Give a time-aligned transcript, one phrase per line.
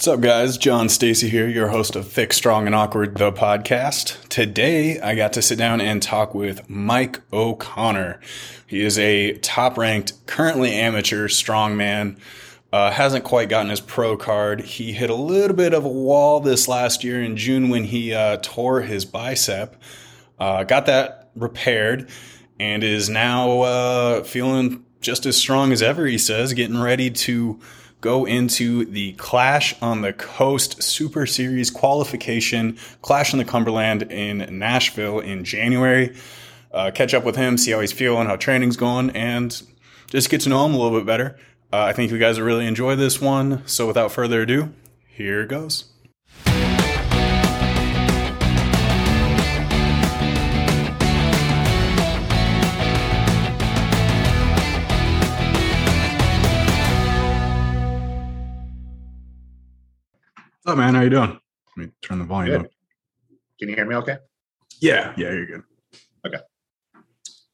[0.00, 0.56] What's up, guys?
[0.56, 4.26] John Stacy here, your host of Thick, Strong, and Awkward, the podcast.
[4.30, 8.18] Today, I got to sit down and talk with Mike O'Connor.
[8.66, 12.18] He is a top ranked, currently amateur strongman.
[12.72, 14.62] Uh, hasn't quite gotten his pro card.
[14.62, 18.14] He hit a little bit of a wall this last year in June when he
[18.14, 19.76] uh, tore his bicep.
[20.38, 22.08] Uh, got that repaired
[22.58, 27.60] and is now uh, feeling just as strong as ever, he says, getting ready to
[28.00, 34.58] go into the Clash on the Coast Super Series qualification, Clash on the Cumberland in
[34.58, 36.16] Nashville in January.
[36.72, 39.62] Uh, catch up with him, see how he's feeling, how training's going, and
[40.06, 41.38] just get to know him a little bit better.
[41.72, 43.62] Uh, I think you guys will really enjoy this one.
[43.66, 44.72] So without further ado,
[45.06, 45.89] here goes.
[60.70, 60.94] Up, man?
[60.94, 61.38] How you doing?
[61.76, 62.66] Let me turn the volume Good.
[62.66, 62.72] up.
[63.58, 64.16] Can you hear me okay?
[64.80, 65.62] Yeah, yeah, you're good.
[66.26, 66.38] Okay.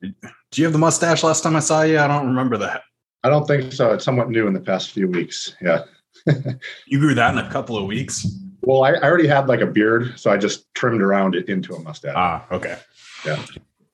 [0.03, 1.99] Do you have the mustache last time I saw you?
[1.99, 2.83] I don't remember that.
[3.25, 3.93] I don't think so.
[3.93, 5.55] It's somewhat new in the past few weeks.
[5.61, 5.83] Yeah.
[6.89, 8.27] You grew that in a couple of weeks.
[8.63, 11.75] Well, I, I already had like a beard, so I just trimmed around it into
[11.75, 12.15] a mustache.
[12.17, 12.79] Ah, okay.
[13.25, 13.45] Yeah.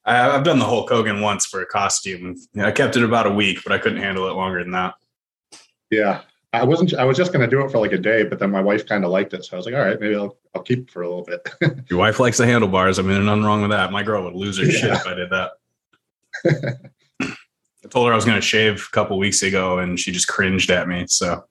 [0.06, 2.36] I, I've done the Hulk Hogan once for a costume.
[2.54, 4.94] Yeah, I kept it about a week, but I couldn't handle it longer than that.
[5.90, 6.22] yeah.
[6.54, 6.92] I wasn't.
[6.94, 8.86] I was just going to do it for like a day, but then my wife
[8.86, 10.90] kind of liked it, so I was like, "All right, maybe I'll I'll keep it
[10.90, 11.48] for a little bit."
[11.90, 12.98] Your wife likes the handlebars.
[12.98, 13.90] I mean, nothing wrong with that.
[13.90, 15.52] My girl would lose her shit if I did that.
[17.84, 20.28] I told her I was going to shave a couple weeks ago, and she just
[20.28, 21.06] cringed at me.
[21.06, 21.44] So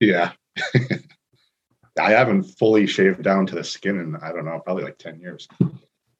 [0.00, 0.32] yeah.
[2.00, 5.18] I haven't fully shaved down to the skin in I don't know, probably like ten
[5.18, 5.48] years.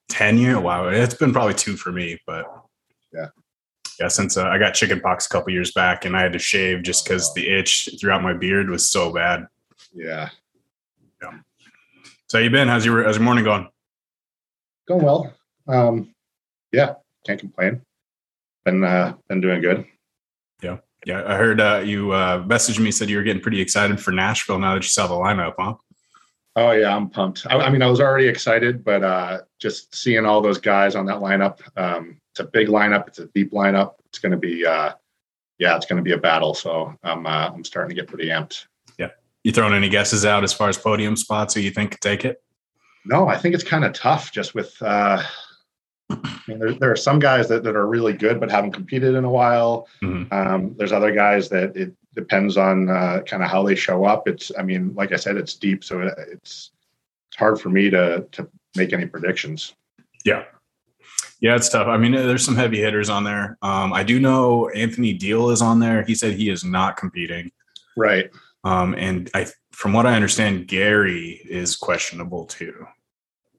[0.09, 2.47] ten year, wow, it's been probably two for me, but
[3.15, 3.29] Yeah.
[3.99, 4.09] Yeah.
[4.09, 6.83] Since uh, I got chicken pox a couple years back, and I had to shave
[6.83, 9.47] just because the itch throughout my beard was so bad.
[9.93, 10.29] Yeah,
[11.23, 11.39] Yeah.
[12.29, 12.69] So how you been?
[12.69, 13.69] How's your how's your morning going?
[14.89, 15.33] going well.
[15.69, 16.15] Um,
[16.73, 16.95] yeah,
[17.27, 17.83] can't complain.
[18.65, 19.85] Been uh, been doing good.
[20.63, 20.79] Yeah.
[21.07, 24.11] Yeah, I heard uh, you uh, messaged me said you were getting pretty excited for
[24.11, 25.75] Nashville now that you saw the lineup, huh?
[26.57, 27.47] Oh yeah, I'm pumped.
[27.49, 31.07] I, I mean, I was already excited, but uh, just seeing all those guys on
[31.07, 33.09] that lineup, um, it's a big lineup.
[33.09, 33.95] It's a deep lineup.
[34.07, 34.93] It's going to be, uh,
[35.59, 36.55] yeah, it's going to be a battle.
[36.55, 38.67] So I'm, uh, I'm starting to get pretty amped.
[38.97, 39.09] Yeah.
[39.43, 42.25] You throwing any guesses out as far as podium spots who you think could take
[42.25, 42.43] it?
[43.05, 45.21] No, I think it's kind of tough just with, uh,
[46.11, 49.15] I mean, there, there are some guys that, that are really good but haven't competed
[49.15, 49.89] in a while.
[50.03, 50.33] Mhm.
[50.33, 54.29] Um, there's other guys that it depends on uh, kind of how they show up.
[54.29, 56.71] It's, I mean, like I said, it's deep, so it, it's
[57.31, 59.75] it's hard for me to to make any predictions.
[60.25, 60.45] Yeah.
[61.41, 61.87] Yeah, it's tough.
[61.87, 63.59] I mean, there's some heavy hitters on there.
[63.63, 66.03] Um, I do know Anthony Deal is on there.
[66.03, 67.53] He said he is not competing.
[67.97, 68.31] Right.
[68.65, 72.87] Um, and I, from what I understand, Gary is questionable too.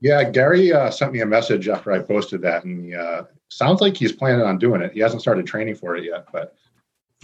[0.01, 3.81] Yeah, Gary uh, sent me a message after I posted that, and he, uh, sounds
[3.81, 4.93] like he's planning on doing it.
[4.93, 6.55] He hasn't started training for it yet, but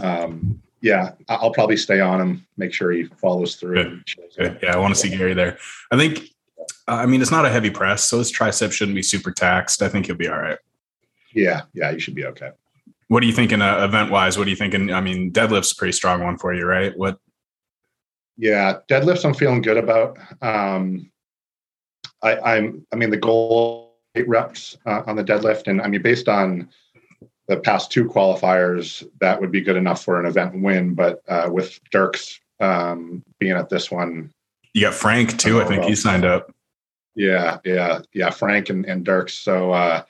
[0.03, 3.75] um, yeah, I'll probably stay on him, make sure he follows through.
[3.75, 4.03] Good.
[4.37, 4.59] Good.
[4.61, 5.57] Yeah, I want to see Gary there.
[5.91, 6.23] I think, uh,
[6.87, 9.81] I mean, it's not a heavy press, so his tricep shouldn't be super taxed.
[9.81, 10.57] I think he'll be all right.
[11.33, 12.51] Yeah, yeah, you should be okay.
[13.07, 14.37] What are you thinking uh, event wise?
[14.37, 14.91] What are you thinking?
[14.91, 16.97] I mean, deadlift's a pretty strong one for you, right?
[16.97, 17.19] What?
[18.37, 20.17] Yeah, deadlifts I'm feeling good about.
[20.41, 21.11] Um,
[22.21, 26.01] I, I'm, I mean, the goal eight reps uh, on the deadlift, and I mean,
[26.01, 26.69] based on
[27.47, 30.95] the past two qualifiers, that would be good enough for an event win.
[30.95, 34.31] But uh, with Dirks um, being at this one,
[34.75, 35.61] You got Frank too.
[35.61, 36.53] I think he signed up.
[37.15, 38.29] Yeah, yeah, yeah.
[38.29, 39.33] Frank and, and Dirks.
[39.33, 40.03] So uh,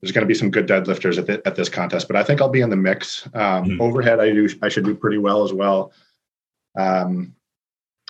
[0.00, 2.40] there's going to be some good deadlifters at, the, at this contest, but I think
[2.40, 3.26] I'll be in the mix.
[3.34, 3.80] Um, Mhm.
[3.80, 4.48] Overhead, I do.
[4.62, 5.92] I should do pretty well as well.
[6.78, 7.34] Um,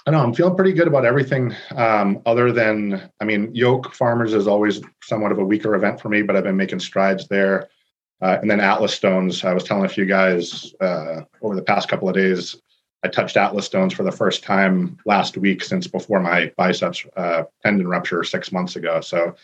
[0.07, 1.57] I know I'm feeling pretty good about everything.
[1.75, 6.11] Um, other than, I mean, yoke farmers is always somewhat of a weaker event for
[6.11, 7.71] me, but I've been making strides there.
[8.21, 11.89] Uh, and then Atlas Stones, I was telling a few guys uh, over the past
[11.89, 12.61] couple of days,
[13.03, 17.45] I touched Atlas Stones for the first time last week since before my biceps uh,
[17.63, 19.01] tendon rupture six months ago.
[19.01, 19.35] So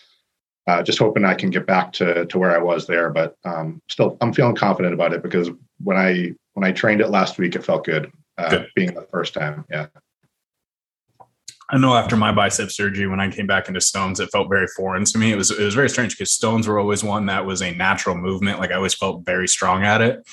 [0.67, 3.81] uh, just hoping I can get back to to where I was there, but um,
[3.89, 5.51] still I'm feeling confident about it because
[5.83, 8.69] when I when I trained it last week, it felt good, uh, Good.
[8.75, 9.65] being the first time.
[9.71, 9.87] Yeah,
[11.69, 14.69] I know after my bicep surgery, when I came back into stones, it felt very
[14.77, 15.33] foreign to me.
[15.33, 18.17] It was it was very strange because stones were always one that was a natural
[18.17, 18.61] movement.
[18.61, 20.29] Like I always felt very strong at it.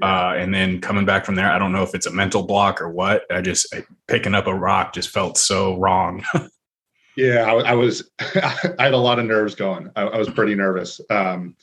[0.00, 2.80] Uh, and then coming back from there, I don't know if it's a mental block
[2.80, 3.24] or what.
[3.30, 3.74] I just
[4.06, 6.24] picking up a rock just felt so wrong.
[7.16, 7.44] yeah.
[7.44, 9.90] I, I was I had a lot of nerves going.
[9.96, 11.00] I, I was pretty nervous.
[11.10, 11.56] Um,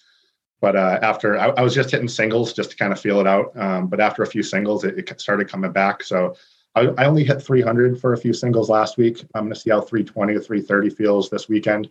[0.61, 3.27] but uh, after I, I was just hitting singles just to kind of feel it
[3.27, 3.55] out.
[3.55, 6.03] Um, but after a few singles, it, it started coming back.
[6.03, 6.35] So
[6.75, 9.23] I, I only hit 300 for a few singles last week.
[9.33, 11.89] I'm going to see how 320 to 330 feels this weekend.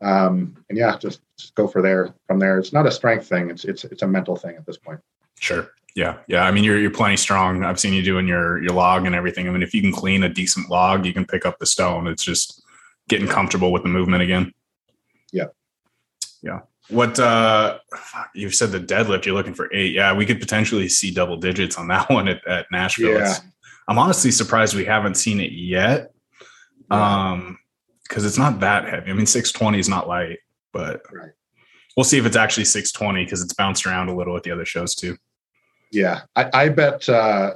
[0.00, 2.58] Um, and yeah, just, just go for there from there.
[2.58, 3.50] It's not a strength thing.
[3.50, 5.00] It's, it's, it's a mental thing at this point.
[5.42, 5.68] Sure.
[5.96, 6.18] Yeah.
[6.28, 6.44] Yeah.
[6.44, 7.64] I mean, you're, you're plenty strong.
[7.64, 9.48] I've seen you doing your, your log and everything.
[9.48, 12.06] I mean, if you can clean a decent log, you can pick up the stone.
[12.06, 12.62] It's just
[13.08, 14.54] getting comfortable with the movement again.
[15.32, 15.46] Yeah.
[16.42, 16.60] Yeah.
[16.88, 17.78] What uh
[18.34, 19.92] you said the deadlift, you're looking for eight.
[19.92, 23.18] Yeah, we could potentially see double digits on that one at, at Nashville.
[23.18, 23.34] Yeah.
[23.88, 26.12] I'm honestly surprised we haven't seen it yet.
[26.90, 27.30] Yeah.
[27.32, 27.58] Um,
[28.08, 29.10] because it's not that heavy.
[29.10, 30.38] I mean, 620 is not light,
[30.72, 31.30] but right.
[31.96, 34.66] we'll see if it's actually 620 because it's bounced around a little at the other
[34.66, 35.16] shows too.
[35.92, 37.08] Yeah, I, I bet.
[37.08, 37.52] Uh,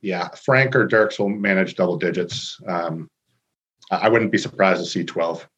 [0.00, 2.60] yeah, Frank or Dirks will manage double digits.
[2.68, 3.08] Um,
[3.90, 5.48] I wouldn't be surprised to see 12.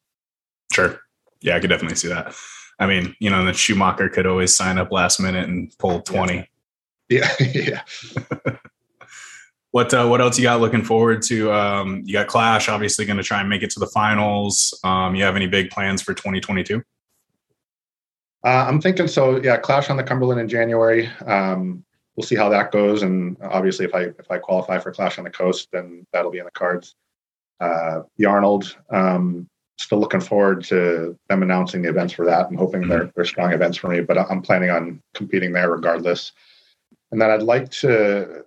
[0.73, 0.99] Sure.
[1.41, 2.33] Yeah, I could definitely see that.
[2.79, 6.49] I mean, you know, the Schumacher could always sign up last minute and pull 20.
[7.09, 7.29] Yeah.
[7.39, 7.81] Yeah.
[9.71, 11.51] what uh, what else you got looking forward to?
[11.51, 14.79] Um, you got Clash, obviously going to try and make it to the finals.
[14.83, 16.81] Um, you have any big plans for 2022?
[18.43, 19.41] Uh, I'm thinking so.
[19.41, 21.07] Yeah, Clash on the Cumberland in January.
[21.25, 21.83] Um,
[22.21, 25.23] we'll see how that goes, and obviously, if I if I qualify for Clash on
[25.23, 26.93] the Coast, then that'll be in the cards.
[27.59, 29.47] Uh, the Arnold, um,
[29.79, 33.53] still looking forward to them announcing the events for that and hoping they're, they're strong
[33.53, 34.01] events for me.
[34.01, 36.31] But I'm planning on competing there regardless.
[37.11, 38.45] And then I'd like to,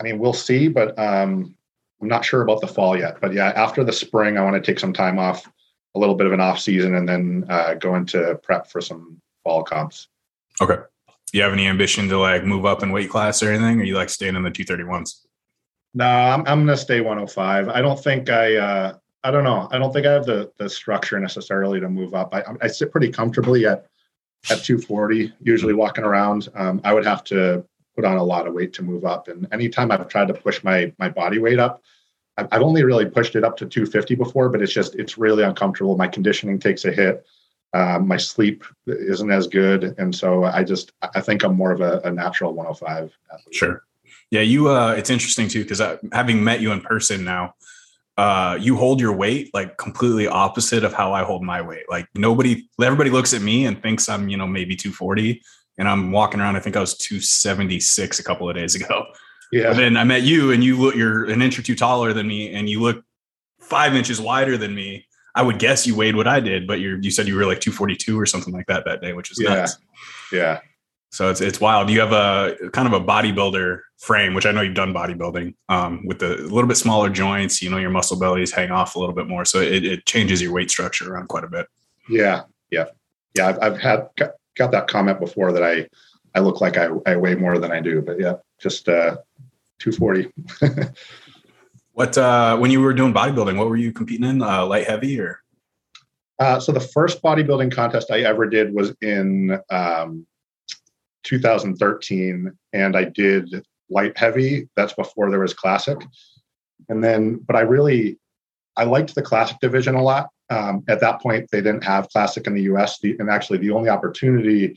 [0.00, 1.54] I mean, we'll see, but um,
[2.00, 3.20] I'm not sure about the fall yet.
[3.20, 5.48] But yeah, after the spring, I want to take some time off,
[5.94, 9.20] a little bit of an off season, and then uh, go into prep for some
[9.44, 10.08] fall comps.
[10.60, 10.78] Okay.
[11.32, 13.84] Do you have any ambition to like move up in weight class or anything, or
[13.84, 15.24] you like staying in the 231s?
[15.94, 17.68] No, I'm, I'm going to stay 105.
[17.68, 19.68] I don't think I, uh, I don't know.
[19.70, 22.34] I don't think I have the the structure necessarily to move up.
[22.34, 23.86] I, I sit pretty comfortably at
[24.50, 26.48] at 240, usually walking around.
[26.54, 27.64] Um, I would have to
[27.94, 29.28] put on a lot of weight to move up.
[29.28, 31.82] And anytime I've tried to push my my body weight up,
[32.36, 35.96] I've only really pushed it up to 250 before, but it's just it's really uncomfortable.
[35.96, 37.24] My conditioning takes a hit.
[37.74, 41.80] Um, my sleep isn't as good, and so I just I think I'm more of
[41.80, 43.10] a, a natural 105.
[43.32, 43.54] Athlete.
[43.54, 43.82] Sure.
[44.30, 44.68] Yeah, you.
[44.68, 45.80] Uh, it's interesting too because
[46.12, 47.54] having met you in person now,
[48.18, 51.84] uh, you hold your weight like completely opposite of how I hold my weight.
[51.88, 55.42] Like nobody, everybody looks at me and thinks I'm, you know, maybe 240
[55.78, 56.56] and I'm walking around.
[56.56, 59.06] I think I was 276 a couple of days ago.
[59.50, 59.68] Yeah.
[59.68, 62.26] But then I met you and you look, you're an inch or two taller than
[62.26, 63.02] me and you look
[63.60, 65.06] five inches wider than me.
[65.34, 67.60] I would guess you weighed what I did, but you you said you were like
[67.60, 69.54] 242 or something like that that day, which is yeah.
[69.54, 69.78] nuts.
[70.30, 70.60] Yeah.
[71.10, 71.90] So it's it's wild.
[71.90, 76.06] You have a kind of a bodybuilder frame, which I know you've done bodybuilding um,
[76.06, 77.60] with the a little bit smaller joints.
[77.60, 80.40] You know, your muscle bellies hang off a little bit more, so it, it changes
[80.40, 81.66] your weight structure around quite a bit.
[82.08, 82.86] Yeah, yeah,
[83.36, 83.48] yeah.
[83.48, 85.86] I've, I've had got, that comment before that I
[86.34, 89.18] I look like I, I weigh more than I do, but yeah, just uh,
[89.78, 90.32] two forty.
[91.92, 93.56] what uh, when you were doing bodybuilding?
[93.56, 94.42] What were you competing in?
[94.42, 95.40] Uh, light, heavy, or?
[96.38, 100.26] Uh, so the first bodybuilding contest I ever did was in um,
[101.24, 104.68] 2013 and I did light heavy.
[104.74, 105.98] That's before there was classic.
[106.88, 108.18] And then, but I really,
[108.76, 110.30] I liked the classic division a lot.
[110.50, 112.98] Um, at that point, they didn't have classic in the US.
[112.98, 114.76] The, and actually, the only opportunity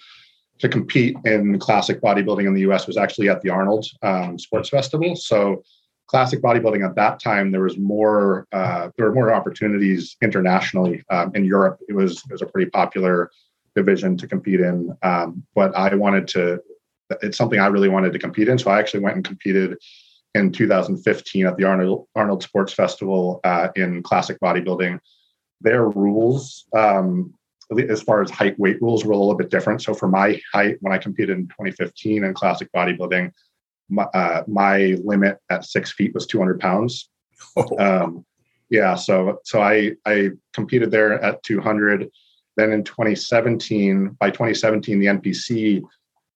[0.59, 4.69] to compete in classic bodybuilding in the US was actually at the Arnold um, Sports
[4.69, 5.15] Festival.
[5.15, 5.63] So,
[6.07, 11.04] classic bodybuilding at that time, there was more, uh, there were more opportunities internationally.
[11.09, 13.31] Um, in Europe, it was, it was a pretty popular
[13.76, 14.95] division to compete in.
[15.02, 16.62] Um, but I wanted to,
[17.21, 18.57] it's something I really wanted to compete in.
[18.57, 19.78] So I actually went and competed
[20.33, 25.00] in 2015 at the Arnold, Arnold Sports Festival uh, in classic bodybuilding.
[25.62, 27.33] Their rules, um,
[27.90, 29.81] as far as height weight rules, were a little bit different.
[29.81, 33.31] So for my height, when I competed in 2015 in classic bodybuilding,
[33.89, 37.09] my, uh, my limit at six feet was 200 pounds.
[37.57, 37.77] Oh.
[37.77, 38.25] Um,
[38.69, 42.09] yeah, so so I I competed there at 200.
[42.57, 45.83] Then in 2017, by 2017, the NPC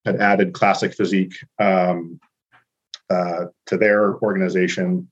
[0.06, 2.20] had added Classic Physique um,
[3.10, 5.10] uh, to their organization.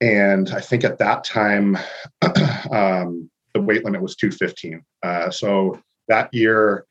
[0.00, 1.76] And I think at that time,
[2.70, 4.84] um, the weight limit was 215.
[5.02, 6.86] Uh, so that year,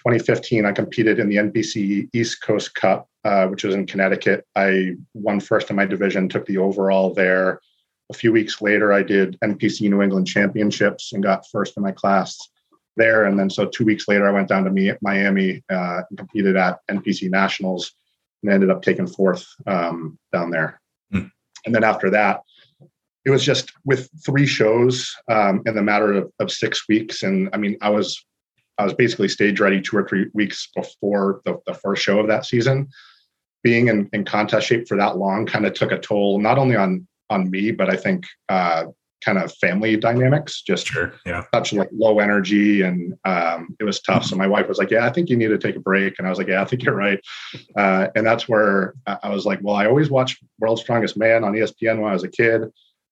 [0.00, 4.46] 2015, I competed in the NPC East Coast Cup, uh, which was in Connecticut.
[4.54, 7.60] I won first in my division, took the overall there.
[8.08, 11.90] A few weeks later, I did NPC New England Championships and got first in my
[11.90, 12.38] class
[12.96, 13.24] there.
[13.24, 16.78] And then so two weeks later, I went down to Miami uh, and competed at
[16.88, 17.90] NPC Nationals
[18.44, 20.80] and ended up taking fourth um, down there.
[21.10, 21.26] Hmm.
[21.64, 22.42] And then after that,
[23.24, 27.24] it was just with three shows um, in the matter of, of six weeks.
[27.24, 28.24] And I mean, I was
[28.78, 32.28] I was basically stage ready two or three weeks before the, the first show of
[32.28, 32.88] that season
[33.66, 36.76] being in, in contest shape for that long kind of took a toll, not only
[36.76, 38.84] on on me, but I think uh,
[39.24, 40.62] kind of family dynamics.
[40.62, 44.24] Just sure, yeah, such like low energy, and um, it was tough.
[44.24, 46.28] So my wife was like, "Yeah, I think you need to take a break," and
[46.28, 47.18] I was like, "Yeah, I think you're right."
[47.76, 51.54] Uh, and that's where I was like, "Well, I always watched World's Strongest Man on
[51.54, 52.62] ESPN when I was a kid."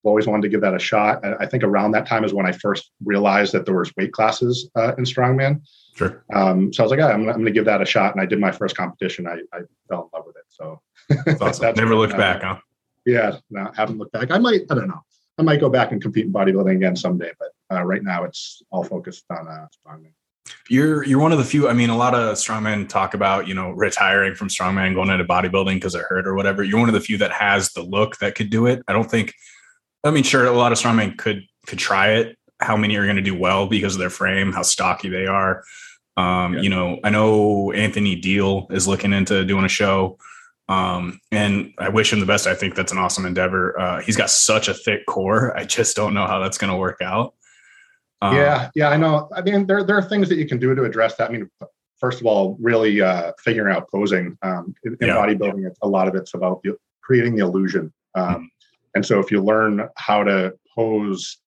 [0.05, 1.25] Always wanted to give that a shot.
[1.41, 4.71] I think around that time is when I first realized that there was weight classes
[4.77, 5.63] uh, in strongman.
[5.97, 6.25] Sure.
[6.33, 8.21] Um, so I was like, oh, I'm, I'm going to give that a shot, and
[8.21, 9.27] I did my first competition.
[9.27, 10.45] I, I fell in love with it.
[10.49, 11.63] So that's awesome.
[11.63, 12.59] that's Never looked back, huh?
[13.07, 14.31] Yeah, no, I haven't looked back.
[14.31, 14.63] I might.
[14.71, 15.01] I don't know.
[15.39, 18.63] I might go back and compete in bodybuilding again someday, but uh, right now it's
[18.71, 20.13] all focused on uh, strongman.
[20.69, 21.69] You're you're one of the few.
[21.69, 25.25] I mean, a lot of strongmen talk about you know retiring from strongman, going into
[25.25, 26.63] bodybuilding because it hurt or whatever.
[26.63, 28.83] You're one of the few that has the look that could do it.
[28.89, 29.35] I don't think.
[30.05, 32.37] I mean, sure, a lot of strongmen could could try it.
[32.61, 35.65] How many are going to do well because of their frame, how stocky they are?
[36.17, 36.61] Um, yeah.
[36.61, 40.19] You know, I know Anthony Deal is looking into doing a show.
[40.69, 42.47] Um, and I wish him the best.
[42.47, 43.79] I think that's an awesome endeavor.
[43.79, 45.57] Uh, he's got such a thick core.
[45.57, 47.35] I just don't know how that's going to work out.
[48.23, 49.29] Um, yeah, yeah, I know.
[49.35, 51.29] I mean, there there are things that you can do to address that.
[51.29, 51.51] I mean,
[51.99, 54.39] first of all, really uh, figuring out posing.
[54.41, 55.17] Um, in, in yeah.
[55.17, 57.93] bodybuilding, a lot of it's about the, creating the illusion.
[58.15, 58.45] Um, mm-hmm.
[58.95, 61.39] And so, if you learn how to pose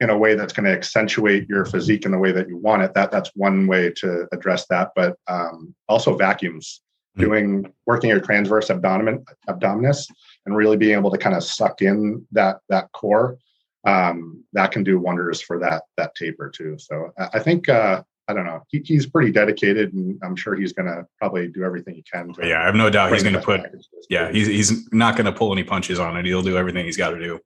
[0.00, 2.82] in a way that's going to accentuate your physique in the way that you want
[2.82, 4.90] it, that that's one way to address that.
[4.94, 6.80] But um, also vacuums
[7.18, 10.06] doing working your transverse abdomen abdominis
[10.46, 13.36] and really being able to kind of suck in that that core
[13.84, 18.32] um, that can do wonders for that that taper too so i think uh, i
[18.32, 21.94] don't know he, he's pretty dedicated and i'm sure he's going to probably do everything
[21.94, 23.62] he can yeah i have no doubt he's going to put
[24.08, 26.96] yeah he's, he's not going to pull any punches on it he'll do everything he's
[26.96, 27.40] got to do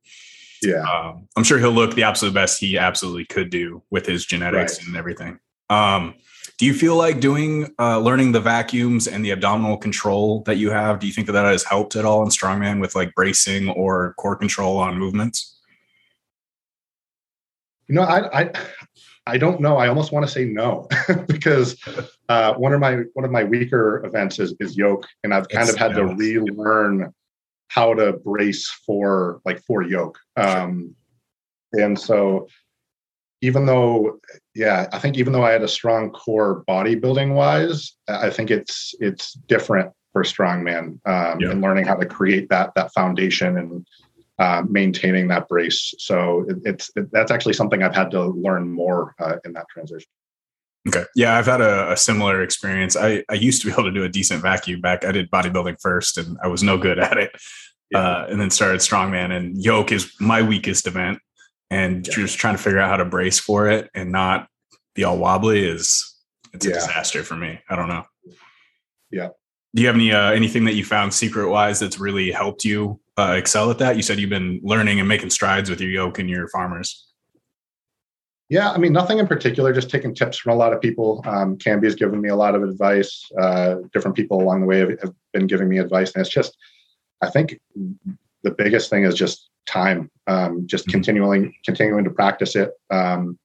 [0.63, 4.27] yeah um, i'm sure he'll look the absolute best he absolutely could do with his
[4.27, 4.87] genetics right.
[4.87, 5.39] and everything
[5.71, 6.15] um,
[6.63, 10.71] do you feel like doing uh, learning the vacuums and the abdominal control that you
[10.71, 11.01] have?
[11.01, 14.15] Do you think that that has helped at all in strongman with like bracing or
[14.15, 15.59] core control on movements?
[17.89, 18.51] You know, I I,
[19.27, 19.77] I don't know.
[19.77, 20.89] I almost want to say no
[21.29, 21.81] because
[22.29, 25.69] uh, one of my one of my weaker events is is yoke, and I've kind
[25.69, 27.13] it's, of had to relearn
[27.69, 30.19] how to brace for like for yoke.
[30.37, 30.95] Um,
[31.73, 32.49] and so
[33.43, 34.19] even though
[34.55, 38.95] yeah i think even though i had a strong core bodybuilding wise i think it's
[39.01, 41.51] it's different for strongman um, yeah.
[41.51, 43.87] and learning how to create that that foundation and
[44.39, 48.71] uh, maintaining that brace so it, it's it, that's actually something i've had to learn
[48.71, 50.09] more uh, in that transition
[50.89, 53.93] okay yeah i've had a, a, similar experience I, I used to be able to
[53.93, 57.19] do a decent vacuum back i did bodybuilding first and i was no good at
[57.19, 57.31] it
[57.91, 57.99] yeah.
[57.99, 61.19] uh, and then started strongman and yoke is my weakest event
[61.71, 62.15] and yeah.
[62.15, 64.49] just trying to figure out how to brace for it and not
[64.95, 66.13] be all wobbly is
[66.53, 66.73] it's yeah.
[66.73, 67.61] a disaster for me.
[67.69, 68.05] I don't know.
[69.11, 69.29] Yeah.
[69.75, 73.01] Do you have any uh, anything that you found secret wise that's really helped you
[73.23, 73.97] uh, excel at that?
[73.97, 77.07] You said you've been learning and making strides with your yoke and your farmers.
[78.49, 79.73] Yeah, I mean, nothing in particular.
[79.73, 81.23] Just taking tips from a lot of people.
[81.25, 83.27] Um, Camby has given me a lot of advice.
[83.41, 86.57] Uh, different people along the way have, have been giving me advice, and it's just,
[87.23, 87.59] I think,
[88.43, 90.11] the biggest thing is just time.
[90.27, 90.93] Um, just mm-hmm.
[90.93, 93.39] continuing continuing to practice it, um,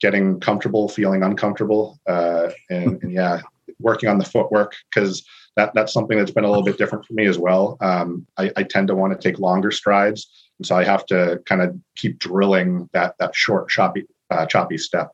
[0.00, 3.40] getting comfortable, feeling uncomfortable, uh, and, and, yeah,
[3.80, 5.24] working on the footwork because
[5.56, 7.76] that that's something that's been a little bit different for me as well.
[7.80, 11.42] Um, I, I, tend to want to take longer strides, and so I have to
[11.46, 15.12] kind of keep drilling that that short choppy uh, choppy step.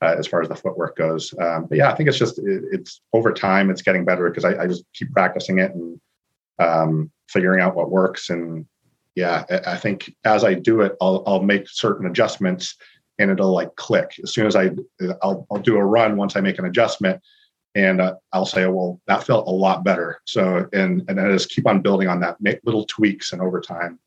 [0.00, 2.62] Uh, as far as the footwork goes, um, but yeah, I think it's just it,
[2.70, 3.68] it's over time.
[3.68, 6.00] It's getting better because I, I, just keep practicing it and
[6.60, 8.64] um, figuring out what works and
[9.18, 12.76] yeah, I think as I do it, I'll I'll make certain adjustments
[13.18, 14.70] and it'll like click as soon as I
[15.22, 17.20] I'll I'll do a run once I make an adjustment
[17.74, 20.20] and uh, I'll say, oh, well, that felt a lot better.
[20.24, 23.60] So and and I just keep on building on that, make little tweaks, and over
[23.60, 23.98] time,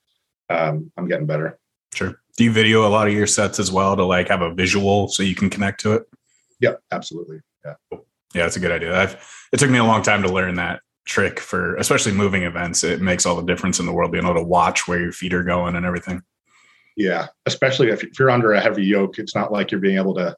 [0.49, 1.59] um, I'm getting better.
[1.93, 2.19] Sure.
[2.37, 5.07] Do you video a lot of your sets as well to like have a visual
[5.09, 6.03] so you can connect to it?
[6.59, 7.41] Yeah, absolutely.
[7.65, 7.73] Yeah.
[8.33, 8.97] Yeah, that's a good idea.
[8.97, 12.83] I've, it took me a long time to learn that trick for especially moving events.
[12.83, 15.33] It makes all the difference in the world being able to watch where your feet
[15.33, 16.21] are going and everything.
[16.95, 20.15] Yeah, especially if, if you're under a heavy yoke, it's not like you're being able
[20.15, 20.35] to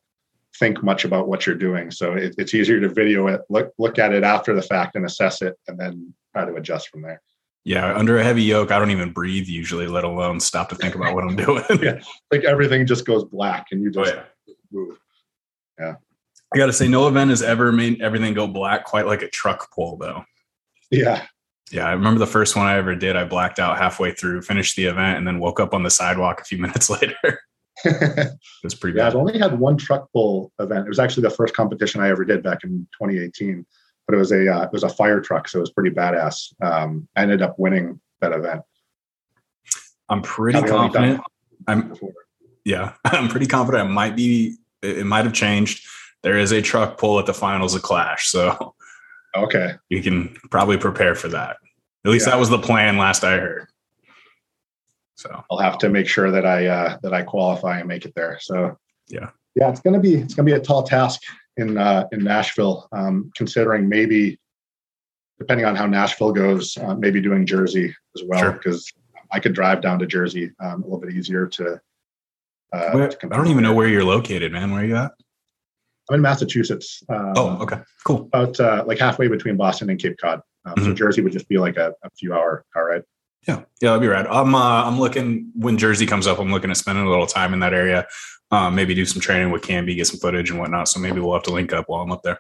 [0.60, 1.92] think much about what you're doing.
[1.92, 5.06] So it, it's easier to video it, look look at it after the fact, and
[5.06, 7.22] assess it, and then try to adjust from there.
[7.66, 10.96] Yeah, under a heavy yoke, I don't even breathe usually, let alone stop to think
[10.96, 11.64] about what I'm doing.
[11.82, 14.18] yeah, like everything just goes black, and you oh, just oh,
[14.48, 14.54] yeah.
[14.72, 15.00] move.
[15.80, 15.96] Yeah.
[16.54, 19.30] I got to say, no event has ever made everything go black quite like a
[19.30, 20.24] truck pull, though.
[20.92, 21.26] Yeah.
[21.72, 23.16] Yeah, I remember the first one I ever did.
[23.16, 26.42] I blacked out halfway through, finished the event, and then woke up on the sidewalk
[26.42, 27.42] a few minutes later.
[28.64, 29.08] was pretty yeah, bad.
[29.08, 30.86] I've only had one truck pull event.
[30.86, 33.66] It was actually the first competition I ever did back in 2018.
[34.08, 36.54] but it was a uh, it was a fire truck, so it was pretty badass.
[36.62, 38.62] Um, I ended up winning that event.
[40.10, 41.22] I'm pretty confident.
[41.68, 42.14] I'm before.
[42.66, 43.90] yeah, I'm pretty confident.
[43.90, 45.86] It might be it might have changed.
[46.22, 48.76] There is a truck pull at the finals of Clash, so
[49.36, 51.58] okay, you can probably prepare for that.
[52.06, 52.32] At least yeah.
[52.32, 53.68] that was the plan last I heard.
[55.16, 58.14] So I'll have to make sure that I uh, that I qualify and make it
[58.16, 58.40] there.
[58.42, 58.78] So
[59.08, 61.22] yeah, yeah, it's gonna be it's gonna be a tall task
[61.58, 64.40] in uh, in Nashville, um, considering maybe
[65.40, 69.22] depending on how Nashville goes, uh, maybe doing Jersey as well because sure.
[69.32, 71.80] I could drive down to Jersey um, a little bit easier to.
[72.72, 74.72] Uh, where, to I don't even know where you're located, man.
[74.72, 75.12] Where are you at?
[76.10, 77.04] I'm in Massachusetts.
[77.08, 78.30] Um, oh, okay, cool.
[78.34, 80.42] About uh, like halfway between Boston and Cape Cod.
[80.66, 80.86] Um, mm-hmm.
[80.86, 83.04] So Jersey would just be like a, a few hour car ride.
[83.48, 84.28] Yeah, yeah, that'd be rad.
[84.28, 86.40] I'm uh, I'm looking when Jersey comes up.
[86.40, 88.08] I'm looking at spending a little time in that area.
[88.52, 90.88] Um, maybe do some training with Camby, get some footage and whatnot.
[90.88, 92.40] So maybe we'll have to link up while I'm up there.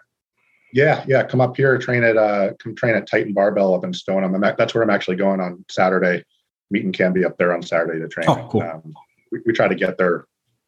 [0.72, 1.24] Yeah, yeah.
[1.24, 4.34] Come up here, train at uh, come train at Titan Barbell up in Stoneham.
[4.34, 6.24] I'm, that's where I'm actually going on Saturday.
[6.72, 8.28] Meeting Camby up there on Saturday to train.
[8.28, 8.62] Oh, cool.
[8.62, 8.94] Um,
[9.32, 10.26] we, we try to get there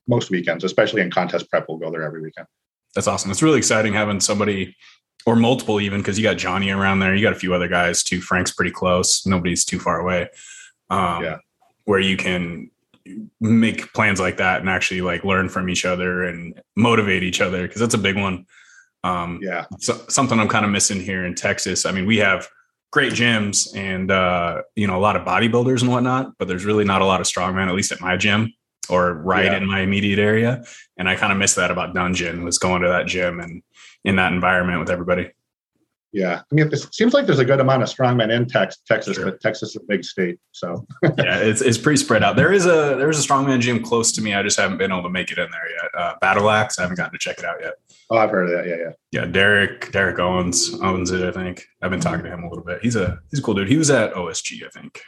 [0.08, 1.66] most weekends, especially in contest prep.
[1.68, 2.48] We'll go there every weekend.
[2.94, 3.32] That's awesome.
[3.32, 4.76] It's really exciting having somebody
[5.26, 7.16] or multiple even because you got Johnny around there.
[7.16, 8.22] You got a few other guys too.
[8.22, 9.26] Frank's pretty close.
[9.26, 10.30] Nobody's too far away.
[10.90, 11.38] Um, yeah.
[11.86, 12.70] Where you can
[13.40, 17.64] make plans like that and actually like learn from each other and motivate each other
[17.64, 18.46] because that's a big one.
[19.04, 19.66] Um, yeah.
[19.80, 21.86] So, something I'm kind of missing here in Texas.
[21.86, 22.48] I mean, we have
[22.92, 26.86] great gyms and uh, you know a lot of bodybuilders and whatnot, but there's really
[26.86, 28.54] not a lot of strongman, at least at my gym
[28.90, 29.58] or right yeah.
[29.58, 30.64] in my immediate area.
[30.98, 33.62] And I kind of miss that about Dungeon was going to that gym and
[34.06, 35.32] in that environment with everybody.
[36.16, 39.18] Yeah, I mean, it seems like there's a good amount of strongmen in tex- Texas,
[39.18, 39.26] sure.
[39.26, 42.38] but Texas is a big state, so yeah, it's, it's pretty spread out.
[42.38, 44.34] There is a there is a strongman gym close to me.
[44.34, 45.92] I just haven't been able to make it in there yet.
[45.94, 47.74] Uh, Battle Axe, I haven't gotten to check it out yet.
[48.10, 48.66] Oh, I've heard of that.
[48.66, 49.26] Yeah, yeah, yeah.
[49.26, 51.22] Derek Derek Owens owns it.
[51.22, 52.80] I think I've been talking to him a little bit.
[52.82, 53.68] He's a he's a cool dude.
[53.68, 55.02] He was at OSG, I think.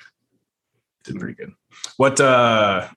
[1.06, 1.54] Did pretty good.
[1.96, 2.90] What uh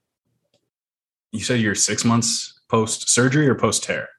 [1.31, 4.09] you said you're six months post surgery or post tear?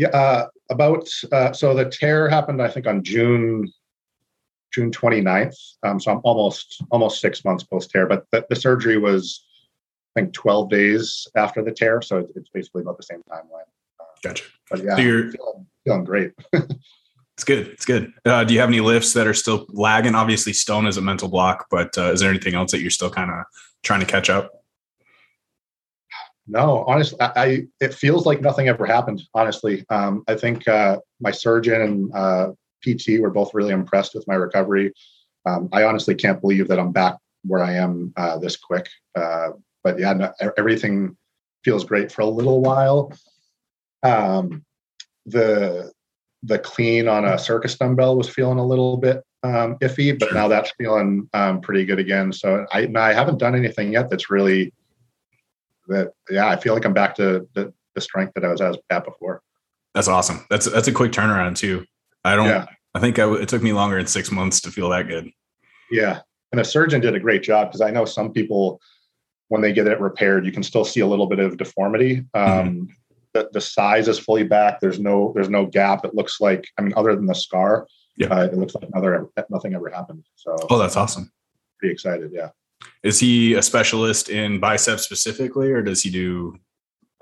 [0.00, 3.70] Yeah, uh, about uh, so the tear happened, I think, on June
[4.72, 5.54] June 29th.
[5.82, 9.44] Um, so I'm almost almost six months post tear, but the, the, surgery was
[10.16, 13.68] I think 12 days after the tear, so it's, it's basically about the same timeline.
[14.00, 14.44] Uh, gotcha.
[14.70, 16.32] But yeah, so you're feeling, feeling great.
[16.54, 17.66] it's good.
[17.66, 18.10] It's good.
[18.24, 20.14] Uh, do you have any lifts that are still lagging?
[20.14, 23.10] Obviously, stone is a mental block, but uh, is there anything else that you're still
[23.10, 23.44] kind of
[23.82, 24.59] trying to catch up?
[26.50, 29.22] No, honestly, I, I, it feels like nothing ever happened.
[29.34, 32.48] Honestly, um, I think uh, my surgeon and uh,
[32.82, 34.92] PT were both really impressed with my recovery.
[35.46, 38.88] Um, I honestly can't believe that I'm back where I am uh, this quick.
[39.14, 39.50] Uh,
[39.84, 41.16] but yeah, no, everything
[41.64, 43.12] feels great for a little while.
[44.02, 44.64] Um,
[45.26, 45.92] the
[46.42, 50.48] the clean on a circus dumbbell was feeling a little bit um, iffy, but now
[50.48, 52.32] that's feeling um, pretty good again.
[52.32, 54.72] So I, I haven't done anything yet that's really
[55.90, 59.04] that yeah, I feel like I'm back to the, the strength that I was at
[59.04, 59.42] before.
[59.94, 60.44] That's awesome.
[60.50, 61.84] That's that's a quick turnaround too.
[62.24, 62.46] I don't.
[62.46, 62.66] Yeah.
[62.94, 65.30] I think I, it took me longer than six months to feel that good.
[65.90, 66.20] Yeah,
[66.52, 68.80] and the surgeon did a great job because I know some people
[69.48, 72.24] when they get it repaired, you can still see a little bit of deformity.
[72.34, 72.84] Um, mm-hmm.
[73.34, 74.80] the, the size is fully back.
[74.80, 76.04] There's no there's no gap.
[76.04, 79.28] It looks like I mean, other than the scar, yeah, uh, it looks like another
[79.50, 80.24] nothing ever happened.
[80.36, 81.32] So oh, that's awesome.
[81.78, 82.30] Pretty excited.
[82.32, 82.50] Yeah.
[83.02, 86.56] Is he a specialist in biceps specifically, or does he do?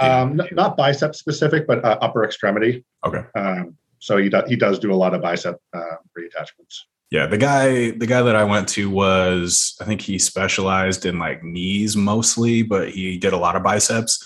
[0.01, 2.85] Um, not bicep specific, but uh, upper extremity.
[3.05, 3.23] Okay.
[3.37, 6.83] Um, so he does he does do a lot of bicep uh, reattachments.
[7.11, 11.19] Yeah, the guy the guy that I went to was I think he specialized in
[11.19, 14.25] like knees mostly, but he did a lot of biceps.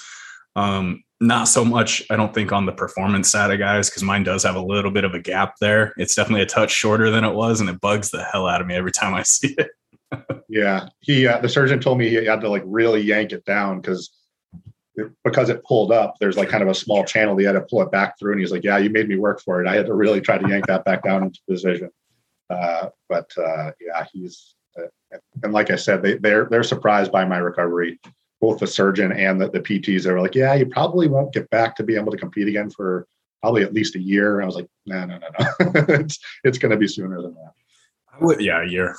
[0.56, 4.24] Um, not so much, I don't think, on the performance side of guys because mine
[4.24, 5.94] does have a little bit of a gap there.
[5.96, 8.66] It's definitely a touch shorter than it was, and it bugs the hell out of
[8.66, 9.70] me every time I see it
[10.48, 13.80] yeah, he uh, the surgeon told me he had to like really yank it down
[13.80, 14.10] because
[15.24, 16.16] because it pulled up.
[16.20, 17.36] There's like kind of a small channel.
[17.36, 19.40] He had to pull it back through, and he's like, "Yeah, you made me work
[19.40, 19.68] for it.
[19.68, 21.90] I had to really try to yank that back down into position."
[22.50, 27.24] Uh, but uh, yeah, he's uh, and like I said, they they're they're surprised by
[27.24, 28.00] my recovery.
[28.40, 31.48] Both the surgeon and the, the PTs, they were like, "Yeah, you probably won't get
[31.50, 33.06] back to be able to compete again for
[33.40, 35.72] probably at least a year." I was like, "No, no, no, no.
[35.88, 37.52] it's it's going to be sooner than that."
[38.12, 38.96] I would, yeah, a year.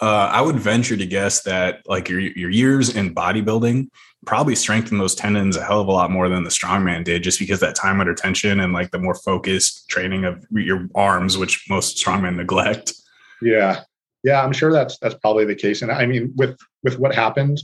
[0.00, 3.88] Uh, I would venture to guess that like your your years in bodybuilding
[4.26, 7.38] probably strengthened those tendons a hell of a lot more than the strongman did, just
[7.38, 11.64] because that time under tension and like the more focused training of your arms, which
[11.68, 12.94] most strongmen neglect.
[13.42, 13.82] Yeah,
[14.22, 15.82] yeah, I'm sure that's that's probably the case.
[15.82, 17.60] And I mean, with with what happened,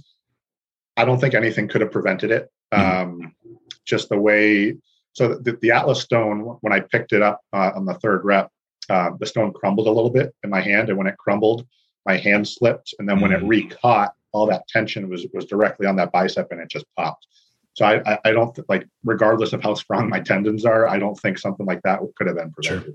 [0.96, 2.51] I don't think anything could have prevented it.
[2.72, 3.03] Mm-hmm.
[3.03, 3.35] Um,
[3.85, 4.77] just the way.
[5.12, 8.51] So the, the Atlas Stone, when I picked it up uh, on the third rep,
[8.90, 11.66] uh, the stone crumbled a little bit in my hand, and when it crumbled,
[12.07, 13.49] my hand slipped, and then when it mm.
[13.49, 17.27] recaught, all that tension was was directly on that bicep, and it just popped.
[17.75, 20.99] So I, I, I don't th- like, regardless of how strong my tendons are, I
[20.99, 22.85] don't think something like that could have been prevented.
[22.85, 22.95] Sure.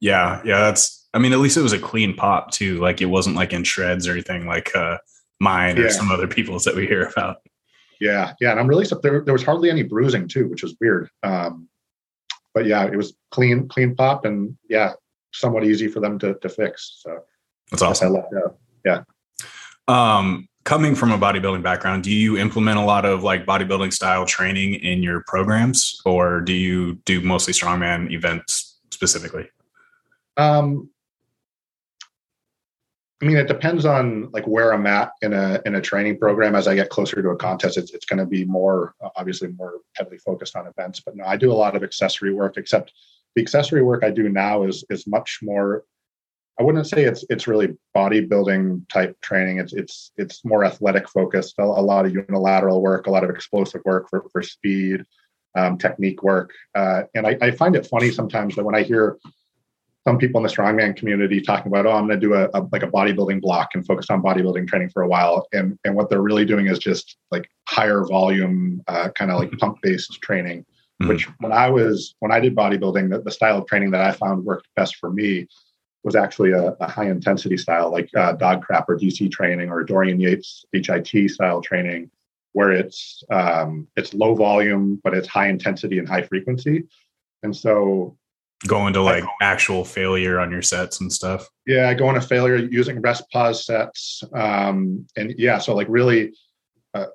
[0.00, 1.08] Yeah, yeah, that's.
[1.14, 2.78] I mean, at least it was a clean pop too.
[2.80, 4.98] Like it wasn't like in shreds or anything like uh,
[5.40, 5.84] mine yeah.
[5.84, 7.38] or some other people's that we hear about.
[8.00, 9.22] Yeah, yeah, and I'm really there.
[9.22, 11.08] There was hardly any bruising too, which was weird.
[11.22, 11.68] Um,
[12.54, 14.92] but yeah, it was clean, clean pop, and yeah,
[15.32, 17.00] somewhat easy for them to to fix.
[17.02, 17.22] So
[17.70, 18.16] that's awesome.
[18.16, 18.20] I
[18.84, 19.02] Yeah.
[19.88, 24.26] Um, coming from a bodybuilding background, do you implement a lot of like bodybuilding style
[24.26, 29.48] training in your programs, or do you do mostly strongman events specifically?
[30.36, 30.90] Um,
[33.20, 36.54] I mean, it depends on like where I'm at in a in a training program.
[36.54, 39.80] As I get closer to a contest, it's, it's going to be more obviously more
[39.96, 41.00] heavily focused on events.
[41.00, 42.56] But no, I do a lot of accessory work.
[42.56, 42.92] Except
[43.34, 45.84] the accessory work I do now is is much more.
[46.58, 49.58] I wouldn't say it's it's really bodybuilding type training.
[49.58, 51.54] It's it's it's more athletic focused.
[51.58, 55.04] A, a lot of unilateral work, a lot of explosive work for for speed,
[55.56, 56.52] um, technique work.
[56.74, 59.18] Uh, and I, I find it funny sometimes that when I hear
[60.06, 62.66] some people in the strongman community talking about, oh, I'm going to do a, a,
[62.72, 65.46] like a bodybuilding block and focus on bodybuilding training for a while.
[65.52, 69.48] And and what they're really doing is just like higher volume, uh, kind of like
[69.48, 69.58] mm-hmm.
[69.58, 70.64] pump based training.
[71.00, 71.08] Mm-hmm.
[71.08, 74.10] Which when I was when I did bodybuilding, the, the, style of training that I
[74.10, 75.46] found worked best for me
[76.04, 80.20] was actually a, a high intensity style, like uh, crap or DC training or Dorian
[80.20, 82.10] Yates HIT style training,
[82.52, 86.84] where it's um, it's low volume but it's high intensity and high frequency.
[87.42, 88.16] And so
[88.66, 93.00] going to like actual failure on your sets and stuff yeah going to failure using
[93.00, 96.34] rest pause sets um and yeah so like really
[96.94, 97.06] uh,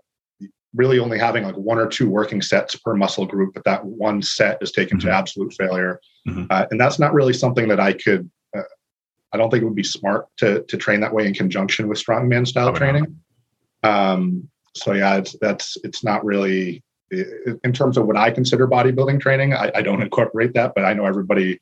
[0.73, 4.21] really only having like one or two working sets per muscle group but that one
[4.21, 5.09] set is taken mm-hmm.
[5.09, 6.45] to absolute failure mm-hmm.
[6.49, 8.29] uh, and that's not really something that i could
[9.33, 11.97] i don't think it would be smart to to train that way in conjunction with
[11.97, 13.19] strongman style training
[13.83, 16.83] um so yeah it's that's it's not really
[17.63, 20.93] in terms of what I consider bodybuilding training, I, I, don't incorporate that, but I
[20.93, 21.59] know everybody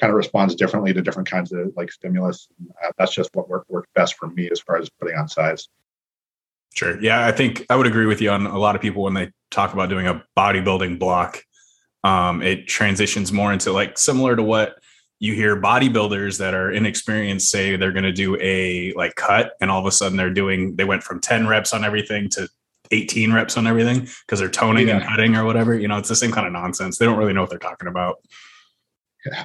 [0.00, 2.48] kind of responds differently to different kinds of like stimulus.
[2.82, 5.68] Uh, that's just what worked worked best for me as far as putting on size.
[6.74, 7.00] Sure.
[7.00, 9.30] Yeah, I think I would agree with you on a lot of people when they
[9.50, 11.42] talk about doing a bodybuilding block.
[12.02, 14.76] Um, it transitions more into like similar to what
[15.24, 19.70] you hear bodybuilders that are inexperienced say they're going to do a like cut and
[19.70, 22.46] all of a sudden they're doing they went from 10 reps on everything to
[22.90, 24.96] 18 reps on everything because they're toning yeah.
[24.98, 25.74] and cutting or whatever.
[25.78, 26.98] You know, it's the same kind of nonsense.
[26.98, 28.16] They don't really know what they're talking about.
[29.24, 29.44] Yeah.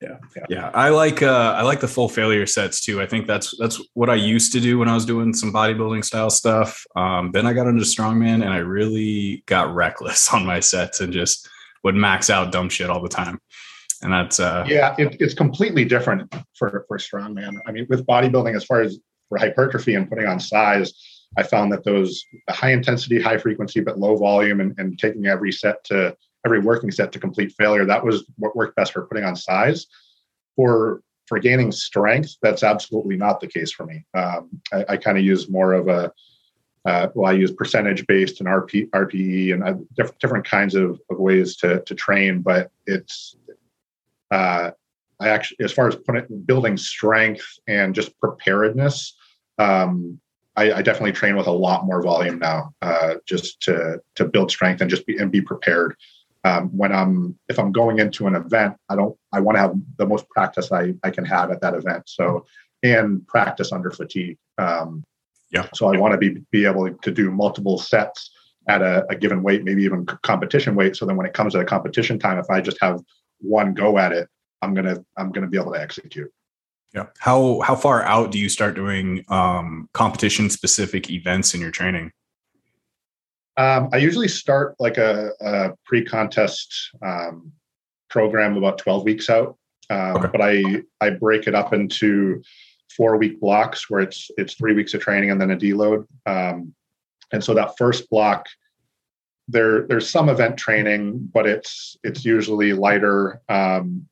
[0.00, 0.16] Yeah.
[0.48, 0.70] Yeah.
[0.72, 3.02] I like uh I like the full failure sets too.
[3.02, 6.04] I think that's that's what I used to do when I was doing some bodybuilding
[6.04, 6.86] style stuff.
[6.94, 11.12] Um, then I got into strongman and I really got reckless on my sets and
[11.12, 11.48] just
[11.82, 13.40] would max out dumb shit all the time.
[14.02, 17.58] And that's uh yeah, it, it's completely different for for strongman.
[17.66, 20.94] I mean, with bodybuilding, as far as for hypertrophy and putting on size,
[21.36, 25.52] I found that those high intensity, high frequency, but low volume and, and taking every
[25.52, 29.24] set to every working set to complete failure, that was what worked best for putting
[29.24, 29.86] on size.
[30.56, 34.04] For for gaining strength, that's absolutely not the case for me.
[34.14, 36.12] Um, I, I kind of use more of a
[36.86, 40.98] uh, well, I use percentage based and RP, RPE and uh, diff- different kinds of,
[41.10, 43.36] of ways to to train, but it's
[44.30, 44.70] uh,
[45.20, 49.16] I actually, as far as putting, building strength and just preparedness,
[49.58, 50.18] um,
[50.56, 54.50] I, I, definitely train with a lot more volume now, uh, just to to build
[54.50, 55.94] strength and just be and be prepared.
[56.44, 59.74] Um, when I'm if I'm going into an event, I don't I want to have
[59.98, 62.04] the most practice I I can have at that event.
[62.06, 62.46] So
[62.82, 64.38] and practice under fatigue.
[64.58, 65.04] Um,
[65.50, 65.68] yeah.
[65.74, 68.30] So I want to be be able to do multiple sets
[68.68, 70.96] at a, a given weight, maybe even competition weight.
[70.96, 73.00] So then when it comes to a competition time, if I just have
[73.40, 74.28] one go at it,
[74.62, 76.30] I'm gonna I'm gonna be able to execute.
[76.94, 77.06] Yeah.
[77.18, 82.12] How how far out do you start doing um, competition specific events in your training?
[83.56, 87.52] Um, I usually start like a, a pre contest um,
[88.08, 89.56] program about twelve weeks out,
[89.90, 90.28] um, okay.
[90.32, 92.42] but I I break it up into
[92.96, 96.06] four week blocks where it's it's three weeks of training and then a deload.
[96.26, 96.74] Um,
[97.32, 98.46] and so that first block,
[99.48, 104.06] there there's some event training, but it's it's usually lighter um,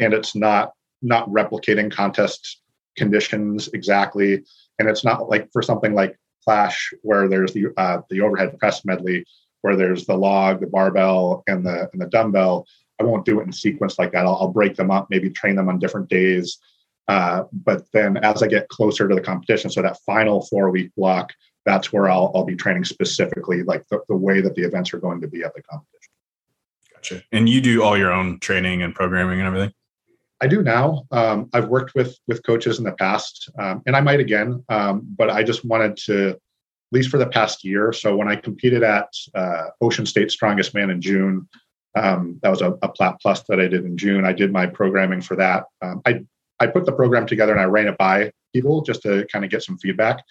[0.00, 2.60] and it's not not replicating contest
[2.96, 4.44] conditions exactly,
[4.78, 8.84] and it's not like for something like Clash where there's the uh, the overhead press
[8.84, 9.24] medley
[9.62, 12.66] where there's the log, the barbell, and the and the dumbbell.
[13.00, 14.26] I won't do it in sequence like that.
[14.26, 16.58] I'll, I'll break them up, maybe train them on different days.
[17.06, 20.90] Uh, but then as I get closer to the competition, so that final four week
[20.96, 21.32] block,
[21.68, 24.98] that's where I'll, I'll be training specifically like the, the way that the events are
[24.98, 26.12] going to be at the competition.
[26.94, 27.22] Gotcha.
[27.30, 29.72] And you do all your own training and programming and everything?
[30.40, 31.04] I do now.
[31.10, 34.64] Um, I've worked with with coaches in the past, um, and I might again.
[34.68, 36.38] Um, but I just wanted to, at
[36.92, 37.92] least for the past year.
[37.92, 41.48] So when I competed at uh, Ocean State Strongest Man in June,
[41.96, 44.24] um, that was a, a Plat Plus that I did in June.
[44.24, 45.64] I did my programming for that.
[45.82, 46.24] Um, I
[46.60, 49.50] I put the program together and I ran it by people just to kind of
[49.50, 50.24] get some feedback.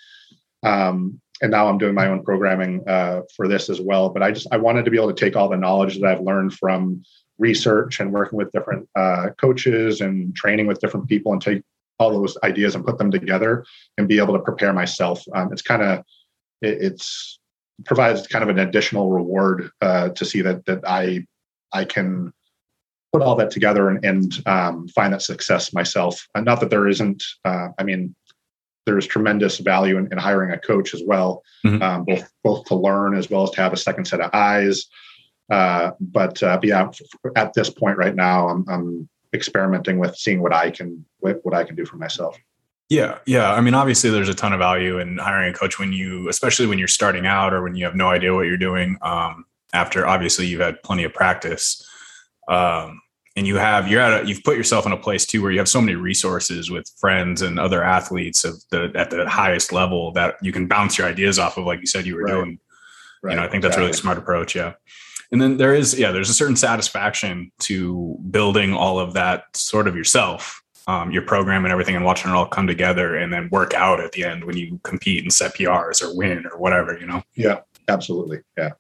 [0.64, 4.10] Um, and now I'm doing my own programming uh, for this as well.
[4.10, 6.22] But I just I wanted to be able to take all the knowledge that I've
[6.22, 7.04] learned from
[7.38, 11.62] research and working with different uh, coaches and training with different people and take
[12.00, 13.66] all those ideas and put them together
[13.98, 15.24] and be able to prepare myself.
[15.34, 16.00] Um, it's kind of
[16.62, 17.40] it, it's
[17.86, 21.26] provides kind of an additional reward uh, to see that that I
[21.72, 22.34] I can
[23.14, 26.28] put all that together and, and um, find that success myself.
[26.36, 27.24] And not that there isn't.
[27.46, 28.16] Uh, I mean,
[28.88, 31.82] there's tremendous value in, in hiring a coach as well, mm-hmm.
[31.84, 34.88] um, both both to learn as well as to have a second set of eyes.
[35.52, 36.90] Uh, but, uh, but yeah,
[37.36, 41.54] at this point right now, I'm, I'm experimenting with seeing what I can what, what
[41.54, 42.38] I can do for myself.
[42.90, 43.52] Yeah, yeah.
[43.52, 46.68] I mean, obviously, there's a ton of value in hiring a coach when you, especially
[46.68, 48.98] when you're starting out or when you have no idea what you're doing.
[49.02, 51.86] Um, after obviously you've had plenty of practice,
[52.48, 53.02] um,
[53.38, 55.60] and you have you're at a, you've put yourself in a place too where you
[55.60, 60.12] have so many resources with friends and other athletes of the at the highest level
[60.12, 62.34] that you can bounce your ideas off of, like you said you were right.
[62.34, 62.60] doing.
[63.24, 63.32] Right.
[63.32, 63.86] You know, I think that's exactly.
[63.86, 64.56] really smart approach.
[64.56, 64.74] Yeah
[65.32, 69.88] and then there is yeah there's a certain satisfaction to building all of that sort
[69.88, 73.50] of yourself um, your program and everything and watching it all come together and then
[73.52, 76.98] work out at the end when you compete and set prs or win or whatever
[76.98, 78.72] you know yeah absolutely yeah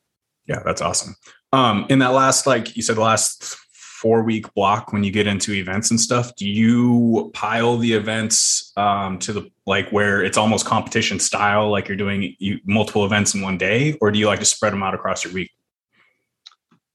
[0.46, 1.16] yeah that's awesome
[1.54, 3.58] um, in that last like you said the last
[4.02, 8.72] four week block when you get into events and stuff do you pile the events
[8.78, 13.34] um, to the like where it's almost competition style like you're doing you, multiple events
[13.34, 15.52] in one day or do you like to spread them out across your week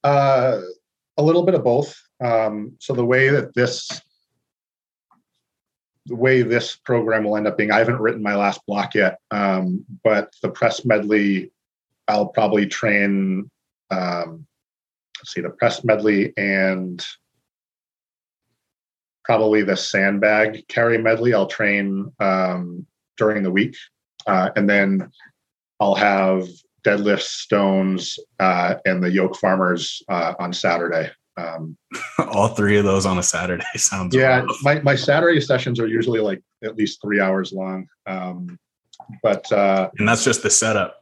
[0.05, 0.61] uh,
[1.17, 1.97] a little bit of both.
[2.23, 3.89] Um, so the way that this
[6.07, 9.19] the way this program will end up being, I haven't written my last block yet,
[9.31, 11.53] um, but the press medley,
[12.09, 13.49] I'll probably train.
[13.91, 14.47] Um,
[15.23, 17.05] let's see, the press medley and
[19.25, 21.33] probably the sandbag carry medley.
[21.33, 23.77] I'll train um, during the week,
[24.27, 25.11] uh, and then
[25.79, 26.49] I'll have
[26.85, 31.11] deadlifts, stones, uh, and the yoke farmers uh, on Saturday.
[31.37, 31.77] Um,
[32.19, 34.15] All three of those on a Saturday sounds.
[34.15, 37.87] Yeah, my, my Saturday sessions are usually like at least three hours long.
[38.07, 38.59] Um,
[39.23, 40.99] but uh, and that's just the setup.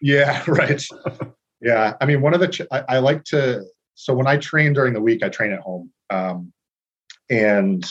[0.00, 0.82] Yeah, right.
[1.60, 3.64] Yeah, I mean, one of the ch- I, I, like to.
[3.94, 6.52] So when I train during the week, I train at home, um,
[7.28, 7.84] and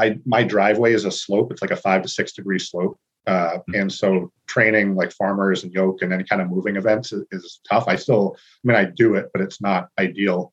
[0.00, 1.50] I my driveway is a slope.
[1.50, 3.74] It's like a five to six degree slope, uh, hmm.
[3.74, 7.60] and so training like farmers and yoke and any kind of moving events is, is,
[7.68, 7.84] tough.
[7.88, 10.52] I still, I mean, I do it, but it's not ideal.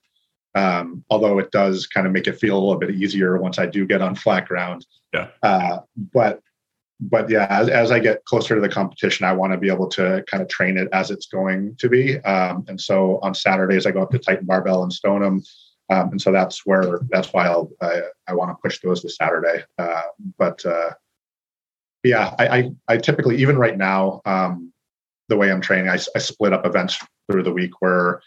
[0.54, 3.66] Um, although it does kind of make it feel a little bit easier once I
[3.66, 4.86] do get on flat ground.
[5.14, 5.28] Yeah.
[5.44, 6.42] Uh, but,
[7.02, 9.88] but yeah, as, as I get closer to the competition, I want to be able
[9.90, 12.20] to kind of train it as it's going to be.
[12.20, 15.42] Um, and so on Saturdays, I go up to Titan Barbell and Stoneham.
[15.90, 19.10] Um, and so that's where that's why I'll, I, I want to push those to
[19.10, 19.64] Saturday.
[19.80, 20.04] Uh,
[20.38, 20.92] but uh,
[22.04, 24.72] yeah, I, I, I typically even right now, um,
[25.28, 26.98] the way I'm training, I, I split up events
[27.30, 28.22] through the week where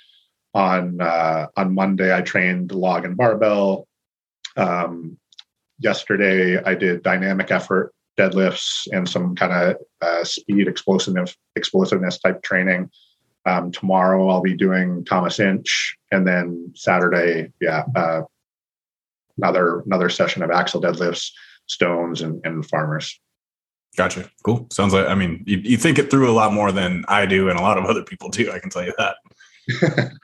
[0.53, 3.87] on uh, on Monday I trained log and barbell.
[4.57, 5.17] Um,
[5.79, 12.43] yesterday I did dynamic effort deadlifts and some kind of uh, speed explosiveness explosiveness type
[12.43, 12.91] training.
[13.47, 18.23] Um, tomorrow I'll be doing Thomas Inch, and then Saturday, yeah, uh,
[19.37, 21.31] another another session of axle deadlifts,
[21.67, 23.21] stones, and, and farmers.
[23.97, 24.29] Gotcha.
[24.43, 24.67] Cool.
[24.73, 27.49] Sounds like, I mean, you, you think it through a lot more than I do
[27.49, 28.51] and a lot of other people do.
[28.51, 30.17] I can tell you that.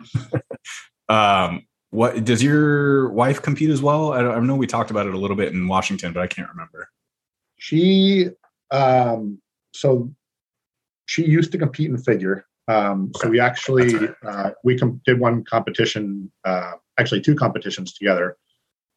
[1.09, 4.13] um, what does your wife compete as well?
[4.13, 6.49] I, I, know we talked about it a little bit in Washington, but I can't
[6.49, 6.89] remember.
[7.61, 8.29] She,
[8.71, 9.41] um,
[9.73, 10.11] so
[11.07, 12.47] she used to compete in figure.
[12.69, 13.27] Um, okay.
[13.27, 14.15] So we actually, right.
[14.27, 18.37] uh, we com- did one competition, uh, actually two competitions together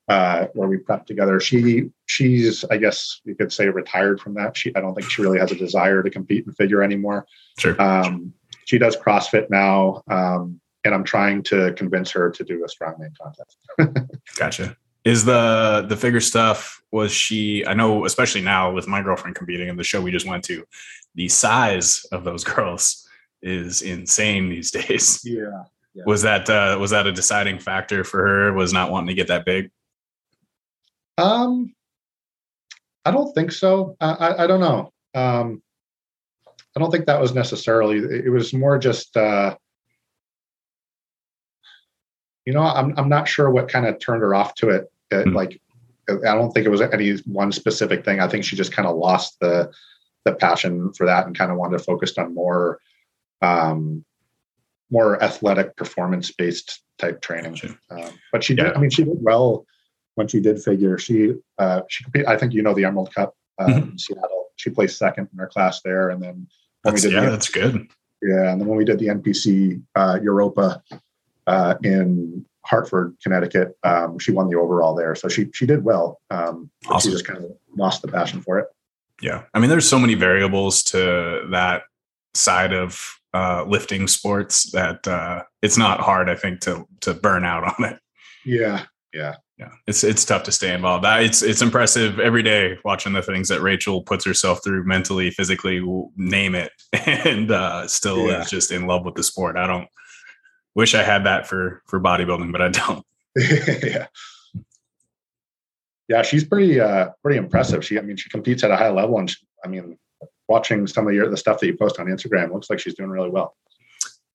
[0.07, 1.39] uh, where we prepped together.
[1.39, 4.57] She she's I guess you could say retired from that.
[4.57, 7.25] She I don't think she really has a desire to compete in figure anymore.
[7.57, 7.79] Sure.
[7.81, 8.33] Um,
[8.65, 13.11] she does CrossFit now, um, and I'm trying to convince her to do a strongman
[13.21, 13.57] contest.
[14.37, 14.77] gotcha.
[15.05, 16.81] Is the the figure stuff?
[16.91, 17.65] Was she?
[17.65, 20.65] I know, especially now with my girlfriend competing in the show we just went to,
[21.15, 23.07] the size of those girls
[23.41, 25.21] is insane these days.
[25.25, 25.63] Yeah.
[25.93, 26.03] yeah.
[26.05, 28.53] Was that uh, was that a deciding factor for her?
[28.53, 29.71] Was not wanting to get that big?
[31.17, 31.73] Um,
[33.05, 33.95] I don't think so.
[33.99, 34.91] I, I, I don't know.
[35.13, 35.61] Um,
[36.75, 37.97] I don't think that was necessarily.
[37.97, 39.55] It was more just, uh,
[42.45, 44.91] you know, I'm I'm not sure what kind of turned her off to it.
[45.13, 45.35] It mm-hmm.
[45.35, 45.61] Like
[46.09, 48.19] I don't think it was any one specific thing.
[48.19, 49.71] I think she just kind of lost the
[50.25, 52.79] the passion for that and kind of wanted to focus on more
[53.41, 54.03] um,
[54.89, 57.57] more athletic performance based type training.
[57.89, 58.67] Um, but she did.
[58.67, 58.73] Yeah.
[58.75, 59.65] I mean, she did well
[60.15, 60.97] when she did figure.
[60.97, 63.91] She uh, she competed, I think you know the Emerald Cup uh, mm-hmm.
[63.91, 64.47] in Seattle.
[64.55, 66.47] She placed second in her class there, and then
[66.83, 67.87] when that's, we did yeah, the, that's good.
[68.21, 70.81] Yeah, and then when we did the NPC uh, Europa
[71.47, 75.15] uh, in Hartford, Connecticut, um, she won the overall there.
[75.15, 76.19] So she she did well.
[76.29, 77.09] Um, awesome.
[77.09, 78.67] She just kind of lost the passion for it.
[79.21, 81.83] Yeah, I mean, there's so many variables to that
[82.33, 87.45] side of uh, lifting sports that uh, it's not hard, I think, to to burn
[87.45, 87.99] out on it.
[88.45, 89.71] Yeah, yeah, yeah.
[89.87, 91.05] It's it's tough to stay involved.
[91.05, 95.81] It's it's impressive every day watching the things that Rachel puts herself through mentally, physically,
[96.15, 98.41] name it, and uh, still yeah.
[98.41, 99.57] is just in love with the sport.
[99.57, 99.87] I don't
[100.75, 103.05] wish I had that for for bodybuilding, but I don't.
[103.35, 104.07] yeah.
[106.09, 107.83] Yeah, she's pretty uh pretty impressive.
[107.83, 109.97] She I mean she competes at a high level and she, I mean
[110.49, 113.09] watching some of your the stuff that you post on Instagram looks like she's doing
[113.09, 113.55] really well.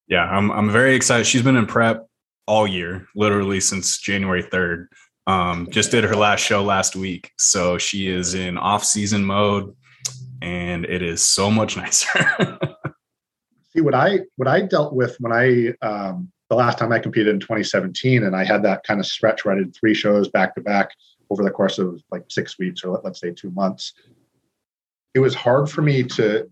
[0.06, 1.26] Yeah, I'm I'm very excited.
[1.26, 2.06] She's been in prep
[2.46, 4.86] all year, literally since January 3rd.
[5.26, 7.32] Um, just did her last show last week.
[7.38, 9.76] So she is in off season mode
[10.40, 12.58] and it is so much nicer.
[13.78, 17.32] See what I what I dealt with when I um, the last time I competed
[17.32, 20.56] in 2017 and I had that kind of stretch where I did three shows back
[20.56, 20.90] to back
[21.30, 23.92] over the course of like six weeks or let, let's say two months
[25.14, 26.50] it was hard for me to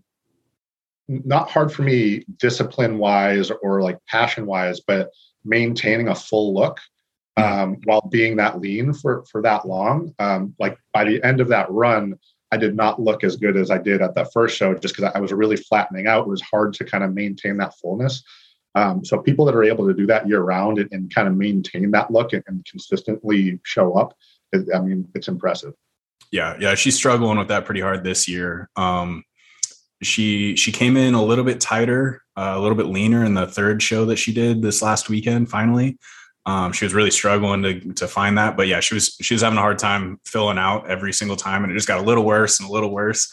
[1.09, 5.09] not hard for me discipline wise or like passion wise but
[5.43, 6.79] maintaining a full look
[7.35, 11.49] um, while being that lean for for that long um, like by the end of
[11.49, 12.17] that run
[12.51, 15.11] i did not look as good as i did at that first show just because
[15.15, 18.23] i was really flattening out it was hard to kind of maintain that fullness
[18.75, 21.35] um, so people that are able to do that year round and, and kind of
[21.35, 24.15] maintain that look and, and consistently show up
[24.73, 25.73] i mean it's impressive
[26.31, 28.69] yeah, yeah, she's struggling with that pretty hard this year.
[28.75, 29.23] Um,
[30.03, 33.47] she she came in a little bit tighter, uh, a little bit leaner in the
[33.47, 35.49] third show that she did this last weekend.
[35.49, 35.97] Finally,
[36.47, 39.41] um, she was really struggling to to find that, but yeah, she was she was
[39.41, 42.23] having a hard time filling out every single time, and it just got a little
[42.23, 43.31] worse and a little worse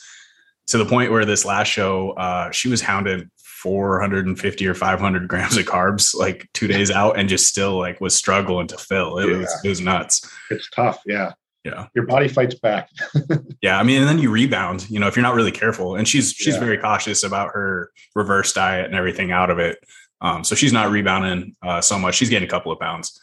[0.66, 5.56] to the point where this last show, uh, she was hounded 450 or 500 grams
[5.56, 9.18] of carbs like two days out, and just still like was struggling to fill.
[9.18, 9.36] It yeah.
[9.38, 10.28] was it was nuts.
[10.50, 12.90] It's tough, yeah yeah your body fights back
[13.62, 16.06] yeah i mean and then you rebound you know if you're not really careful and
[16.06, 16.60] she's she's yeah.
[16.60, 19.78] very cautious about her reverse diet and everything out of it
[20.24, 23.20] um, so she's not rebounding uh, so much she's getting a couple of pounds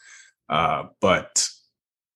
[0.50, 1.48] uh, but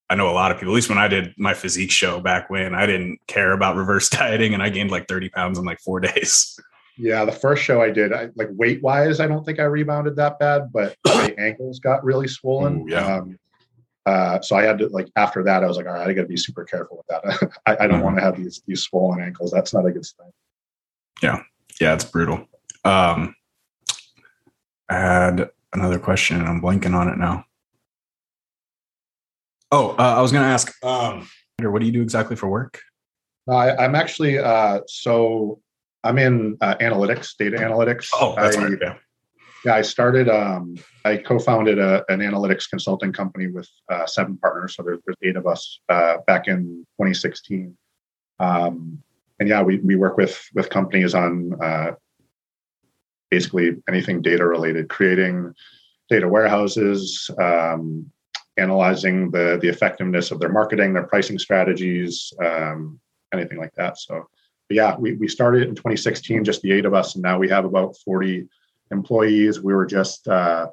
[0.09, 2.49] i know a lot of people at least when i did my physique show back
[2.49, 5.79] when i didn't care about reverse dieting and i gained like 30 pounds in like
[5.81, 6.57] four days
[6.97, 10.15] yeah the first show i did I, like weight wise i don't think i rebounded
[10.15, 13.17] that bad but my ankles got really swollen Ooh, yeah.
[13.17, 13.37] Um,
[14.05, 16.23] uh, so I had to like after that, I was like, all right, I got
[16.23, 17.51] to be super careful with that.
[17.65, 18.03] I, I, don't mm-hmm.
[18.03, 19.51] want to have these these swollen ankles.
[19.51, 20.31] That's not a good thing.
[21.23, 21.41] Yeah,
[21.81, 22.47] yeah, it's brutal.
[22.83, 23.35] Um,
[24.89, 27.45] had another question, and I'm blanking on it now.
[29.71, 31.27] Oh, uh, I was going to ask, um,
[31.61, 32.81] what do you do exactly for work?
[33.49, 35.59] I, am actually uh, so
[36.03, 38.09] I'm in uh, analytics, data analytics.
[38.13, 38.77] Oh, that's I, right.
[38.81, 38.95] Yeah.
[39.65, 40.29] Yeah, I started.
[40.29, 44.75] Um, I co-founded a, an analytics consulting company with uh, seven partners.
[44.75, 47.75] So there's, there's eight of us uh, back in 2016.
[48.39, 49.01] Um,
[49.39, 51.91] and yeah, we we work with with companies on uh,
[53.35, 55.53] basically anything data related, creating
[56.09, 58.09] data warehouses, um,
[58.57, 62.97] analyzing the the effectiveness of their marketing, their pricing strategies, um,
[63.33, 63.97] anything like that.
[63.97, 64.29] So,
[64.69, 67.65] yeah, we we started in 2016, just the eight of us, and now we have
[67.65, 68.47] about 40
[68.91, 69.59] employees.
[69.59, 70.67] We were just uh,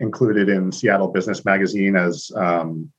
[0.00, 2.90] included in Seattle Business Magazine as um,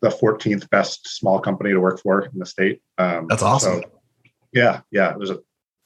[0.00, 2.82] the 14th best small company to work for in the state.
[2.98, 3.82] Um, that's awesome.
[3.82, 3.88] So,
[4.52, 5.40] yeah, yeah, it was a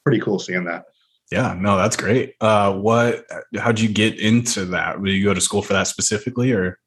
[0.05, 0.85] pretty cool seeing that.
[1.33, 2.37] Yeah, no, that's great.
[2.41, 3.25] Uh, what?
[3.59, 5.03] How'd you get into that?
[5.03, 6.79] Did you go to school for that specifically, or?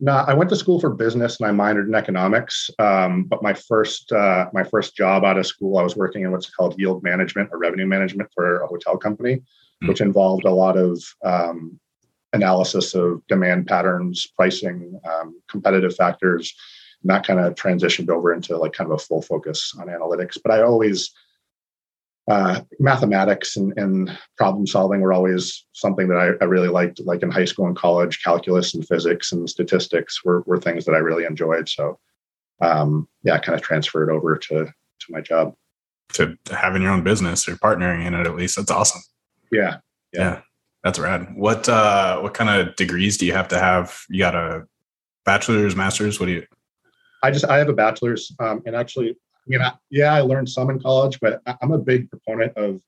[0.00, 2.70] No, I went to school for business and I minored in economics.
[2.78, 6.30] Um, but my first uh, my first job out of school, I was working in
[6.30, 9.42] what's called yield management or revenue management for a hotel company
[9.82, 9.88] mm-hmm.
[9.88, 11.78] which involved a lot of um,
[12.32, 16.54] analysis of demand patterns, pricing, um, competitive factors,
[17.02, 20.36] and that kind of transitioned over into like kind of a full focus on analytics.
[20.42, 21.12] But I always
[22.28, 27.00] uh, mathematics and, and, problem solving were always something that I, I, really liked.
[27.00, 30.94] Like in high school and college, calculus and physics and statistics were, were things that
[30.94, 31.68] I really enjoyed.
[31.68, 31.98] So,
[32.60, 35.54] um, yeah, I kind of transferred over to to my job.
[36.14, 39.02] To having your own business or partnering in it, at least that's awesome.
[39.50, 39.78] Yeah.
[40.12, 40.20] Yeah.
[40.20, 40.40] yeah.
[40.84, 41.34] That's rad.
[41.34, 44.00] What uh what kind of degrees do you have to have?
[44.08, 44.66] You got a
[45.24, 46.20] bachelor's, master's?
[46.20, 46.46] What do you
[47.22, 49.16] I just I have a bachelor's, um, and actually,
[49.48, 52.80] mean, I, yeah, I learned some in college, but I'm a big proponent of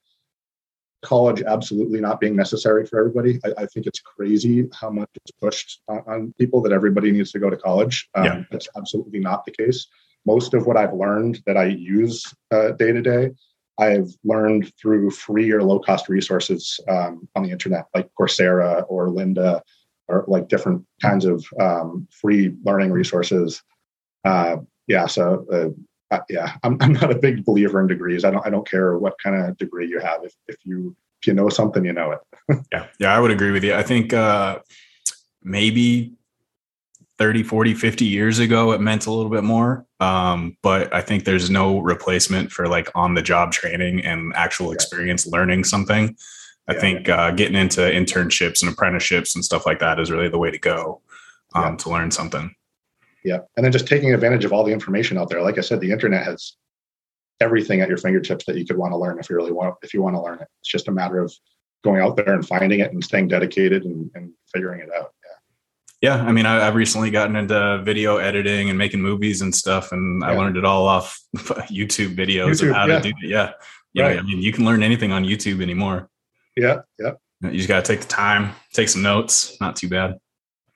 [1.03, 3.41] college absolutely not being necessary for everybody.
[3.45, 7.33] I, I think it's crazy how much it's pushed on, on, people that everybody needs
[7.33, 8.09] to go to college.
[8.15, 8.43] Um, yeah.
[8.51, 9.87] That's absolutely not the case.
[10.27, 13.31] Most of what I've learned that I use day to day,
[13.79, 19.09] I've learned through free or low cost resources um, on the internet, like Coursera or
[19.09, 19.63] Lynda,
[20.09, 23.63] or like different kinds of um, free learning resources.
[24.25, 25.69] Uh, yeah, so uh,
[26.11, 28.25] uh, yeah, I'm, I'm not a big believer in degrees.
[28.25, 30.25] I don't I don't care what kind of degree you have.
[30.25, 32.21] If if you if you know something, you know it.
[32.73, 33.75] yeah, yeah, I would agree with you.
[33.75, 34.61] I think uh,
[35.43, 36.15] maybe
[37.19, 39.85] 30, 40, 50 years ago, it meant a little bit more.
[40.01, 44.73] Um, but I think there's no replacement for like on the job training and actual
[44.73, 46.17] experience learning something.
[46.67, 46.81] I yeah.
[46.81, 50.51] think uh, getting into internships and apprenticeships and stuff like that is really the way
[50.51, 51.03] to go
[51.55, 51.77] um, yeah.
[51.77, 52.55] to learn something.
[53.25, 53.41] Yeah.
[53.57, 55.43] And then just taking advantage of all the information out there.
[55.43, 56.57] Like I said, the internet has
[57.41, 59.95] everything at your fingertips that you could want to learn if you really want if
[59.95, 60.49] you want to learn it.
[60.61, 61.33] It's just a matter of
[61.83, 65.13] going out there and finding it and staying dedicated and, and figuring it out.
[66.03, 66.17] Yeah.
[66.17, 66.25] Yeah.
[66.25, 70.23] I mean, I, have recently gotten into video editing and making movies and stuff, and
[70.23, 70.29] yeah.
[70.29, 73.01] I learned it all off YouTube videos YouTube, of how yeah.
[73.01, 73.29] to do it.
[73.29, 73.53] Yeah.
[73.93, 74.05] Yeah.
[74.05, 74.19] Right.
[74.19, 76.09] I mean, you can learn anything on YouTube anymore.
[76.57, 76.81] Yeah.
[76.99, 77.13] Yeah.
[77.43, 79.59] You just got to take the time, take some notes.
[79.61, 80.19] Not too bad.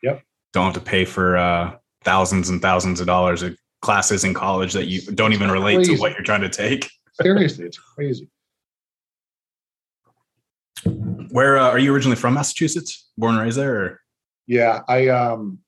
[0.02, 0.22] Yep.
[0.54, 4.72] Don't have to pay for uh, thousands and thousands of dollars of classes in college
[4.72, 5.94] that you don't even relate crazy.
[5.94, 6.90] to what you're trying to take.
[7.20, 8.28] Seriously, it's crazy.
[11.30, 12.34] Where uh, are you originally from?
[12.34, 13.80] Massachusetts, born and raised there.
[13.80, 14.00] Or?
[14.46, 15.58] Yeah, I um,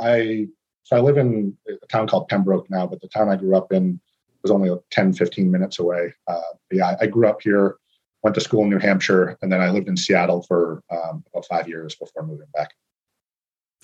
[0.00, 0.48] I
[0.84, 3.72] so I live in a town called Pembroke now, but the town I grew up
[3.72, 4.00] in
[4.42, 6.12] was only 10, 15 minutes away.
[6.26, 7.76] Uh, yeah, I grew up here,
[8.22, 11.46] went to school in New Hampshire, and then I lived in Seattle for um, about
[11.46, 12.72] five years before moving back.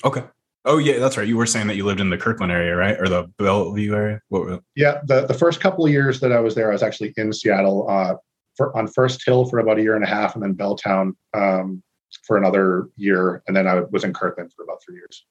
[0.05, 0.25] Okay.
[0.69, 1.27] Oh yeah, that's right.
[1.27, 4.21] You were saying that you lived in the Kirkland area, right, or the Bellevue area?
[4.29, 7.15] What, yeah, the the first couple of years that I was there, I was actually
[7.17, 8.17] in Seattle uh,
[8.55, 11.83] for, on First Hill for about a year and a half, and then Belltown um,
[12.27, 15.25] for another year, and then I was in Kirkland for about three years.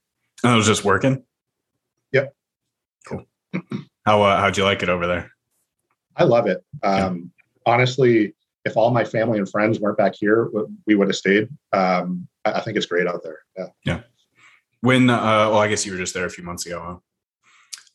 [0.44, 1.24] And I was just working.
[2.14, 2.34] Yep.
[3.08, 3.26] Cool.
[4.08, 5.32] How uh, how'd you like it over there?
[6.16, 6.64] I love it.
[6.82, 7.32] Um,
[7.66, 7.74] yeah.
[7.74, 8.34] Honestly,
[8.66, 10.50] if all my family and friends weren't back here,
[10.88, 11.50] we would have stayed.
[11.74, 13.40] Um, I, I think it's great out there.
[13.56, 13.68] Yeah.
[13.86, 14.02] Yeah.
[14.82, 16.82] When, uh, well, I guess you were just there a few months ago.
[16.86, 16.98] Huh?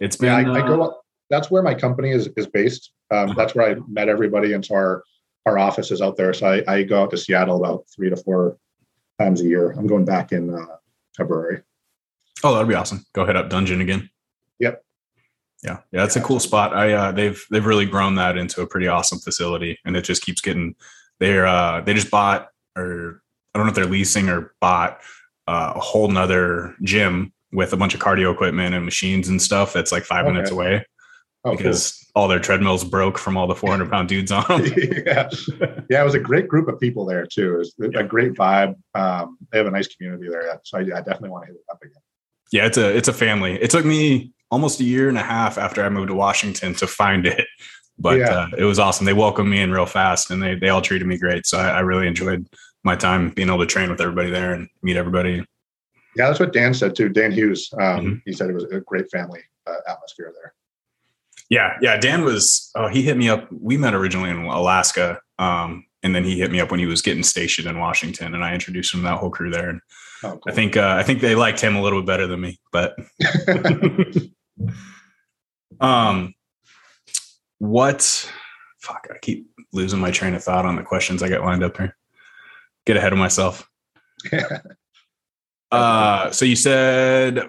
[0.01, 0.47] It's been.
[0.47, 0.83] Yeah, I, I go.
[0.83, 0.93] Uh,
[1.31, 2.93] that's where my company is is based.
[3.11, 3.35] Um, uh-huh.
[3.37, 5.05] That's where I met everybody, and so our
[5.47, 6.35] our office is out there.
[6.35, 8.59] So I, I go out to Seattle about three to four
[9.19, 9.73] times a year.
[9.73, 10.77] I'm going back in uh,
[11.17, 11.63] February.
[12.45, 13.05] Oh, that'll be awesome.
[13.13, 14.11] Go hit up Dungeon again.
[14.59, 14.85] Yep.
[15.63, 16.75] Yeah, yeah, it's yeah, a cool spot.
[16.75, 20.23] I uh, they've they've really grown that into a pretty awesome facility, and it just
[20.23, 20.75] keeps getting.
[21.21, 23.23] They're uh, they just bought or
[23.55, 25.01] I don't know if they're leasing or bought
[25.47, 29.73] uh, a whole nother gym with a bunch of cardio equipment and machines and stuff
[29.73, 30.33] that's like five okay.
[30.33, 30.85] minutes away
[31.45, 32.23] oh, because cool.
[32.23, 34.73] all their treadmills broke from all the 400 pound dudes on them.
[35.07, 35.29] yeah.
[35.91, 37.55] yeah, it was a great group of people there too.
[37.55, 38.01] It was yeah.
[38.01, 38.77] a great vibe.
[38.95, 40.61] Um, they have a nice community there.
[40.65, 42.03] So I, I definitely want to hit it up again.
[42.53, 43.55] Yeah, it's a it's a family.
[43.55, 46.87] It took me almost a year and a half after I moved to Washington to
[46.87, 47.47] find it,
[47.99, 48.27] but yeah.
[48.27, 49.07] uh, it was awesome.
[49.07, 51.47] They welcomed me in real fast, and they they all treated me great.
[51.47, 52.47] So I, I really enjoyed
[52.85, 55.45] my time being able to train with everybody there and meet everybody.
[56.17, 57.09] Yeah, that's what Dan said too.
[57.09, 57.73] Dan Hughes.
[57.75, 58.15] Um, mm-hmm.
[58.25, 60.55] He said it was a great family uh, atmosphere there.
[61.49, 61.99] Yeah, yeah.
[61.99, 62.71] Dan was.
[62.75, 63.49] Oh, he hit me up.
[63.51, 67.03] We met originally in Alaska, um, and then he hit me up when he was
[67.03, 69.71] getting stationed in Washington, and I introduced him to that whole crew there.
[69.71, 69.81] And
[70.25, 70.43] oh, cool.
[70.47, 72.97] I think uh, I think they liked him a little bit better than me, but.
[75.81, 76.35] um,
[77.59, 78.31] what?
[78.81, 79.09] Fuck!
[79.15, 81.97] I keep losing my train of thought on the questions I got lined up here
[82.87, 83.69] get ahead of myself.
[85.71, 87.47] uh, so you said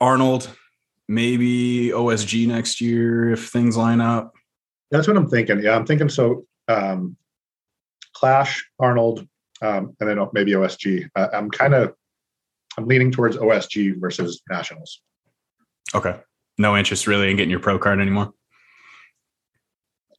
[0.00, 0.48] Arnold,
[1.08, 4.32] maybe OSG next year if things line up.
[4.90, 5.60] That's what I'm thinking.
[5.62, 6.44] Yeah, I'm thinking so.
[6.68, 7.16] Um,
[8.14, 9.26] Clash, Arnold,
[9.62, 11.08] um, and then maybe OSG.
[11.16, 11.94] Uh, I'm kind of
[12.76, 15.00] I'm leaning towards OSG versus Nationals.
[15.94, 16.18] Okay.
[16.58, 18.32] No interest really in getting your pro card anymore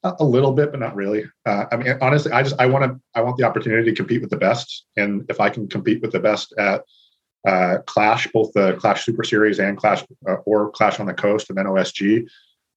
[0.04, 1.26] a little bit, but not really.
[1.46, 4.22] Uh, I mean, honestly, I just I want to I want the opportunity to compete
[4.22, 6.84] with the best, and if I can compete with the best at
[7.48, 11.50] uh, Clash, both the Clash Super Series and Clash uh, or Clash on the Coast,
[11.50, 12.28] and then OSG,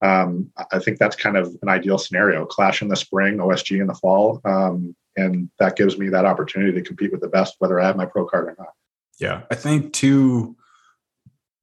[0.03, 2.47] um, I think that's kind of an ideal scenario.
[2.47, 6.73] Clash in the spring, OSG in the fall, um, and that gives me that opportunity
[6.73, 8.73] to compete with the best, whether I have my pro card or not.
[9.19, 10.57] Yeah, I think too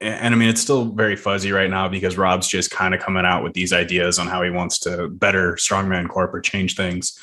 [0.03, 3.25] and I mean, it's still very fuzzy right now because Rob's just kind of coming
[3.25, 7.17] out with these ideas on how he wants to better strongman corp or change things.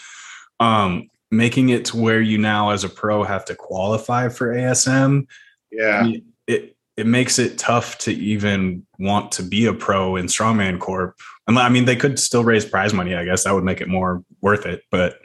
[0.59, 5.27] Um, making it to where you now as a pro have to qualify for ASM.
[5.71, 6.11] Yeah.
[6.47, 11.17] It, it makes it tough to even want to be a pro in strongman corp.
[11.47, 13.15] And I mean, they could still raise prize money.
[13.15, 15.19] I guess that would make it more worth it, but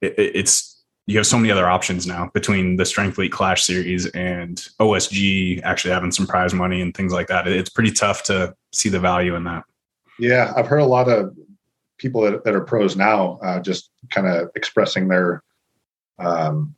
[0.00, 0.69] it, it's
[1.10, 5.60] you have so many other options now between the Strength League Clash series and OSG
[5.64, 7.48] actually having some prize money and things like that.
[7.48, 9.64] It's pretty tough to see the value in that.
[10.20, 11.36] Yeah, I've heard a lot of
[11.98, 15.42] people that, that are pros now uh, just kind of expressing their,
[16.20, 16.76] um,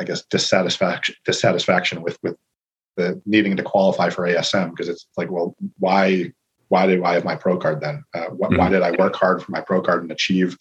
[0.00, 2.36] I guess, dissatisfaction dissatisfaction with with
[2.96, 6.32] the needing to qualify for ASM because it's like, well, why
[6.68, 8.04] why do I have my pro card then?
[8.14, 8.58] Uh, wh- mm-hmm.
[8.58, 10.56] Why did I work hard for my pro card and achieve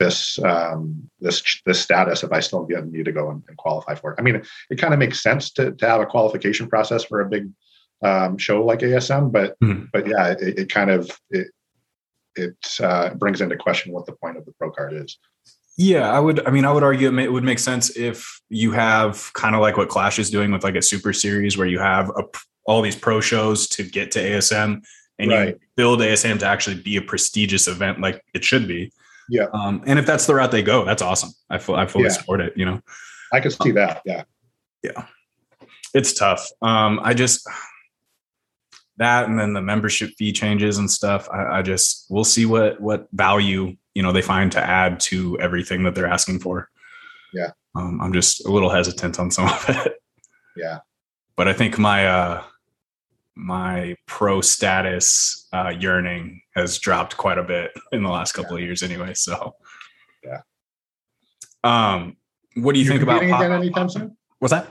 [0.00, 4.12] this um, this this status if I still need to go and, and qualify for
[4.12, 4.18] it?
[4.18, 7.20] I mean, it, it kind of makes sense to to have a qualification process for
[7.20, 7.48] a big
[8.02, 9.84] um, show like ASM, but mm-hmm.
[9.92, 11.48] but yeah, it, it, kind of it
[12.34, 15.18] it uh, brings into question what the point of the pro card is.
[15.76, 16.46] Yeah, I would.
[16.46, 19.76] I mean, I would argue it would make sense if you have kind of like
[19.76, 22.24] what Clash is doing with like a super series, where you have a,
[22.66, 24.82] all these pro shows to get to ASM,
[25.18, 25.48] and right.
[25.48, 28.92] you build ASM to actually be a prestigious event like it should be.
[29.30, 29.46] Yeah.
[29.52, 31.30] Um, and if that's the route they go, that's awesome.
[31.48, 32.10] I, full, I fully yeah.
[32.10, 32.52] support it.
[32.56, 32.80] You know,
[33.32, 34.02] I can see um, that.
[34.04, 34.24] Yeah.
[34.82, 35.06] Yeah.
[35.94, 36.48] It's tough.
[36.60, 37.48] Um, I just
[38.98, 41.28] that, and then the membership fee changes and stuff.
[41.30, 45.38] I, I just we'll see what what value you know they find to add to
[45.40, 46.68] everything that they're asking for.
[47.32, 47.50] Yeah.
[47.74, 49.94] Um, I'm just a little hesitant on some of it.
[50.56, 50.80] Yeah.
[51.36, 52.42] But I think my uh
[53.36, 58.64] my pro status uh yearning has dropped quite a bit in the last couple yeah.
[58.64, 59.14] of years anyway.
[59.14, 59.54] So
[60.24, 60.40] yeah.
[61.64, 62.16] Um
[62.56, 64.16] what do you, you think about again anytime soon?
[64.38, 64.66] What's that?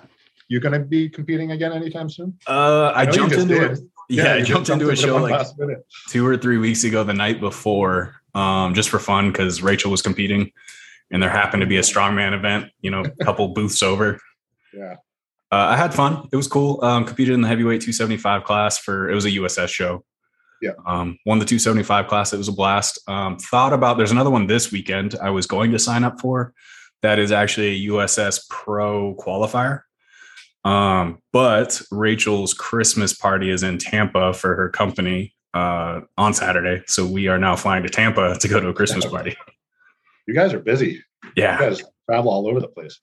[0.47, 2.37] You're gonna be competing again anytime soon?
[2.47, 3.79] Uh I, I jumped into it.
[4.09, 5.47] Yeah, yeah I jumped into a show like
[6.09, 10.01] two or three weeks ago the night before um, just for fun because Rachel was
[10.01, 10.51] competing,
[11.11, 14.19] and there happened to be a strongman event, you know, a couple booths over.
[14.73, 14.95] Yeah.
[15.51, 16.27] Uh, I had fun.
[16.31, 16.83] It was cool.
[16.83, 20.03] Um, competed in the heavyweight 275 class for it was a USS show.
[20.61, 20.71] Yeah.
[20.85, 22.33] Um, won the 275 class.
[22.33, 22.99] It was a blast.
[23.07, 26.53] Um, thought about there's another one this weekend I was going to sign up for.
[27.01, 29.81] That is actually a USS Pro qualifier.
[30.65, 36.83] Um, but Rachel's Christmas party is in Tampa for her company uh, on Saturday.
[36.87, 39.35] So we are now flying to Tampa to go to a Christmas party.
[40.27, 41.01] You guys are busy.
[41.35, 41.53] Yeah.
[41.53, 42.99] You guys travel all over the place.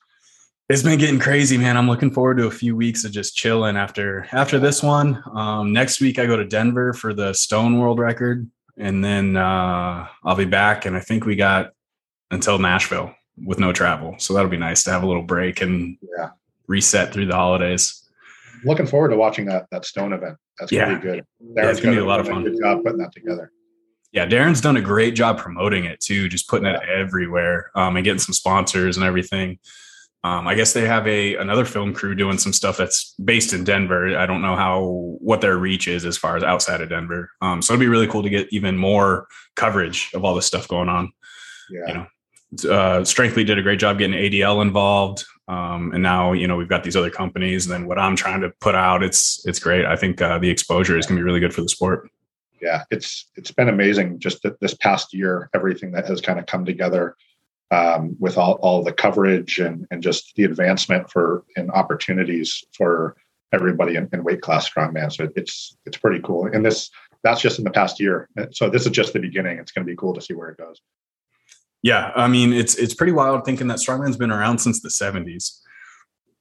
[0.69, 1.77] It's been getting crazy, man.
[1.77, 5.23] I'm looking forward to a few weeks of just chilling after after this one.
[5.33, 10.09] Um, next week I go to Denver for the Stone World Record, and then uh,
[10.25, 10.85] I'll be back.
[10.85, 11.71] And I think we got
[12.33, 13.15] until Nashville
[13.45, 16.31] with no travel, so that'll be nice to have a little break and yeah.
[16.67, 18.03] reset through the holidays.
[18.65, 20.37] Looking forward to watching that that Stone event.
[20.59, 20.87] That's yeah.
[20.87, 21.25] pretty good.
[21.41, 22.43] Darren's yeah, it's gonna be a lot of fun.
[22.43, 23.53] Good job putting that together.
[24.11, 26.79] Yeah, Darren's done a great job promoting it too, just putting yeah.
[26.79, 29.61] it everywhere um, and getting some sponsors and everything.
[30.27, 33.63] Um, I guess they have a another film crew doing some stuff that's based in
[33.63, 34.19] Denver.
[34.19, 37.31] I don't know how what their reach is as far as outside of Denver.
[37.41, 40.67] Um, so it'd be really cool to get even more coverage of all this stuff
[40.67, 41.13] going on.
[41.71, 41.87] Yeah.
[41.87, 45.25] You know, uh, Strength League did a great job getting ADL involved.
[45.47, 48.41] Um, and now you know we've got these other companies and then what i'm trying
[48.41, 51.25] to put out it's it's great i think uh, the exposure is going to be
[51.25, 52.11] really good for the sport
[52.61, 56.65] yeah it's it's been amazing just this past year everything that has kind of come
[56.65, 57.15] together
[57.71, 63.17] um, with all, all the coverage and and just the advancement for and opportunities for
[63.53, 66.91] everybody in, in weight class strongman so it's it's pretty cool and this
[67.23, 69.91] that's just in the past year so this is just the beginning it's going to
[69.91, 70.81] be cool to see where it goes
[71.87, 75.61] yeah, I mean it's it's pretty wild thinking that strongman's been around since the 70s.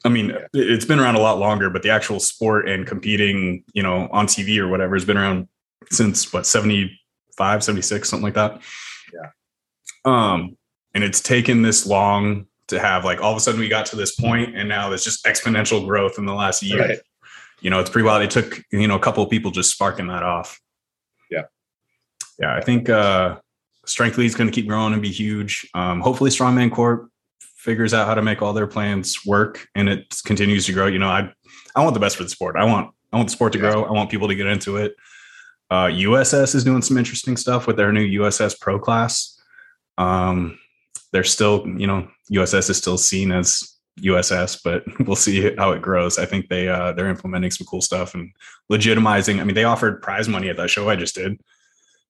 [0.04, 0.48] I mean, yeah.
[0.54, 4.26] it's been around a lot longer, but the actual sport and competing, you know, on
[4.26, 5.48] TV or whatever has been around
[5.92, 8.60] since what 75, 76, something like that.
[9.14, 9.30] Yeah.
[10.04, 10.58] Um,
[10.96, 13.96] and it's taken this long to have like all of a sudden we got to
[13.96, 16.80] this point and now there's just exponential growth in the last year.
[16.80, 17.00] Right.
[17.62, 18.24] You know, it's pretty wild.
[18.24, 20.60] It took, you know, a couple of people just sparking that off.
[21.30, 21.44] Yeah.
[22.40, 22.56] Yeah.
[22.56, 23.38] I think uh
[23.86, 25.70] Strength is going to keep growing and be huge.
[25.76, 30.16] Um, hopefully, Strongman Corp figures out how to make all their plans work and it
[30.26, 30.88] continues to grow.
[30.88, 31.32] You know, I
[31.76, 32.56] I want the best for the sport.
[32.56, 33.84] I want I want the sport to grow.
[33.84, 34.96] I want people to get into it.
[35.70, 39.40] Uh, USS is doing some interesting stuff with their new USS Pro class.
[39.98, 40.60] Um,
[41.12, 45.82] they're still, you know, USS is still seen as USS, but we'll see how it
[45.82, 46.18] grows.
[46.18, 48.32] I think they uh, they're implementing some cool stuff and
[48.72, 49.40] legitimizing.
[49.40, 51.40] I mean, they offered prize money at that show I just did.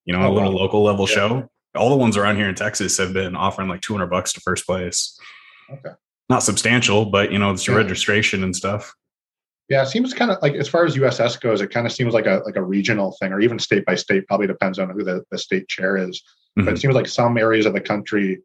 [0.05, 0.59] You know, oh, a little wow.
[0.59, 1.15] local level yeah.
[1.15, 4.41] show all the ones around here in Texas have been offering like 200 bucks to
[4.41, 5.17] first place.
[5.71, 5.91] Okay.
[6.29, 7.83] Not substantial, but you know, it's your yeah.
[7.83, 8.93] registration and stuff.
[9.69, 12.13] Yeah, it seems kind of like as far as USS goes, it kind of seems
[12.13, 14.27] like a like a regional thing, or even state by state.
[14.27, 16.21] Probably depends on who the, the state chair is.
[16.21, 16.65] Mm-hmm.
[16.65, 16.81] But it mm-hmm.
[16.81, 18.41] seems like some areas of the country,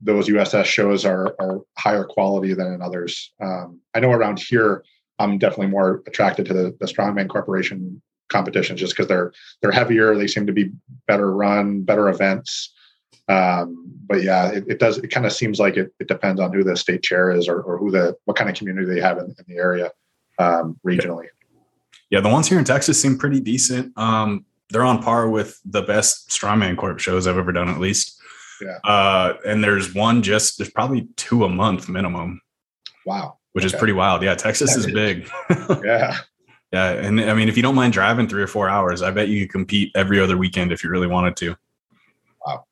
[0.00, 3.32] those USS shows are are higher quality than in others.
[3.40, 4.84] Um, I know around here,
[5.18, 9.32] I'm definitely more attracted to the, the Strongman Corporation competitions just because they're
[9.62, 10.14] they're heavier.
[10.16, 10.70] They seem to be
[11.06, 12.72] better run, better events.
[13.28, 14.98] Um, but yeah, it, it does.
[14.98, 17.60] It kind of seems like it, it depends on who the state chair is or,
[17.60, 19.90] or who the what kind of community they have in, in the area
[20.38, 21.26] um, regionally.
[22.10, 23.96] Yeah, the ones here in Texas seem pretty decent.
[23.98, 28.20] Um, they're on par with the best Strongman Corp shows I've ever done, at least.
[28.60, 28.78] Yeah.
[28.84, 32.40] Uh, and there's one just there's probably two a month minimum.
[33.04, 33.38] Wow.
[33.52, 33.74] Which okay.
[33.74, 34.22] is pretty wild.
[34.22, 35.30] Yeah, Texas that is, is big.
[35.84, 36.18] yeah.
[36.72, 39.28] Yeah, and I mean, if you don't mind driving three or four hours, I bet
[39.28, 41.56] you could compete every other weekend if you really wanted to.
[42.44, 42.64] Wow,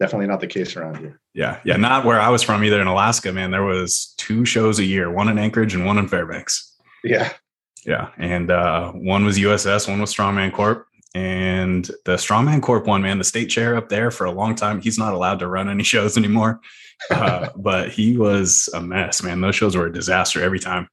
[0.00, 1.20] definitely not the case around here.
[1.34, 2.80] Yeah, yeah, not where I was from either.
[2.80, 6.08] In Alaska, man, there was two shows a year, one in Anchorage and one in
[6.08, 6.74] Fairbanks.
[7.04, 7.30] Yeah,
[7.84, 13.02] yeah, and uh, one was USS, one was Strongman Corp, and the Strongman Corp one,
[13.02, 15.68] man, the state chair up there for a long time, he's not allowed to run
[15.68, 16.60] any shows anymore.
[17.10, 19.40] Uh, but he was a mess, man.
[19.40, 20.88] Those shows were a disaster every time.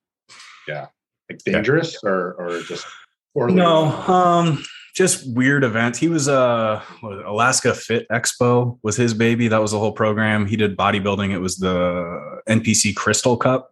[0.68, 0.88] Yeah
[1.30, 2.10] like dangerous yeah.
[2.10, 2.86] or or just
[3.34, 3.56] poorly?
[3.56, 4.64] No, um,
[4.96, 6.00] just weird events.
[6.00, 9.48] He was uh Alaska Fit Expo was his baby.
[9.48, 10.46] That was the whole program.
[10.46, 11.32] He did bodybuilding.
[11.32, 13.72] It was the NPC Crystal Cup,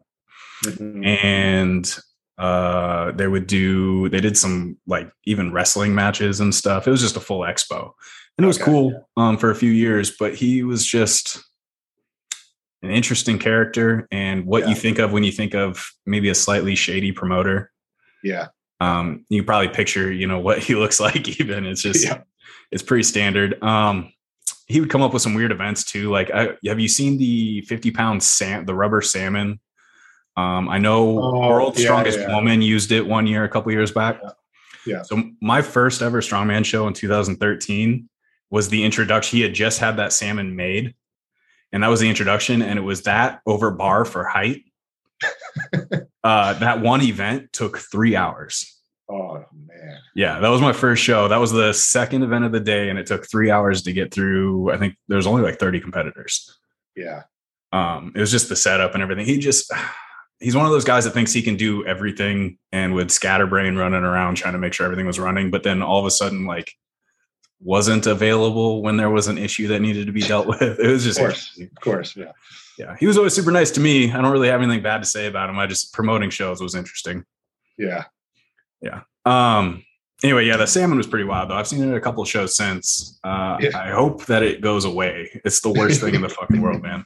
[0.63, 1.03] mm-hmm.
[1.03, 1.97] and
[2.37, 7.01] uh they would do they did some like even wrestling matches and stuff it was
[7.01, 7.91] just a full expo
[8.37, 8.99] and it was okay, cool yeah.
[9.17, 11.43] um for a few years but he was just
[12.81, 14.69] an interesting character and what yeah.
[14.69, 17.71] you think of when you think of maybe a slightly shady promoter.
[18.23, 18.47] Yeah.
[18.79, 21.65] Um, you probably picture, you know, what he looks like even.
[21.65, 22.21] It's just yeah.
[22.71, 23.61] it's pretty standard.
[23.63, 24.13] Um,
[24.67, 26.09] he would come up with some weird events too.
[26.09, 29.59] Like, I, have you seen the 50 pound sam the rubber salmon?
[30.37, 32.33] Um, I know oh, World's yeah, Strongest yeah.
[32.33, 34.19] Woman used it one year, a couple years back.
[34.23, 34.29] Yeah.
[34.85, 35.01] yeah.
[35.01, 38.07] So my first ever strongman show in 2013
[38.49, 39.37] was the introduction.
[39.37, 40.93] He had just had that salmon made
[41.71, 44.63] and that was the introduction and it was that over bar for height
[46.23, 48.79] uh, that one event took three hours
[49.09, 52.59] oh man yeah that was my first show that was the second event of the
[52.59, 55.79] day and it took three hours to get through i think there's only like 30
[55.79, 56.57] competitors
[56.95, 57.23] yeah
[57.71, 59.71] um it was just the setup and everything he just
[60.39, 64.03] he's one of those guys that thinks he can do everything and would scatterbrain running
[64.03, 66.73] around trying to make sure everything was running but then all of a sudden like
[67.59, 70.79] wasn't available when there was an issue that needed to be dealt with.
[70.79, 72.31] It was just, of course, of course, yeah,
[72.77, 72.95] yeah.
[72.99, 74.11] He was always super nice to me.
[74.11, 75.57] I don't really have anything bad to say about him.
[75.59, 77.23] I just promoting shows was interesting.
[77.77, 78.05] Yeah,
[78.81, 79.01] yeah.
[79.25, 79.83] Um.
[80.23, 81.55] Anyway, yeah, the salmon was pretty wild though.
[81.55, 83.19] I've seen it a couple of shows since.
[83.23, 83.77] Uh, yeah.
[83.77, 85.29] I hope that it goes away.
[85.45, 87.05] It's the worst thing in the fucking world, man.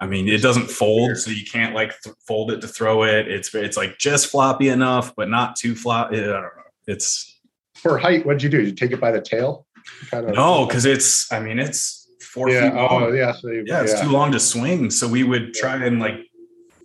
[0.00, 3.28] I mean, it doesn't fold, so you can't like th- fold it to throw it.
[3.28, 6.12] It's it's like just floppy enough, but not too flop.
[6.12, 6.48] I don't know.
[6.86, 7.40] It's
[7.74, 8.58] for height, what'd you do?
[8.58, 9.66] Did you take it by the tail?
[10.10, 11.30] Kind of, no, because it's.
[11.32, 13.02] I mean, it's four yeah, feet long.
[13.04, 13.32] Oh, yeah.
[13.32, 14.02] So you, yeah, it's yeah.
[14.02, 14.90] too long to swing.
[14.90, 16.28] So we would try and like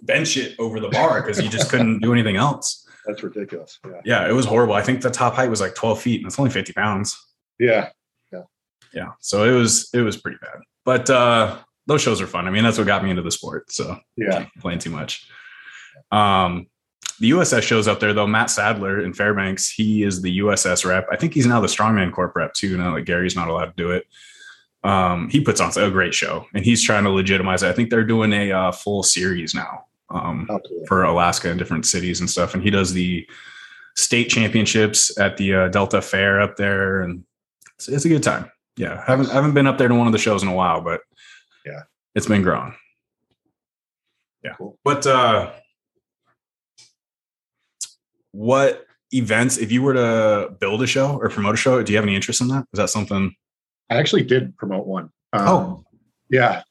[0.01, 2.88] bench it over the bar because you just couldn't do anything else.
[3.05, 3.80] That's ridiculous.
[3.86, 4.01] Yeah.
[4.05, 4.74] yeah, it was horrible.
[4.74, 7.22] I think the top height was like 12 feet and it's only 50 pounds.
[7.59, 7.89] Yeah.
[8.32, 8.43] Yeah.
[8.93, 9.11] Yeah.
[9.20, 10.61] So it was it was pretty bad.
[10.86, 11.57] But uh
[11.88, 12.47] those shows are fun.
[12.47, 13.71] I mean, that's what got me into the sport.
[13.71, 15.27] So yeah, playing too much.
[16.11, 16.67] Um
[17.19, 18.27] the USS shows up there though.
[18.27, 21.07] Matt Sadler in Fairbanks, he is the USS rep.
[21.11, 22.77] I think he's now the Strongman Corp rep too.
[22.77, 24.05] Now that Gary's not allowed to do it,
[24.84, 27.69] um, he puts on a great show, and he's trying to legitimize it.
[27.69, 31.86] I think they're doing a uh, full series now um, oh, for Alaska and different
[31.86, 32.53] cities and stuff.
[32.53, 33.27] And he does the
[33.95, 37.23] state championships at the uh, Delta Fair up there, and
[37.75, 38.51] it's, it's a good time.
[38.75, 41.01] Yeah, haven't haven't been up there to one of the shows in a while, but
[41.66, 41.84] yeah,
[42.16, 42.74] it's been growing.
[44.43, 44.78] Yeah, cool.
[44.84, 45.51] but uh,
[48.32, 51.97] what events, if you were to build a show or promote a show, do you
[51.97, 52.66] have any interest in that?
[52.74, 53.34] Is that something?
[53.89, 55.09] I actually did promote one.
[55.32, 55.84] Um, oh,
[56.30, 56.64] yeah.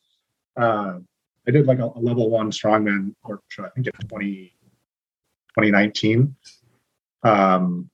[0.57, 0.99] Uh,
[1.47, 4.55] I did like a, a, level one strongman or show, I think in 20,
[5.59, 6.37] 2019.
[7.23, 7.91] Um,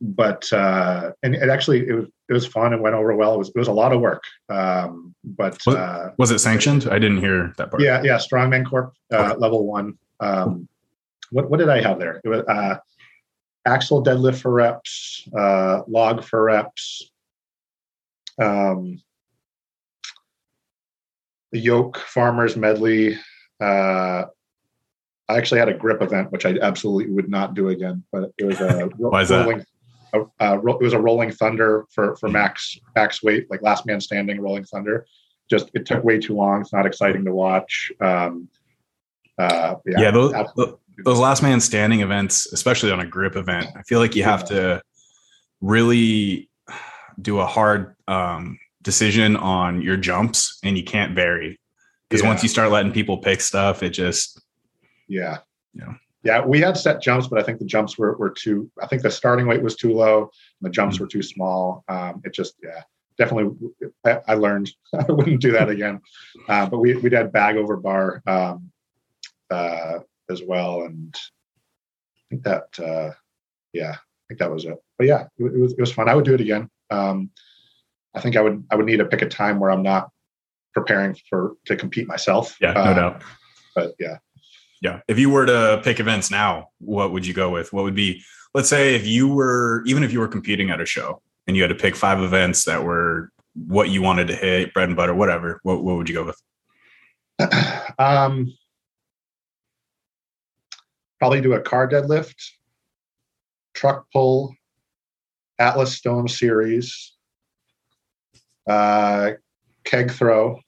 [0.00, 3.34] but uh, and it actually it was it was fun It went over well.
[3.34, 4.22] It was it was a lot of work.
[4.48, 6.88] Um, but was, uh, was it sanctioned?
[6.90, 7.82] I didn't hear that part.
[7.82, 9.36] Yeah, yeah, Strongman Corp uh, okay.
[9.38, 9.98] level one.
[10.20, 10.68] Um,
[11.30, 12.20] what what did I have there?
[12.24, 12.76] It was uh,
[13.66, 17.10] axle deadlift for reps, uh, log for reps,
[18.40, 19.00] um,
[21.52, 23.18] the yoke farmers medley.
[23.60, 24.24] Uh,
[25.28, 28.04] I actually had a grip event, which I absolutely would not do again.
[28.12, 29.64] But it was a Why is rolling.
[30.40, 34.00] A, a, it was a rolling thunder for for max max weight, like last man
[34.00, 35.06] standing rolling thunder.
[35.50, 36.62] Just it took way too long.
[36.62, 37.92] It's not exciting to watch.
[38.00, 38.48] Um,
[39.38, 40.32] uh, yeah, yeah those,
[41.04, 44.44] those last man standing events, especially on a grip event, I feel like you have
[44.46, 44.82] to
[45.60, 46.48] really
[47.20, 51.58] do a hard um, decision on your jumps and you can't vary
[52.08, 52.28] because yeah.
[52.28, 54.40] once you start letting people pick stuff, it just
[55.08, 55.38] yeah
[55.74, 55.94] yeah
[56.26, 58.68] Yeah, we had set jumps, but I think the jumps were, were too.
[58.82, 61.04] I think the starting weight was too low, and the jumps mm-hmm.
[61.04, 61.84] were too small.
[61.86, 62.82] Um, it just, yeah,
[63.16, 63.70] definitely.
[64.04, 66.00] I, I learned I wouldn't do that again.
[66.48, 68.72] Uh, but we we did bag over bar um,
[69.52, 73.14] uh, as well, and I think that, uh,
[73.72, 74.82] yeah, I think that was it.
[74.98, 76.08] But yeah, it, it was it was fun.
[76.08, 76.68] I would do it again.
[76.90, 77.30] Um,
[78.16, 80.10] I think I would I would need to pick a time where I'm not
[80.74, 82.56] preparing for to compete myself.
[82.60, 83.22] Yeah, no uh, doubt.
[83.76, 84.18] But yeah,
[84.80, 85.00] yeah.
[85.08, 87.72] If you were to pick events now, what would you go with?
[87.72, 88.22] What would be,
[88.54, 91.62] let's say, if you were, even if you were competing at a show and you
[91.62, 95.14] had to pick five events that were what you wanted to hit, bread and butter,
[95.14, 96.40] whatever, what, what would you go with?
[97.98, 98.52] um,
[101.18, 102.34] probably do a car deadlift,
[103.74, 104.54] truck pull,
[105.58, 107.14] Atlas Stone series,
[108.68, 109.32] uh,
[109.84, 110.60] keg throw,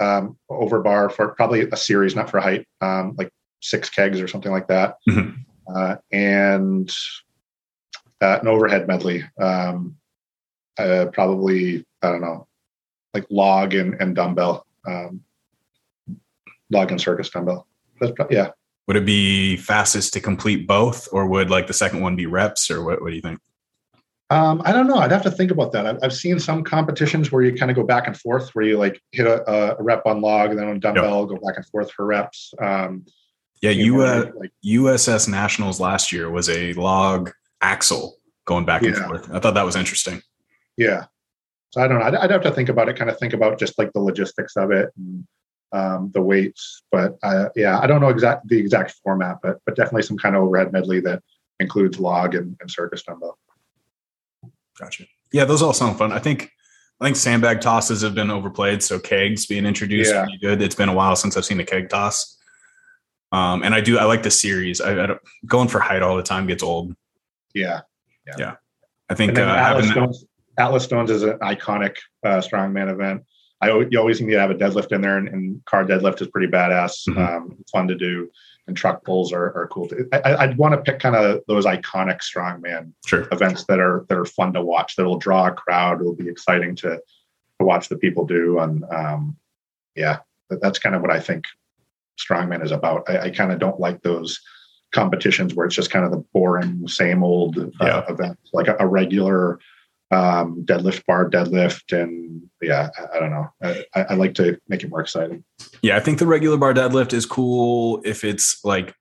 [0.00, 3.30] um, over bar for probably a series, not for height, um, like
[3.60, 5.30] six kegs or something like that, mm-hmm.
[5.74, 6.90] uh, and
[8.20, 9.24] uh, an overhead medley.
[9.40, 9.96] Um,
[10.76, 12.46] uh, probably I don't know,
[13.12, 15.22] like log and, and dumbbell, um,
[16.70, 17.66] log and circus dumbbell.
[18.00, 18.50] That's yeah.
[18.86, 22.70] Would it be fastest to complete both, or would like the second one be reps,
[22.70, 23.00] or what?
[23.00, 23.40] What do you think?
[24.34, 24.96] Um, I don't know.
[24.96, 25.86] I'd have to think about that.
[25.86, 28.76] I've, I've, seen some competitions where you kind of go back and forth, where you
[28.76, 31.28] like hit a, a rep on log and then on dumbbell, yep.
[31.28, 32.52] go back and forth for reps.
[32.60, 33.06] Um,
[33.62, 37.30] yeah, you uh, like USS Nationals last year was a log
[37.60, 39.30] axle going back and forth.
[39.32, 40.20] I thought that was interesting.
[40.76, 41.04] Yeah.
[41.70, 42.04] So I don't know.
[42.04, 42.96] I'd, I'd, have to think about it.
[42.96, 45.26] Kind of think about just like the logistics of it and
[45.72, 46.82] um, the weights.
[46.90, 50.34] But uh, yeah, I don't know exact the exact format, but but definitely some kind
[50.34, 51.22] of overhead medley that
[51.60, 53.38] includes log and, and circus dumbbell.
[54.78, 55.04] Gotcha.
[55.32, 56.12] Yeah, those all sound fun.
[56.12, 56.50] I think
[57.00, 60.22] I think sandbag tosses have been overplayed, so kegs being introduced yeah.
[60.22, 60.62] pretty good.
[60.62, 62.38] It's been a while since I've seen a keg toss.
[63.32, 64.80] Um, and I do I like the series.
[64.80, 65.16] I, I
[65.46, 66.94] going for height all the time gets old.
[67.52, 67.80] Yeah,
[68.26, 68.34] yeah.
[68.38, 68.54] yeah.
[69.10, 70.24] I think uh, Atlas, Stones,
[70.56, 73.22] Atlas Stones is an iconic uh, strongman event.
[73.60, 76.28] I you always need to have a deadlift in there, and, and car deadlift is
[76.28, 77.08] pretty badass.
[77.08, 77.18] Mm-hmm.
[77.18, 78.30] Um, fun to do
[78.66, 79.88] and truck pulls are, are cool.
[79.88, 80.08] Too.
[80.12, 83.28] I, would want to pick kind of those iconic strongman sure.
[83.30, 84.96] events that are that are fun to watch.
[84.96, 86.00] That will draw a crowd.
[86.00, 87.00] Will be exciting to
[87.58, 88.58] to watch the people do.
[88.58, 89.36] And um,
[89.94, 90.18] yeah,
[90.50, 91.44] that's kind of what I think
[92.18, 93.08] strongman is about.
[93.08, 94.40] I, I kind of don't like those
[94.92, 98.04] competitions where it's just kind of the boring same old uh, yeah.
[98.08, 99.58] event, like a, a regular
[100.14, 104.82] um, deadlift bar deadlift and yeah I, I don't know I, I, like to make
[104.82, 105.44] it more exciting
[105.82, 108.94] yeah i think the regular bar deadlift is cool if it's like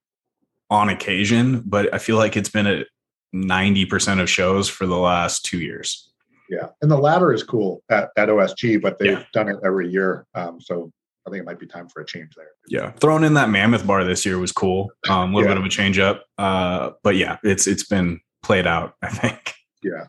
[0.69, 2.87] on occasion but i feel like it's been at
[3.35, 6.11] 90% of shows for the last two years
[6.49, 9.25] yeah and the ladder is cool at, at osg but they've yeah.
[9.33, 10.91] done it every year um, so
[11.25, 12.49] I think it might be time for a change there.
[12.67, 14.91] Yeah, throwing in that mammoth bar this year was cool.
[15.07, 15.55] Um, a little yeah.
[15.55, 18.95] bit of a change up, uh, but yeah, it's it's been played out.
[19.01, 19.53] I think.
[19.81, 20.07] Yeah,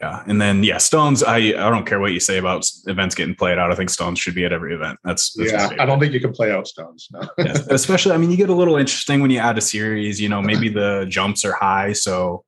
[0.00, 1.24] yeah, and then yeah, Stones.
[1.24, 3.72] I I don't care what you say about events getting played out.
[3.72, 5.00] I think Stones should be at every event.
[5.02, 5.70] That's, that's yeah.
[5.80, 7.08] I don't think you can play out Stones.
[7.10, 7.28] No.
[7.36, 10.20] yes, especially, I mean, you get a little interesting when you add a series.
[10.20, 12.44] You know, maybe the jumps are high, so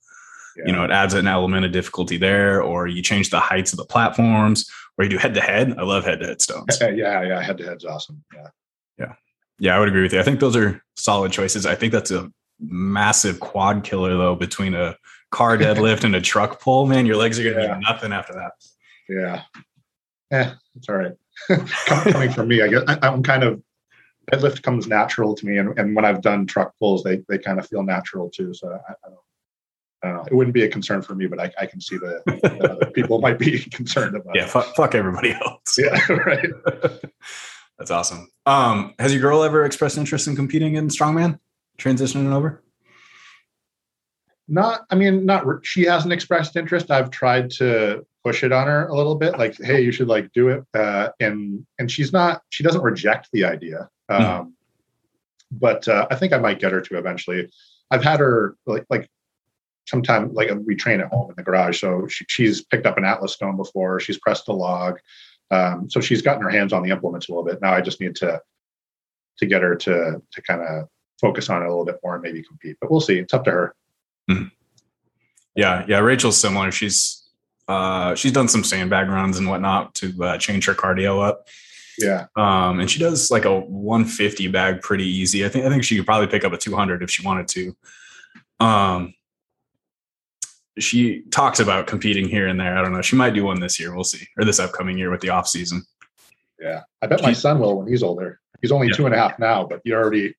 [0.56, 0.66] yeah.
[0.66, 2.62] you know it adds an element of difficulty there.
[2.62, 5.74] Or you change the heights of the platforms, or you do head to head.
[5.76, 6.78] I love head to head Stones.
[6.80, 8.22] yeah, yeah, head to head's awesome.
[8.32, 8.46] Yeah,
[8.96, 9.14] yeah,
[9.58, 9.76] yeah.
[9.76, 10.20] I would agree with you.
[10.20, 11.66] I think those are solid choices.
[11.66, 12.30] I think that's a
[12.60, 14.94] massive quad killer though between a
[15.30, 17.74] car deadlift and a truck pull, man, your legs are going to yeah.
[17.74, 18.52] be nothing after that.
[19.08, 19.42] Yeah.
[20.30, 21.12] Yeah, it's all right.
[21.86, 23.60] Coming from me, I guess I, am kind of
[24.30, 27.58] deadlift comes natural to me, and, and when I've done truck pulls, they they kind
[27.58, 28.54] of feel natural too.
[28.54, 29.18] So I, I don't.
[30.02, 30.24] I don't know.
[30.30, 33.20] It wouldn't be a concern for me, but I, I can see that, that people
[33.20, 34.34] might be concerned about.
[34.34, 35.76] Yeah, fuck, fuck everybody else.
[35.76, 36.48] Yeah, right.
[37.78, 38.30] That's awesome.
[38.46, 41.38] Um, has your girl ever expressed interest in competing in strongman,
[41.78, 42.62] transitioning over?
[44.50, 46.90] Not i mean not she hasn't expressed interest.
[46.90, 50.30] I've tried to push it on her a little bit like hey you should like
[50.32, 54.16] do it uh, and and she's not she doesn't reject the idea hmm.
[54.16, 54.52] um, mm.
[55.52, 57.48] but uh, i think i might get her to eventually.
[57.92, 59.08] I've had her like like
[59.88, 63.04] sometime like we train at home in the garage so she, she's picked up an
[63.04, 63.98] atlas stone before.
[64.00, 64.98] She's pressed a log
[65.50, 67.60] um, so she's gotten her hands on the implements a little bit.
[67.62, 68.40] Now i just need to
[69.38, 70.88] to get her to to kind of
[71.20, 73.18] focus on it a little bit more and maybe compete but we'll see.
[73.18, 73.74] It's up to her
[74.30, 74.44] Mm-hmm.
[75.56, 75.98] Yeah, yeah.
[75.98, 76.70] Rachel's similar.
[76.70, 77.28] She's
[77.68, 81.48] uh, she's done some sandbag runs and whatnot to uh, change her cardio up.
[81.98, 82.26] Yeah.
[82.36, 85.44] Um, and she does like a 150 bag pretty easy.
[85.44, 87.76] I think I think she could probably pick up a 200 if she wanted to.
[88.58, 89.14] Um,
[90.78, 92.76] she talks about competing here and there.
[92.76, 93.02] I don't know.
[93.02, 93.94] She might do one this year.
[93.94, 95.84] We'll see, or this upcoming year with the off season.
[96.58, 98.40] Yeah, I bet my son will when he's older.
[98.62, 98.94] He's only yeah.
[98.94, 100.34] two and a half now, but he already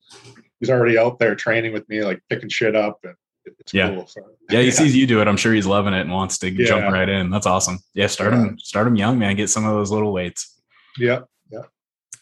[0.59, 3.15] he's already out there training with me, like picking shit up, and
[3.45, 3.89] it's yeah.
[3.93, 4.07] cool.
[4.07, 5.27] So, yeah, he sees you do it.
[5.27, 6.65] I'm sure he's loving it and wants to Yeah.
[6.67, 7.29] jump right in.
[7.29, 7.79] That's awesome.
[7.93, 9.35] Yeah, start him, start him young, man.
[9.35, 10.61] Get some of those little weights.
[10.97, 11.21] yeah.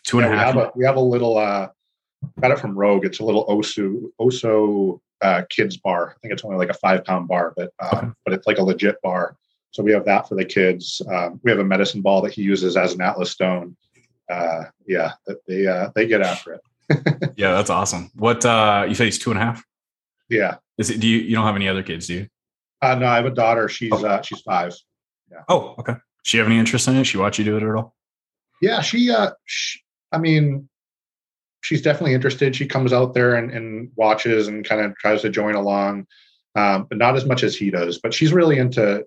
[0.05, 0.53] Two and a Yeah, we half.
[0.55, 1.67] have a we have a little uh
[2.41, 3.05] got it from Rogue.
[3.05, 6.11] It's a little Osu Oso uh kids bar.
[6.15, 8.07] I think it's only like a five pound bar, but um, Okay.
[8.26, 9.36] but it's like a legit bar.
[9.72, 11.01] So we have that for the kids.
[11.11, 13.76] Um, we have a medicine ball that he uses as an Atlas stone.
[14.32, 15.11] Uh, yeah,
[15.47, 16.61] they uh, they get after it.
[17.36, 18.09] yeah, that's awesome.
[18.15, 19.63] What uh you say he's two and a half?
[20.30, 20.57] Yeah.
[20.77, 22.27] Is it do you you don't have any other kids, do you?
[22.82, 23.67] Uh, no, I have a daughter.
[23.67, 24.05] She's Oh.
[24.05, 24.73] uh, she's five.
[25.32, 25.41] Yeah.
[25.49, 25.95] Oh, okay.
[26.23, 27.03] She have any interest in it?
[27.05, 27.95] She watch you do it at all?
[28.61, 29.09] Yeah, she.
[29.11, 29.77] Uh, sh
[30.11, 30.67] I mean,
[31.61, 32.55] she's definitely interested.
[32.55, 36.07] She comes out there and, and watches and kind of tries to join along,
[36.55, 37.99] um, but not as much as he does.
[37.99, 39.03] But she's really into.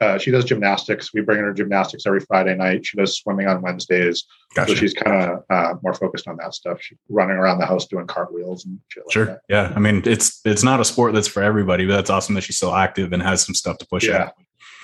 [0.00, 1.12] Uh, she does gymnastics.
[1.14, 2.84] We bring her gymnastics every Friday night.
[2.86, 4.24] She does swimming on Wednesdays.
[4.54, 4.70] Gotcha.
[4.72, 6.80] So she's kind of uh, more focused on that stuff.
[6.82, 9.24] She's running around the house doing cartwheels and shit like Sure.
[9.26, 9.40] that.
[9.48, 9.72] Yeah.
[9.74, 12.56] I mean, it's it's not a sport that's for everybody, but that's awesome that she's
[12.56, 14.24] still active and has some stuff to push Yeah.
[14.26, 14.34] at.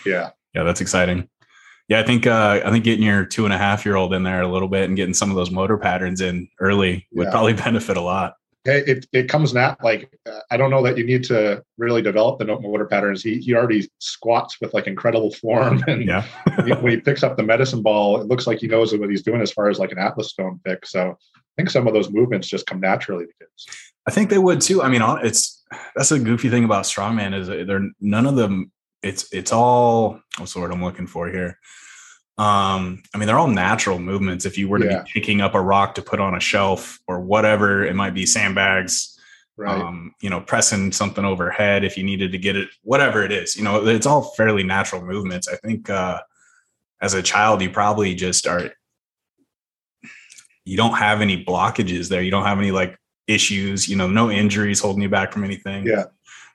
[0.04, 0.30] Yeah.
[0.54, 1.28] Yeah, that's exciting.
[1.88, 4.22] Yeah, I think uh, I think getting your two and a half year old in
[4.24, 7.30] there a little bit and getting some of those motor patterns in early would Yeah.
[7.30, 8.34] probably benefit a lot.
[8.66, 12.02] It, it, it comes nat like uh, I don't know that you need to really
[12.02, 13.22] develop the motor patterns.
[13.22, 16.22] He he already squats with like incredible form and Yeah.
[16.64, 19.22] he- when he picks up the medicine ball, it looks like he knows what he's
[19.22, 20.84] doing as far as like an Atlas stone pick.
[20.86, 23.66] So I think some of those movements just come naturally to kids.
[24.06, 24.82] I think they would too.
[24.82, 25.64] I mean, it's
[25.94, 28.70] that's a goofy thing about strongman is they're none of them.
[29.02, 31.58] It's it's all what's the word I'm looking for here.
[32.38, 34.44] Um, I mean, they're all natural movements.
[34.44, 35.02] If you were to Yeah.
[35.02, 38.26] be picking up a rock to put on a shelf or whatever, it might be
[38.26, 39.18] sandbags,
[39.56, 39.80] Right.
[39.80, 43.56] um, you know, pressing something overhead if you needed to get it, whatever it is.
[43.56, 45.48] You know, it's all fairly natural movements.
[45.48, 46.20] I think uh,
[47.00, 48.70] as a child, you probably just are.
[50.66, 52.22] You don't have any blockages there.
[52.22, 53.88] You don't have any like issues.
[53.88, 55.86] You know, no injuries holding you back from anything.
[55.86, 56.04] Yeah.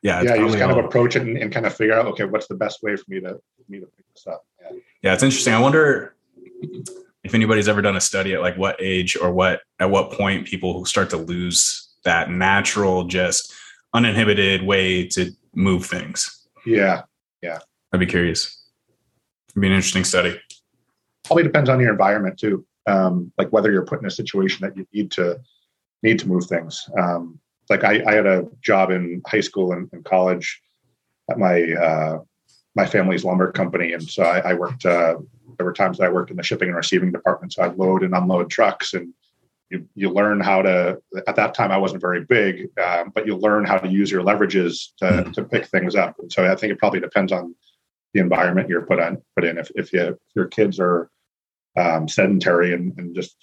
[0.03, 2.25] yeah, yeah, you just kind of approach it and, and kind of figure out, okay,
[2.25, 4.45] what's the best way for me to for me to pick this up?
[5.01, 5.13] Yeah.
[5.13, 5.53] It's interesting.
[5.53, 6.15] I wonder
[7.23, 10.47] if anybody's ever done a study at like what age or what at what point
[10.47, 13.53] people start to lose that natural, just
[13.93, 16.47] uninhibited way to move things.
[16.65, 17.03] Yeah.
[17.41, 17.59] Yeah.
[17.91, 18.63] I'd be curious.
[19.49, 20.39] It'd be an interesting study.
[21.23, 22.65] Probably depends on your environment too.
[22.87, 25.39] Um, like whether you're put in a situation that you need to
[26.03, 26.89] need to move things.
[26.97, 30.61] Um, like I, I had a job in high school and, and college
[31.29, 32.19] at my uh,
[32.75, 34.85] my family's lumber company, and so I, I worked.
[34.85, 35.15] Uh,
[35.57, 38.03] there were times that I worked in the shipping and receiving department, so I'd load
[38.03, 39.13] and unload trucks, and
[39.69, 41.01] you you learn how to.
[41.27, 44.23] At that time, I wasn't very big, um, but you learn how to use your
[44.23, 45.33] leverages to Mhm.
[45.33, 46.15] to pick things up.
[46.19, 47.55] And so I think it probably depends on
[48.13, 49.57] the environment you're put on put in.
[49.57, 51.09] If if, you, if your kids are
[51.77, 53.35] um, sedentary and, and just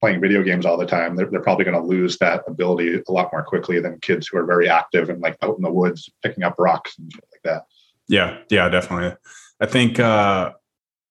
[0.00, 3.12] playing video games all the time, they're, they're probably going to lose that ability a
[3.12, 6.10] lot more quickly than kids who are very active and like out in the woods
[6.22, 7.64] picking up rocks and shit like that.
[8.08, 9.16] Yeah, yeah, definitely.
[9.60, 10.52] I think uh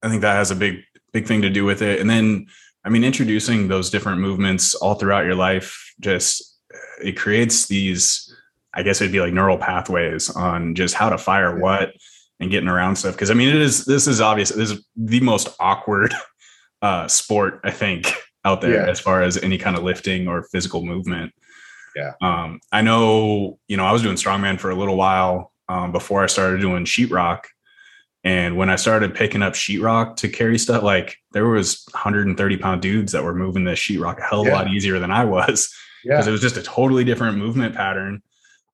[0.04, 0.82] I think that has a big
[1.14, 2.00] big thing to do with it.
[2.00, 2.48] And then
[2.86, 6.58] I mean introducing those different movements all throughout your life just
[7.04, 8.34] it creates these
[8.74, 11.93] I guess it'd be like neural pathways on just how to fire what
[12.39, 15.22] and getting around stuff because I mean it is this is obvious this is the
[15.22, 16.14] most awkward
[16.82, 18.14] uh sport I think
[18.46, 18.89] out there Yeah.
[18.91, 21.34] as far as any kind of lifting or physical movement.
[21.96, 22.12] Yeah.
[22.22, 26.24] Um I know, you know, I was doing strongman for a little while um, before
[26.24, 27.43] I started doing sheetrock.
[28.24, 32.82] And when I started picking up sheetrock to carry stuff, like there was 130 pound
[32.82, 35.72] dudes that were moving the sheetrock a hell of a lot easier than I was
[36.03, 36.13] Yeah.
[36.13, 38.24] because it was just a totally different movement pattern.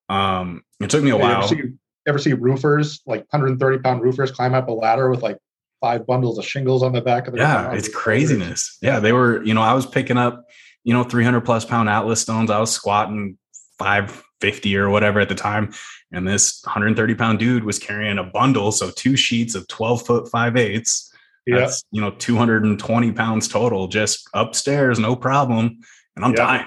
[0.08, 1.48] Um, it took me a You ever while.
[1.50, 1.62] see,
[2.08, 5.38] ever see roofers, like 130 pound roofers, climb up a ladder with like
[5.82, 7.76] five bundles of shingles on the back of their Yeah, car?
[7.76, 8.78] it's craziness.
[8.82, 10.46] Yeah, they were, you know, I was picking up,
[10.86, 12.50] you know, 300 plus pound Atlas stones.
[12.52, 13.38] I was squatting
[13.80, 15.74] 550 or whatever at the time.
[16.14, 18.72] And this 130 pound dude was carrying a bundle.
[18.72, 21.14] So two sheets of 12 foot five eighths.
[21.46, 21.60] Yeah.
[21.60, 25.80] That's, you know, 220 pounds total just upstairs, no problem.
[26.16, 26.36] And I'm Yeah.
[26.36, 26.66] dying.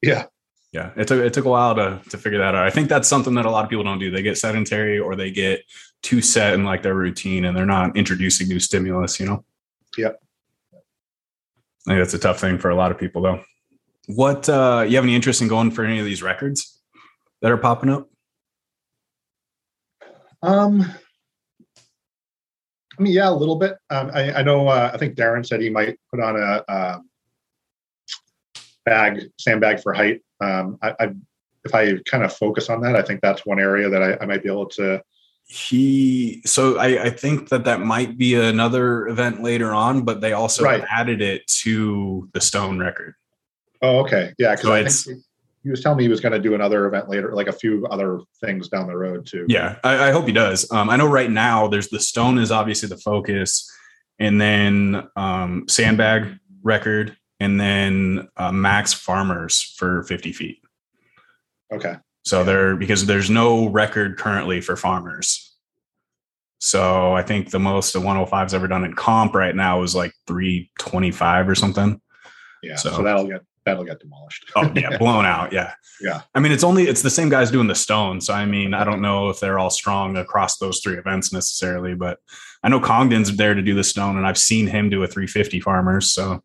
[0.00, 0.24] Yeah.
[0.72, 0.90] Yeah.
[0.96, 2.66] It took, it took a while to, to figure that out.
[2.66, 4.10] I think that's something that a lot of people don't do.
[4.10, 5.62] They get sedentary or they get
[6.02, 9.44] too set in like their routine and they're not introducing new stimulus, you know?
[9.96, 10.12] Yeah.
[11.86, 13.44] I think that's a tough thing for a lot of people though.
[14.06, 16.80] What, uh, you have any interest in going for any of these records
[17.40, 18.08] that are popping up?
[20.42, 20.82] Um,
[22.98, 23.76] I mean, yeah, a little bit.
[23.90, 24.68] Um, I, I know.
[24.68, 27.08] Uh, I think Darren said he might put on a um,
[28.84, 30.20] bag, sandbag for height.
[30.40, 31.08] Um, I, I,
[31.64, 34.26] if I kind of focus on that, I think that's one area that I, I
[34.26, 35.02] might be able to.
[35.46, 40.32] He, so I, I think that that might be another event later on, but they
[40.32, 40.84] also Right.
[40.90, 43.14] added it to the stone record.
[43.80, 44.52] Oh, okay, yeah.
[44.52, 45.22] Because So I it's- think
[45.62, 47.86] he was telling me he was going to do another event later, like a few
[47.86, 49.46] other things down the road too.
[49.48, 50.70] Yeah, I, I hope he does.
[50.72, 53.70] Um, I know right now there's the stone is obviously the focus,
[54.18, 60.58] and then um, sandbag record, and then uh, max farmers for 50 feet.
[61.72, 61.94] Okay.
[62.24, 65.56] So there because there's no record currently for farmers.
[66.60, 70.12] So I think the most the 105's ever done in comp right now is like
[70.28, 72.00] 325 or something.
[72.62, 72.76] Yeah.
[72.76, 74.50] So, so that'll get that'll get demolished.
[74.56, 75.52] oh yeah, blown out.
[75.52, 75.72] Yeah.
[76.00, 76.22] Yeah.
[76.34, 78.20] I mean, it's only it's the same guys doing the stone.
[78.20, 81.94] So I mean, I don't know if they're all strong across those three events necessarily,
[81.94, 82.18] but
[82.62, 85.60] I know Congdon's there to do the stone, and I've seen him do a 350
[85.60, 86.12] farmers.
[86.12, 86.42] So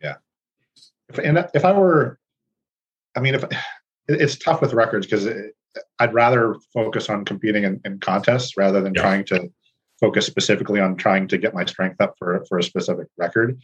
[0.00, 0.16] yeah.
[1.08, 2.18] If, and if I were,
[3.16, 3.44] I mean, if
[4.08, 5.48] it's tough with records because uh,
[5.98, 9.02] I'd rather focus on competing in, in contests rather than yeah.
[9.02, 9.50] trying to
[10.00, 13.60] focus specifically on trying to get my strength up for for a specific record.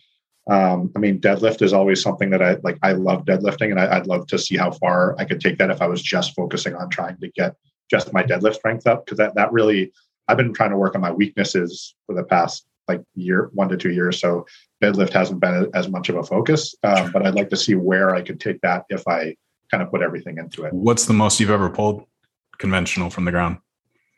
[0.50, 2.76] Um, I mean, deadlift is always something that I like.
[2.82, 5.70] I love deadlifting, and I, would love to see how far I could take that
[5.70, 7.54] if I was just focusing on trying to get
[7.88, 9.06] just my deadlift strength up.
[9.06, 9.92] Because that that really,
[10.26, 13.76] I've been trying to work on my weaknesses for the past like year, one to
[13.76, 14.20] two years.
[14.20, 14.44] So
[14.82, 18.14] deadlift hasn't been as much of a focus, um, but I'd like to see where
[18.16, 19.36] I could take that if I
[19.70, 20.72] kind of put everything into it.
[20.72, 22.04] What's the most you've ever pulled
[22.58, 23.58] conventional from the ground?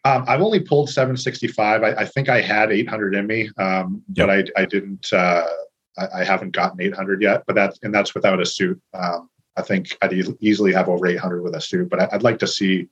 [0.04, 1.82] Um, I've only pulled 765.
[1.82, 4.26] I, I, think I had 800 in me, um, yep.
[4.26, 5.12] but I, I didn't.
[5.12, 5.46] Uh,
[5.98, 7.44] I, I, haven't gotten 800 yet.
[7.46, 8.80] But that's and that's without a suit.
[8.94, 11.88] Um, I think I'd e- easily have over 800 with a suit.
[11.88, 12.88] But I, would like to see.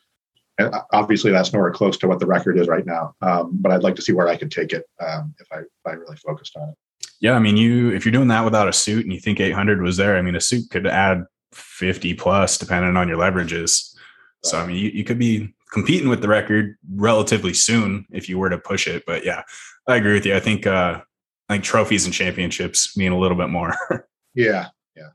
[0.58, 3.14] And obviously, that's nowhere close to what the record is right now.
[3.22, 5.86] Um, but I'd like to see where I could take it um, if I if
[5.86, 6.74] I really focused on it.
[7.20, 9.82] Yeah, I mean, you if you're doing that without a suit and you think 800
[9.82, 13.94] was there, I mean, a suit could add 50 plus depending on your leverages.
[14.42, 18.38] So I mean, you, you could be competing with the record relatively soon if you
[18.38, 19.04] were to push it.
[19.06, 19.42] But yeah,
[19.86, 20.34] I agree with you.
[20.34, 21.02] I think uh
[21.50, 23.74] I think trophies and championships mean a little bit more.
[24.36, 24.68] yeah.
[24.96, 25.08] Yeah.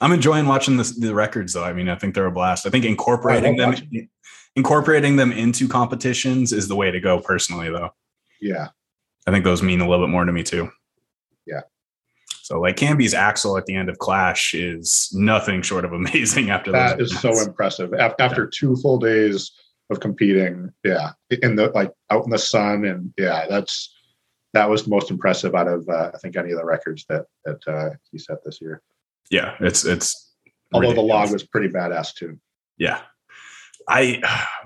[0.00, 1.64] I'm enjoying watching the, the records though.
[1.64, 2.64] I mean, I think they're a blast.
[2.64, 3.74] I think incorporating them
[4.54, 7.90] incorporating them into competitions is the way to go personally though.
[8.40, 8.68] Yeah.
[9.26, 10.70] I think those mean a little bit more to me too.
[11.44, 11.62] Yeah.
[12.40, 16.70] So like Camby's axle at the end of Clash is nothing short of amazing after
[16.70, 17.92] that is so impressive.
[17.94, 18.50] After yeah.
[18.54, 19.50] two full days
[19.90, 21.10] of competing, yeah,
[21.42, 23.92] in the like out in the sun and yeah, that's
[24.52, 27.26] that was the most impressive out of uh, I think any of the records that
[27.44, 28.82] that uh, he set this year.
[29.30, 30.32] Yeah, it's it's
[30.72, 31.08] although ridiculous.
[31.08, 32.38] the log was pretty badass too.
[32.76, 33.00] Yeah.
[33.88, 34.22] I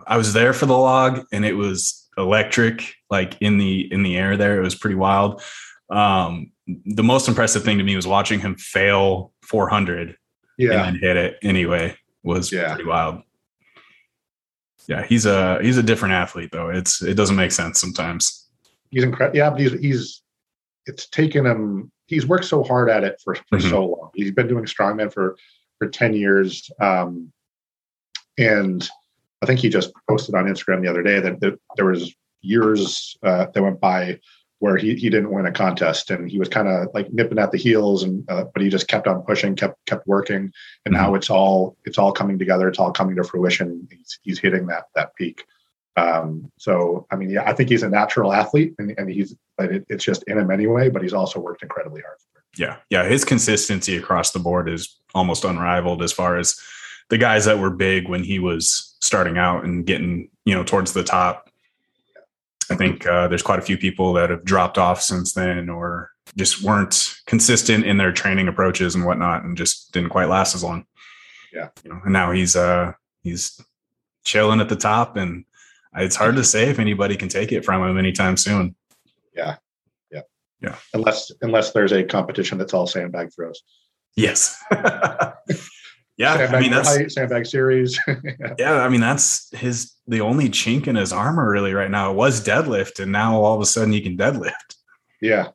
[0.06, 4.16] I was there for the log and it was electric like in the in the
[4.16, 5.42] air there it was pretty wild
[5.90, 6.52] um
[6.86, 10.16] the most impressive thing to me was watching him fail 400
[10.56, 10.72] yeah.
[10.72, 12.74] and then hit it anyway was yeah.
[12.74, 13.22] pretty wild.
[14.88, 16.70] Yeah, he's a he's a different athlete though.
[16.70, 18.43] It's it doesn't make sense sometimes.
[18.94, 19.36] He's incredible.
[19.36, 20.22] Yeah, but he's he's
[20.86, 21.90] it's taken him.
[22.06, 23.68] He's worked so hard at it for for mm-hmm.
[23.68, 24.10] so long.
[24.14, 25.36] He's been doing strongman for
[25.78, 27.32] for ten years, um,
[28.38, 28.88] and
[29.42, 33.16] I think he just posted on Instagram the other day that, that there was years
[33.24, 34.20] uh, that went by
[34.60, 37.50] where he, he didn't win a contest and he was kind of like nipping at
[37.50, 40.50] the heels and uh, but he just kept on pushing kept kept working
[40.86, 41.02] and mm-hmm.
[41.02, 44.66] now it's all it's all coming together it's all coming to fruition he's, he's hitting
[44.66, 45.44] that that peak
[45.96, 49.70] um, so i mean yeah i think he's a natural athlete and, and he's but
[49.70, 52.16] it, it's just in him anyway but he's also worked incredibly hard
[52.58, 52.76] yeah.
[52.90, 53.04] Yeah.
[53.04, 56.60] His consistency across the board is almost unrivaled as far as
[57.10, 60.92] the guys that were big when he was starting out and getting you know towards
[60.92, 61.50] the top.
[62.70, 66.10] I think uh, there's quite a few people that have dropped off since then or
[66.36, 70.64] just weren't consistent in their training approaches and whatnot and just didn't quite last as
[70.64, 70.86] long.
[71.52, 71.68] Yeah.
[71.84, 72.92] You know, and now he's uh
[73.22, 73.60] he's
[74.24, 75.44] chilling at the top and
[75.96, 78.74] it's hard to say if anybody can take it from him anytime soon.
[79.34, 79.56] Yeah.
[80.10, 80.22] Yeah.
[80.60, 80.76] Yeah.
[80.92, 83.62] Unless unless there's a competition that's all sandbag throws.
[84.16, 84.62] Yes.
[86.16, 87.98] Yeah, sandbag I mean that's height, sandbag series.
[88.06, 88.54] yeah.
[88.58, 92.10] yeah, I mean that's his the only chink in his armor really right now.
[92.12, 94.76] It was deadlift, and now all of a sudden he can deadlift.
[95.20, 95.48] Yeah,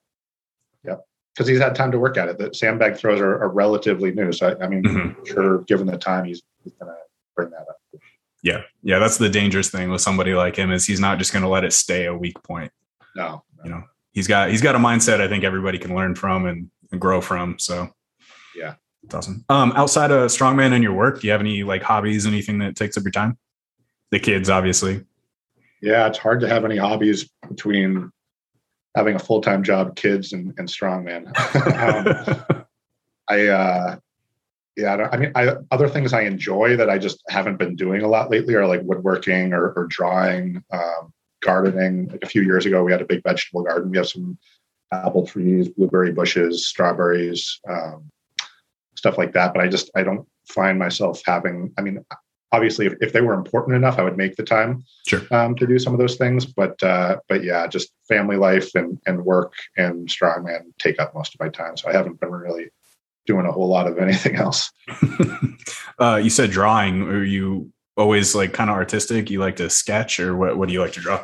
[0.84, 0.96] yeah,
[1.34, 2.38] because he's had time to work at it.
[2.38, 5.24] The sandbag throws are, are relatively new, so I, I mean, mm-hmm.
[5.26, 6.96] sure, given the time, he's, he's gonna
[7.36, 7.79] bring that up.
[8.42, 11.44] Yeah, yeah, that's the dangerous thing with somebody like him is he's not just going
[11.44, 12.72] to let it stay a weak point.
[13.16, 13.84] No, no, you know,
[14.14, 17.20] he's got he's got a mindset I think everybody can learn from and, and grow
[17.20, 17.60] from.
[17.60, 17.90] So,
[18.56, 19.46] yeah, that's awesome.
[19.50, 22.76] Um, outside of strongman and your work, do you have any like hobbies, anything that
[22.76, 23.38] takes up your time?
[24.12, 25.06] The kids, obviously.
[25.82, 28.12] Yeah, it's hard to have any hobbies between
[28.96, 31.28] having a full time job, kids, and, and strongman.
[32.50, 32.66] um,
[33.30, 33.96] I, uh,
[34.80, 38.02] yeah, I, I mean, I, other things I enjoy that I just haven't been doing
[38.02, 42.08] a lot lately are like woodworking or, or drawing, um, gardening.
[42.08, 43.92] Like a few years ago, we had a big vegetable garden.
[43.92, 44.38] We have some
[44.92, 47.60] apple trees, blueberry bushes, strawberries.
[47.68, 48.10] Um,
[49.00, 49.54] stuff like that.
[49.54, 51.74] But I just I don't find myself having.
[51.78, 52.06] I mean,
[52.52, 55.22] obviously, if, if they were important enough, I would make the time Sure.
[55.32, 56.46] um, to do some of those things.
[56.46, 61.34] But uh, but yeah, just family life and and work and strongman take up most
[61.34, 61.78] of my time.
[61.78, 62.70] So I haven't been really
[63.30, 64.72] doing a whole lot of anything else.
[66.00, 67.04] uh, you said drawing.
[67.04, 69.30] Are you always like kind of artistic?
[69.30, 70.58] You like to sketch, or what?
[70.58, 71.24] What do you like to draw?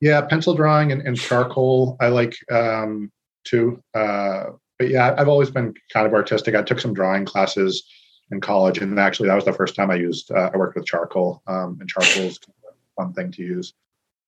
[0.00, 3.10] Yeah, pencil drawing and, and charcoal I like um,
[3.44, 3.82] too.
[3.94, 4.44] Uh,
[4.78, 6.54] but yeah, I've always been kind of artistic.
[6.54, 7.84] I took some drawing classes
[8.30, 10.30] in college, and actually that was the first time I used.
[10.30, 13.42] Uh, I worked with charcoal, um, and charcoal is kind of a fun thing to
[13.42, 13.74] use.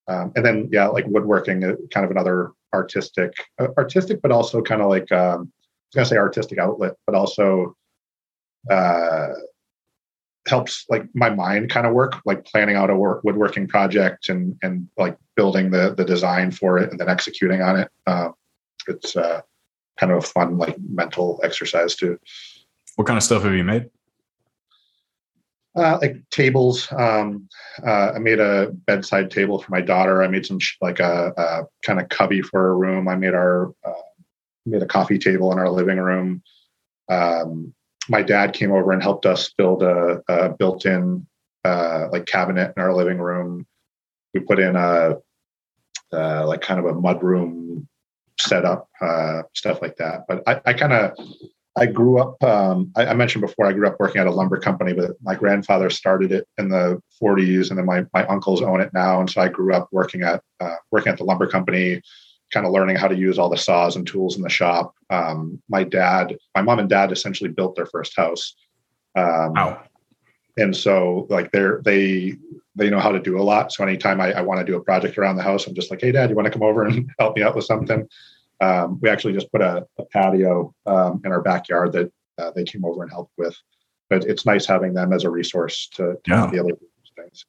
[0.09, 4.61] Um, and then yeah, like woodworking, uh, kind of another artistic, uh, artistic, but also
[4.61, 5.53] kind of like um,
[5.95, 7.76] I was gonna say artistic outlet, but also
[8.70, 9.28] uh,
[10.47, 14.57] helps like my mind kind of work, like planning out a work, woodworking project and
[14.62, 17.88] and like building the the design for it and then executing on it.
[18.07, 18.30] Uh,
[18.88, 19.43] it's uh,
[19.99, 22.18] kind of a fun like mental exercise too.
[22.97, 23.90] What kind of stuff have you made?
[25.74, 26.86] Uh, like tables.
[26.93, 27.49] Um,
[27.86, 30.22] uh, I made a bedside table for my daughter.
[30.22, 33.09] I made some sh- like a, a kind of cubby for her room.
[33.09, 33.93] I made our uh,
[34.67, 36.43] made a coffee table in our living room.
[37.09, 37.75] Um,
[38.09, 41.27] my dad came over and helped us build a, a built-in
[41.65, 43.67] uh, like cabinet in our living room.
[44.35, 45.17] We put in a
[46.13, 47.87] uh, like kind of a mudroom
[48.41, 50.25] setup, uh, stuff like that.
[50.29, 51.13] But I, I kind of
[51.77, 52.43] I grew up.
[52.45, 55.35] Um, I, I, mentioned before I grew up working at a lumber company, but my
[55.35, 59.21] grandfather started it in the 40s, and then my my uncles own it now.
[59.21, 62.03] And so I grew up working at uh, working at the lumber company,
[62.53, 64.95] kind of learning how to use all the saws and tools in the shop.
[65.11, 68.55] Um, my dad, my mom and dad, essentially built their first house.
[69.17, 69.83] Um, wow.
[70.59, 72.35] And so, like, they're they
[72.77, 73.73] they know how to do a lot.
[73.73, 76.01] So anytime I, I want to do a project around the house, I'm just like,
[76.01, 78.07] hey, dad, you want to come over and help me out with something?
[78.61, 82.65] Um, we actually just put a, a patio um, in our backyard that uh, they
[82.65, 83.57] came over and helped with.
[84.09, 86.47] But it's nice having them as a resource to, to Yeah.
[86.51, 86.87] be able to do
[87.17, 87.45] things.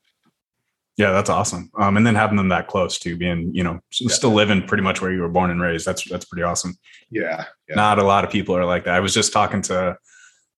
[0.97, 1.71] Yeah, that's awesome.
[1.77, 4.83] Um, and then having them that close to being, you know, s- still living pretty
[4.83, 5.85] much where you were born and raised.
[5.87, 6.75] That's that's pretty awesome.
[7.09, 8.93] Yeah, yeah, Not a lot of people are like that.
[8.93, 9.97] I was just talking to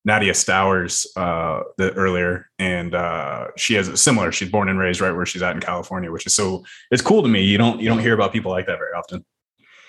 [0.04, 4.32] Nadia Stowers uh, the, earlier, and uh, she has a similar.
[4.34, 6.66] She's born and raised right where she's at in California, which is so.
[6.92, 7.42] It's cool to me.
[7.44, 9.24] You don't you don't hear about people like that very often.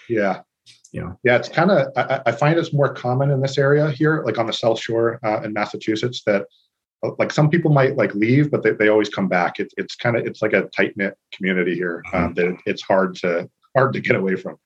[0.08, 0.42] yeah.
[0.92, 1.12] Yeah.
[1.24, 1.88] Yeah, it's kind of.
[1.96, 5.18] I, I find it's more common in this area here, like on the South Shore
[5.24, 6.46] uh, in Massachusetts, that
[7.18, 9.58] like some people might like leave, but they, they always come back.
[9.60, 12.82] It, it's kind of it's like a tight knit community here um, that it, it's
[12.82, 14.56] hard to hard to get away from.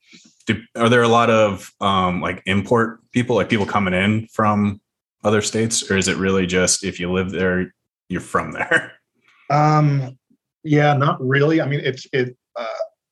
[0.47, 4.81] Do, are there a lot of um, like import people, like people coming in from
[5.25, 7.75] other states, or is it really just if you live there,
[8.09, 8.93] you're from there?
[9.51, 10.17] Um,
[10.63, 11.61] yeah, not really.
[11.61, 12.67] I mean, it's it uh,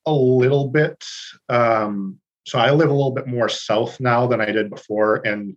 [0.06, 1.04] a little bit.
[1.48, 5.56] Um, so I live a little bit more south now than I did before, and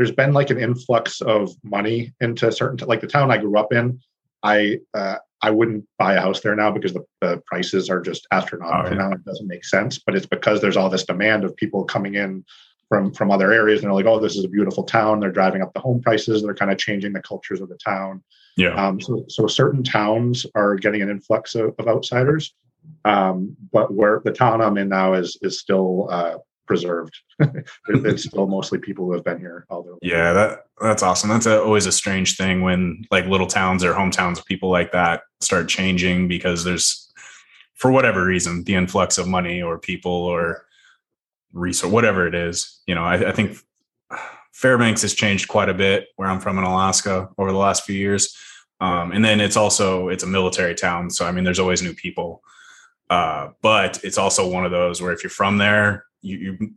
[0.00, 3.70] there's been like an influx of money into certain like the town I grew up
[3.70, 4.00] in.
[4.42, 8.26] I uh, I wouldn't buy a house there now because the, the prices are just
[8.32, 9.08] astronomical Oh, yeah.
[9.08, 9.12] now.
[9.12, 12.42] It doesn't make sense, but it's because there's all this demand of people coming in
[12.88, 15.60] from from other areas, and they're like, "Oh, this is a beautiful town." They're driving
[15.60, 16.42] up the home prices.
[16.42, 18.22] They're kind of changing the cultures of the town.
[18.56, 18.74] Yeah.
[18.74, 22.54] Um, so, so certain towns are getting an influx of, of outsiders,
[23.04, 26.38] um, but where the town I'm in now is is still uh,
[26.70, 27.18] preserved.
[27.88, 30.00] It's still mostly people who have been here all their life.
[30.02, 31.28] Yeah, that that's awesome.
[31.28, 34.92] That's a, always a strange thing when like little towns or hometowns of people like
[34.92, 37.12] that start changing because there's
[37.74, 40.64] for whatever reason the influx of money or people or
[41.52, 42.80] resource whatever it is.
[42.86, 43.58] You know, I, I think
[44.52, 47.96] Fairbanks has changed quite a bit where I'm from in Alaska over the last few
[47.96, 48.36] years.
[48.80, 51.94] Um, and then it's also it's a military town, so I mean there's always new
[51.94, 52.42] people.
[53.10, 56.70] Uh, but it's also one of those where if you're from there, you, you're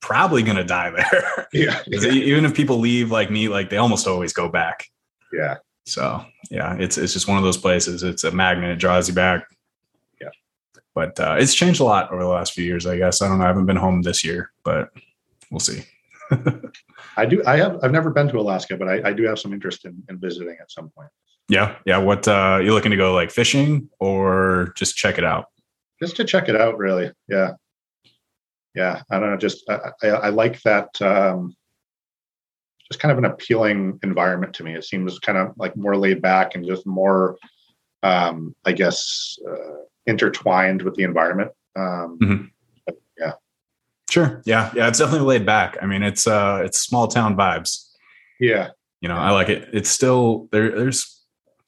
[0.00, 1.48] probably gonna die there.
[1.52, 4.86] Yeah, yeah, even if people leave like me, like they almost always go back.
[5.32, 5.56] yeah.
[5.86, 8.02] So yeah, it's it's just one of those places.
[8.02, 9.46] It's a magnet; it draws you back.
[10.20, 10.30] Yeah.
[10.94, 12.84] But uh, it's changed a lot over the last few years.
[12.84, 13.44] I guess I don't know.
[13.44, 14.90] I haven't been home this year, but
[15.50, 15.84] we'll see.
[17.16, 17.42] I do.
[17.46, 17.78] I have.
[17.82, 20.56] I've never been to Alaska, but I, I do have some interest in, in visiting
[20.60, 21.10] at some point.
[21.48, 21.98] Yeah, yeah.
[21.98, 25.46] What uh, you looking to go like fishing or just check it out?
[26.00, 27.52] just to check it out really yeah
[28.76, 31.56] yeah i don't know just i, I, I like that um
[32.88, 36.22] just kind of an appealing environment to me it seems kind of like more laid
[36.22, 37.36] back and just more
[38.04, 42.50] um i guess uh, intertwined with the environment um Mhm.
[43.18, 43.32] yeah
[44.08, 44.40] Sure.
[44.46, 44.86] Yeah, yeah.
[44.86, 45.76] It's definitely laid back.
[45.82, 47.90] I mean, it's uh, it's small town vibes.
[48.38, 48.68] yeah
[49.00, 49.68] You know, I like it.
[49.72, 50.70] It's still there.
[50.70, 51.22] There's,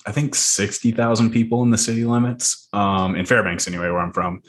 [0.06, 2.68] I think, sixty thousand people in the city limits.
[2.72, 4.42] Um, in Fairbanks, anyway, where I'm from.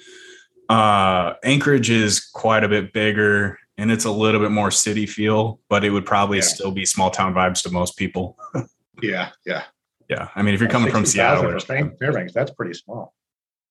[0.69, 5.59] Uh, Anchorage is quite a bit bigger, and it's a little bit more city feel,
[5.69, 6.43] but it would probably Yeah.
[6.43, 8.37] still be small town vibes to most people.
[9.01, 9.63] Yeah, yeah.
[10.09, 13.13] Yeah, I mean, if you're coming from Seattle, or Fairbanks, that's pretty small.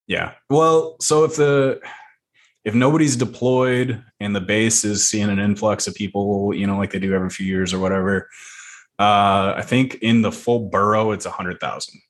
[0.06, 0.32] yeah.
[0.48, 1.82] Well, so if the
[2.64, 6.92] if nobody's deployed and the base is seeing an influx of people, you know, like
[6.92, 8.30] they do every few years or whatever,
[8.98, 12.00] uh, I think in the full borough it's a hundred thousand.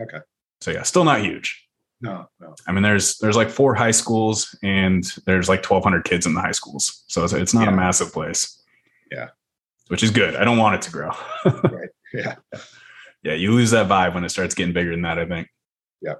[0.00, 0.18] Okay.
[0.60, 1.63] So yeah, still not huge.
[2.04, 2.54] No, no.
[2.66, 6.40] I mean, there's there's like four high schools and there's like 1,200 kids in the
[6.40, 8.62] high schools, so it's, it's not a massive place.
[9.10, 9.28] Yeah.
[9.88, 10.36] which is good.
[10.36, 11.10] I don't want it to grow.
[11.44, 11.88] Right.
[12.12, 12.34] Yeah.
[13.22, 15.18] yeah, you lose that vibe when it starts getting bigger than that.
[15.18, 15.48] I think.
[16.02, 16.14] Yeah.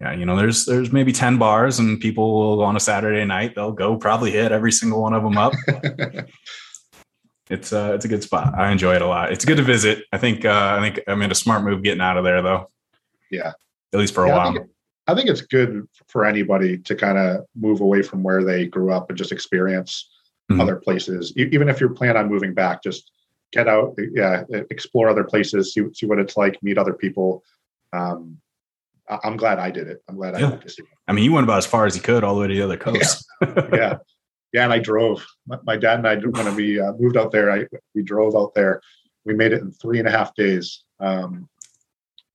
[0.00, 2.26] Yeah, you know, there's there's maybe 10 bars, and people
[2.56, 5.52] will on a Saturday night they'll go probably hit every single one of them up.
[7.50, 8.54] it's uh it's a good spot.
[8.58, 9.32] I enjoy it a lot.
[9.32, 10.04] It's good to visit.
[10.12, 12.70] I think uh I think I made a smart move getting out of there though.
[13.30, 13.52] Yeah.
[13.92, 14.52] At least for a Yeah, I while.
[14.52, 14.66] think,
[15.08, 18.92] I think it's good for anybody to kind of move away from where they grew
[18.92, 20.08] up and just experience
[20.50, 20.60] Mhm.
[20.60, 21.32] other places.
[21.36, 23.10] E- even if you plan on moving back, just
[23.52, 27.42] get out, yeah, explore other places, see see what it's like, meet other people.
[27.94, 28.38] Um,
[29.08, 30.02] I- I'm glad I did it.
[30.08, 30.50] I'm glad I Yeah.
[30.50, 30.82] went to see.
[31.06, 32.62] I mean, you went about as far as you could all the way to the
[32.62, 33.24] other coast.
[33.72, 33.98] yeah
[34.54, 37.50] yeah and i drove my, my dad and i when we uh, moved out there
[37.52, 38.80] i we drove out there
[39.26, 41.46] we made it in three and a half days um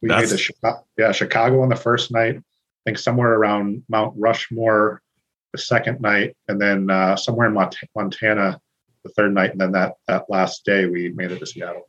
[0.01, 2.41] we That's- made the Chicago, yeah chicago on the first night i
[2.85, 5.01] think somewhere around mount rushmore
[5.51, 8.59] the second night and then uh, somewhere in Mont- montana
[9.03, 11.87] the third night and then that that last day we made it to seattle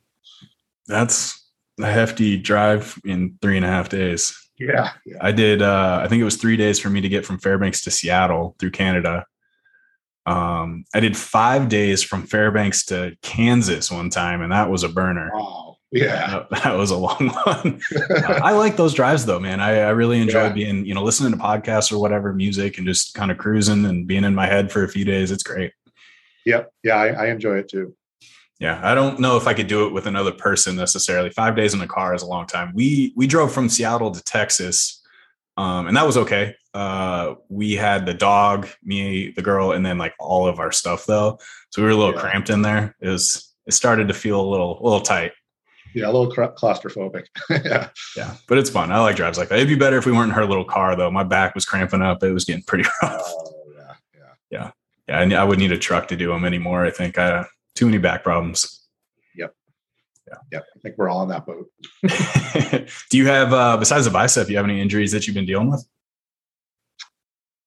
[0.87, 1.51] That's
[1.81, 4.37] a hefty drive in three and a half days.
[4.59, 5.62] yeah yeah I did.
[5.62, 8.55] Uh, I think it was three days for me to get from Fairbanks to Seattle
[8.59, 9.27] through Canada.
[10.27, 14.89] Um, I did five days from Fairbanks to Kansas one time, and that was a
[14.89, 15.31] burner.
[15.35, 17.81] wow yeah That, that was a long one.
[17.97, 19.61] Uh, I like those drives though, man.
[19.61, 20.53] I, I really enjoy Yeah.
[20.53, 24.07] being, you know, listening to podcasts or whatever music and just kind of cruising and
[24.07, 25.31] being in my head for a few days.
[25.31, 25.73] It's great.
[26.45, 27.95] yep yeah I, I enjoy it too
[28.61, 31.31] Yeah, I don't know if I could do it with another person necessarily.
[31.31, 32.73] Five days in the car is a long time.
[32.75, 35.03] We we drove from Seattle to Texas,
[35.57, 36.55] um, and that was okay.
[36.73, 41.05] Uh, we had the dog, me, the girl, and then like all of our stuff
[41.07, 41.39] though.
[41.71, 42.21] So we were a little Yeah.
[42.21, 42.95] cramped in there.
[43.01, 45.33] It was it started to feel a little a little tight.
[45.95, 47.25] Yeah a little cla- claustrophobic
[47.65, 48.91] yeah Yeah, but it's fun.
[48.93, 49.57] I like drives like that.
[49.57, 51.11] It'd be better if we weren't in her little car though.
[51.11, 52.23] My back was cramping up.
[52.23, 53.23] It was getting pretty rough.
[53.25, 53.93] oh yeah
[54.51, 54.71] yeah
[55.09, 56.85] Yeah, I, I would need a truck to do them anymore.
[56.85, 57.45] I think I uh,
[57.75, 58.87] too many back problems.
[59.37, 59.55] Yep.
[60.29, 60.59] Yeah Yeah.
[60.61, 61.69] i think we're all in that boat
[63.11, 65.71] do you have uh besides the bicep you have any injuries that you've been dealing
[65.71, 65.85] with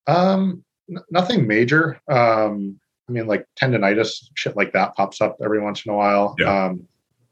[0.06, 2.00] Um, n- nothing major.
[2.10, 6.34] Um, I mean, like tendonitis, shit like that pops up every once in a while.
[6.38, 6.66] Yeah.
[6.66, 6.86] Um,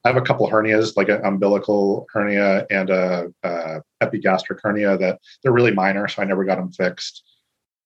[0.07, 5.19] I have a couple hernias, like an umbilical hernia and a, a epigastric hernia that
[5.43, 7.23] they're really minor, so I never got them fixed.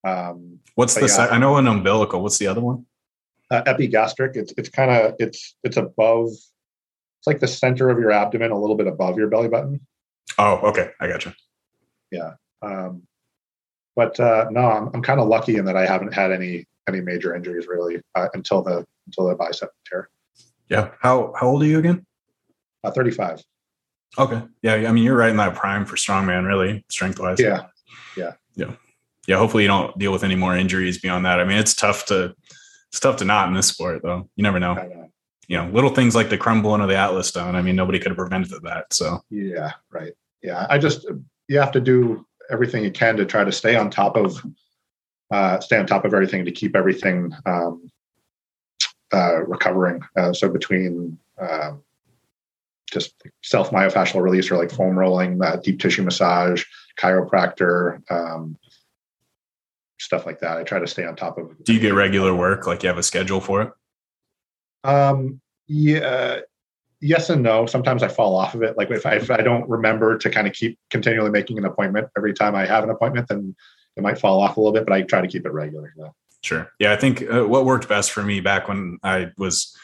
[0.05, 1.27] Um, what's the yeah.
[1.31, 2.87] i know an umbilical what's the other one
[3.51, 6.29] uh, epigastric, it's it's kind of it's it's above.
[6.29, 9.81] It's like the center of your abdomen, a little bit above your belly button.
[10.39, 11.33] oh okay i got you
[12.63, 13.03] Um,
[13.97, 17.01] but uh, no, I'm, I'm kind of lucky in that I haven't had any any
[17.01, 20.09] major injuries really uh, until the until the bicep tear.
[20.69, 22.07] yeah how how old are you again
[22.83, 23.43] Uh, 35.
[24.19, 27.67] okay yeah i mean you're right in that prime for strongman really strength wise Yeah.
[28.17, 28.73] yeah yeah
[29.29, 29.37] Yeah.
[29.39, 32.35] hopefully you don't deal with any more injuries beyond that i mean it's tough to
[32.91, 35.11] it's tough to not in this sport though you never know know.
[35.47, 38.11] you know little things like the crumbling of the atlas stone i mean nobody could
[38.11, 39.73] have prevented that so Yeah.
[39.91, 40.13] Right.
[40.43, 40.67] Yeah.
[40.71, 41.07] I just
[41.49, 44.43] you have to do everything you can to try to stay on top of
[45.31, 47.89] uh, stay on top of everything to keep everything um,
[49.13, 50.01] uh, recovering.
[50.17, 51.83] Uh, so between um,
[52.91, 56.65] just self myofascial release or like foam rolling, uh, deep tissue massage,
[56.99, 58.59] chiropractor, um,
[59.99, 60.59] stuff like that.
[60.59, 61.51] I try to stay on top of.
[61.51, 61.65] It.
[61.65, 63.73] Do you get regular work like you have a schedule for it
[64.85, 66.41] Um, yeah,
[67.01, 67.67] yes and no.
[67.67, 68.77] Sometimes I fall off of it.
[68.77, 72.09] Like if I, if I don't remember to kind of keep continually making an appointment
[72.17, 73.55] every time I have an appointment, then
[73.97, 74.87] it might fall off a little bit.
[74.87, 75.93] But I try to keep it regular.
[76.43, 76.71] Sure.
[76.79, 79.77] Yeah, I think uh, what worked best for me back when I was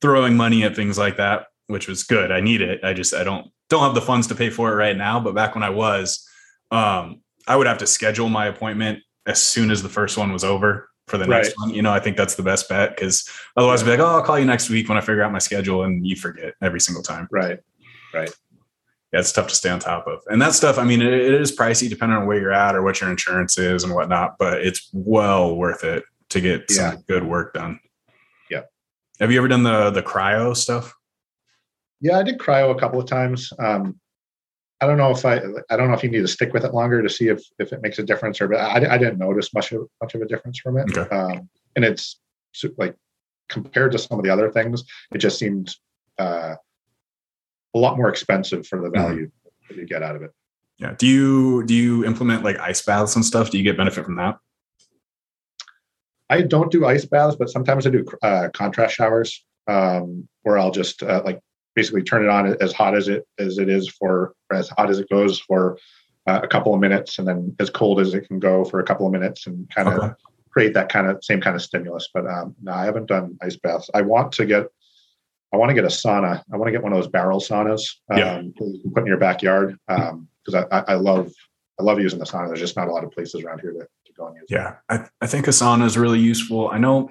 [0.00, 2.30] throwing money at things like that, which was good.
[2.32, 2.80] I need it.
[2.84, 5.20] I just I don't don't have the funds to pay for it right now.
[5.20, 6.26] But back when I was,
[6.70, 10.42] um, I would have to schedule my appointment as soon as the first one was
[10.44, 11.54] over for the next Right.
[11.58, 11.70] one.
[11.70, 14.22] You know, I think that's the best bet because otherwise, I'd be like, oh, I'll
[14.22, 17.02] call you next week when I figure out my schedule, and you forget every single
[17.02, 17.28] time.
[17.30, 17.58] Right.
[18.12, 18.30] Right.
[19.12, 20.20] Yeah, it's tough to stay on top of.
[20.28, 22.82] And that stuff, I mean, it, it is pricey depending on where you're at or
[22.82, 26.96] what your insurance is and whatnot, but it's well worth it to get some Yeah.
[27.06, 27.80] good work done.
[28.50, 28.62] Yeah.
[29.18, 30.94] Have you ever done the the cryo stuff?
[32.00, 33.52] Yeah, I did cryo a couple of times.
[33.58, 33.98] Um,
[34.80, 36.72] I don't know if I I don't know if you need to stick with it
[36.72, 39.52] longer to see if if it makes a difference or but I, I didn't notice
[39.52, 40.96] much of much of a difference from it.
[40.96, 41.14] Okay.
[41.14, 42.20] Um, and it's
[42.76, 42.94] like
[43.48, 45.74] compared to some of the other things, it just seemed
[46.18, 46.54] uh,
[47.74, 49.68] a lot more expensive for the value mm-hmm.
[49.68, 50.30] that you get out of it.
[50.78, 50.94] Yeah.
[50.96, 53.50] Do you do you implement like ice baths and stuff?
[53.50, 54.36] Do you get benefit from that?
[56.30, 60.70] I don't do ice baths, but sometimes I do uh, contrast showers, um, where I'll
[60.70, 61.40] just uh, like
[61.78, 64.98] basically turn it on as hot as it as it is for as hot as
[64.98, 65.78] it goes for
[66.26, 68.84] uh, a couple of minutes, and then as cold as it can go for a
[68.84, 70.12] couple of minutes, and kind of okay.
[70.50, 72.08] create that kind of same kind of stimulus.
[72.12, 73.88] But um, no, I haven't done ice baths.
[73.94, 74.66] I want to get
[75.54, 76.42] I want to get a sauna.
[76.52, 78.40] I want to get one of those barrel saunas um, yeah.
[78.40, 81.32] you can put in your backyard because um, I, I, love
[81.78, 82.48] I love using the sauna.
[82.48, 84.46] There's just not a lot of places around here to, to go and use.
[84.50, 86.70] Yeah, I, I think a sauna is really useful.
[86.70, 87.08] I know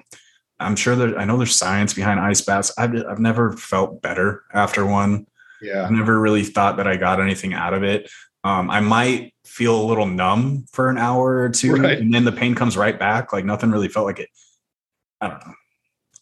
[0.60, 2.72] I'm sure that I know there's science behind ice baths.
[2.76, 5.26] I've I've never felt better after one.
[5.60, 8.10] Yeah, I've never really thought that I got anything out of it.
[8.44, 11.98] Um, I might feel a little numb for an hour or two, right.
[11.98, 13.32] and then the pain comes right back.
[13.32, 14.30] Like nothing really felt like it.
[15.20, 15.54] I don't know.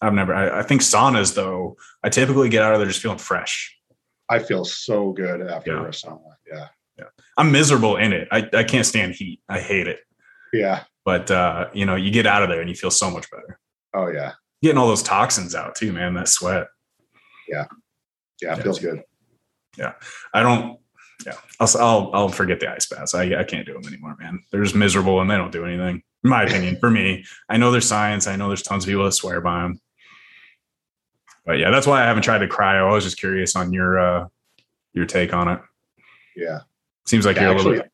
[0.01, 0.35] I've never.
[0.35, 1.77] I, I, think saunas though.
[2.03, 3.75] I typically get out of there just feeling fresh.
[4.29, 5.87] I feel so good after yeah.
[5.87, 6.21] a sauna.
[6.51, 6.69] Yeah,
[6.99, 7.05] yeah.
[7.37, 8.29] I'm miserable in it.
[8.31, 9.41] I I can't stand heat.
[9.49, 10.01] I hate it.
[10.53, 10.85] Yeah.
[11.05, 13.59] But uh, you know, you get out of there and you feel so much better.
[13.97, 14.33] Oh yeah.
[14.63, 16.15] Getting all those toxins out too, man.
[16.15, 16.69] That sweat.
[17.49, 17.67] Yeah.
[18.41, 18.63] Yeah, it yeah.
[18.63, 19.03] feels good.
[19.77, 19.95] Yeah.
[20.33, 20.79] I don't.
[21.25, 23.15] Yeah, I'll I'll, I'll forget the ice baths.
[23.15, 24.45] I I can't do them anymore, man.
[24.51, 26.03] They're just miserable and they don't do anything.
[26.23, 28.27] In my opinion, for me, I know there's science.
[28.27, 29.81] I know there's tons of people that swear by them
[31.47, 32.91] but yeah, that's why I haven't tried the cryo.
[32.91, 34.27] I was just curious on your uh
[34.93, 35.61] your take on it.
[36.35, 36.61] Yeah,
[37.07, 37.91] seems like yeah, you're actually, a little.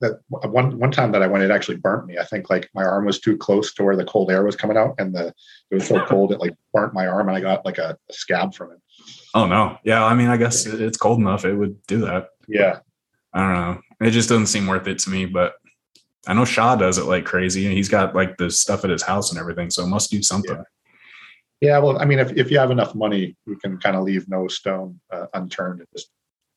[0.00, 2.18] That one one time that I went, it actually burnt me.
[2.18, 4.76] I think like my arm was too close to where the cold air was coming
[4.76, 5.32] out, and the
[5.70, 8.12] it was so cold it like burnt my arm, and I got like a, a
[8.12, 8.78] scab from it.
[9.34, 9.78] Oh no!
[9.84, 12.28] Yeah, I mean, I guess it's cold enough; it would do that.
[12.46, 12.80] Yeah,
[13.32, 14.06] I don't know.
[14.06, 15.54] It just doesn't seem worth it to me, but
[16.26, 19.02] I know Shaw does it like crazy, and he's got like the stuff at his
[19.02, 20.56] house and everything, so it must do something.
[20.56, 20.62] Yeah.
[21.62, 24.28] Yeah, well, I mean, if, if you have enough money, you can kind of leave
[24.28, 26.10] no stone uh, unturned and just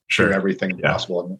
[0.10, 0.28] sure.
[0.28, 0.92] do everything yeah.
[0.92, 1.26] possible.
[1.26, 1.40] And,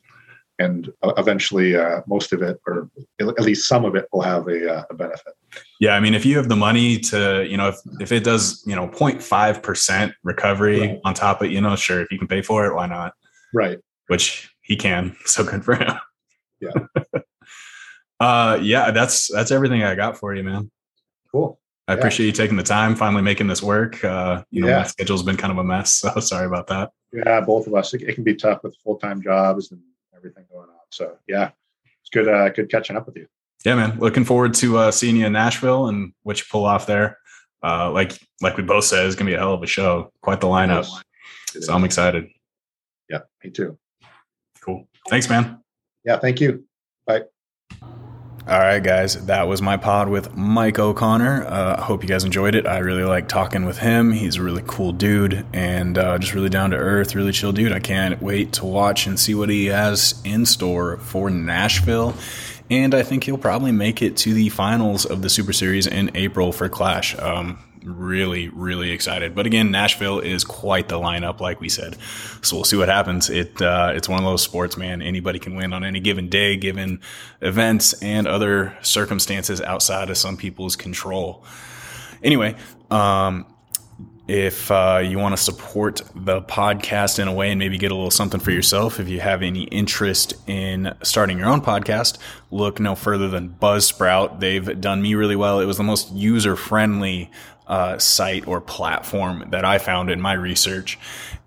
[0.60, 4.48] and uh, eventually, uh, most of it, or at least some of it, will have
[4.48, 5.34] a, uh, a, benefit.
[5.80, 8.62] Yeah, I mean, if you have the money to, you know, if, if it does,
[8.68, 11.00] you know, 0.5 percent recovery right.
[11.06, 13.14] on top of, you know, sure, if you can pay for it, why not?
[13.54, 13.80] Right.
[14.08, 15.16] Which he can.
[15.26, 15.94] So good for him.
[16.60, 16.72] Yeah.
[18.20, 20.70] uh, yeah, that's that's everything I got for you, man.
[21.32, 21.60] Cool.
[21.88, 21.98] I yeah.
[21.98, 24.04] appreciate you taking the time, finally making this work.
[24.04, 24.80] Uh, you know, yeah.
[24.80, 26.92] my schedule's been kind of a mess, so sorry about that.
[27.14, 27.94] Yeah, both of us.
[27.94, 29.82] It, it can be tough with full time jobs and
[30.20, 30.76] everything going on.
[30.92, 31.52] So yeah,
[32.02, 32.28] it's good.
[32.28, 33.28] Uh, good catching up with you.
[33.66, 34.00] Yeah, man.
[34.00, 37.18] Looking forward to uh, seeing you in Nashville and what you pull off there.
[37.64, 40.12] Uh, like like we both said, it's gonna be a hell of a show.
[40.22, 40.88] Quite the lineup.
[41.48, 42.28] So I'm excited.
[43.10, 43.78] Yeah, me too.
[44.62, 44.88] Cool.
[45.10, 45.62] Thanks, man.
[46.06, 46.66] Yeah, thank you.
[48.50, 51.46] All right, guys, that was my pod with Mike O'Connor.
[51.46, 52.66] Uh, hope you guys enjoyed it.
[52.66, 54.12] I really like talking with him.
[54.12, 57.72] He's a really cool dude and uh, just really down to earth, really chill dude.
[57.72, 62.16] I can't wait to watch and see what he has in store for Nashville.
[62.72, 66.10] And I think he'll probably make it to the finals of the Super Series in
[66.16, 67.16] April for Clash.
[67.20, 69.36] Um, really, really excited.
[69.36, 71.98] But again, Nashville is quite the lineup, like we said.
[72.42, 73.30] So we'll see what happens.
[73.30, 75.02] It uh, it's one of those sports, man.
[75.02, 77.02] Anybody can win on any given day, given
[77.42, 81.44] events and other circumstances outside of some people's control.
[82.22, 82.56] Anyway,
[82.92, 83.46] um,
[84.30, 87.96] if uh, you want to support the podcast in a way and maybe get a
[87.96, 92.20] little something for yourself, if you have any interest in starting your own podcast,
[92.52, 94.40] look no further than Buzzsprout.
[94.40, 95.60] They've done me really well.
[95.60, 97.32] It was the most user friendly
[97.70, 101.00] uh, site or platform that I found in my research.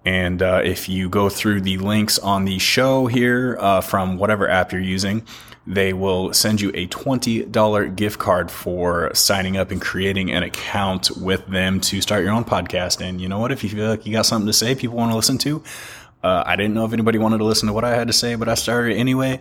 [0.05, 4.49] And uh, if you go through the links on the show here uh, from whatever
[4.49, 5.27] app you're using,
[5.67, 11.11] they will send you a $20 gift card for signing up and creating an account
[11.19, 13.01] with them to start your own podcast.
[13.01, 13.53] And you know what?
[13.53, 15.63] If you feel like you got something to say, people want to listen to,
[16.23, 18.35] uh, I didn't know if anybody wanted to listen to what I had to say,
[18.37, 19.41] but I started anyway,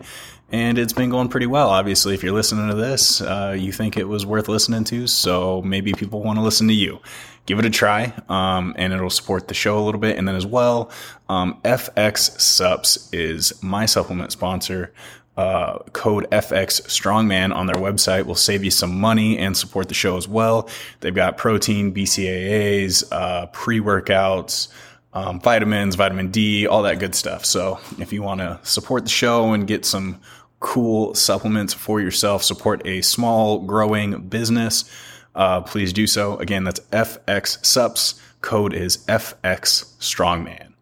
[0.52, 1.70] and it's been going pretty well.
[1.70, 5.62] Obviously, if you're listening to this, uh, you think it was worth listening to, so
[5.62, 7.00] maybe people want to listen to you.
[7.46, 10.18] Give it a try, um, and it'll support the show a little bit.
[10.18, 10.92] And then as well,
[11.28, 14.94] um, FX Sups is my supplement sponsor
[15.38, 19.94] uh, code FX Strongman on their website will save you some money and support the
[19.94, 20.70] show as well.
[21.00, 24.68] They've got protein, BCAAs, uh, pre workouts,
[25.14, 27.46] um, vitamins, vitamin D, all that good stuff.
[27.46, 30.20] So if you want to support the show and get some
[30.62, 34.90] cool supplements for yourself, support a small growing business,
[35.36, 36.38] uh, please do so.
[36.38, 38.20] Again, that's FX Sups.
[38.42, 40.74] Code is FX Strongman.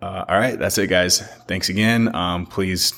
[0.00, 1.20] Uh, all right, that's it, guys.
[1.46, 2.14] Thanks again.
[2.14, 2.92] Um, please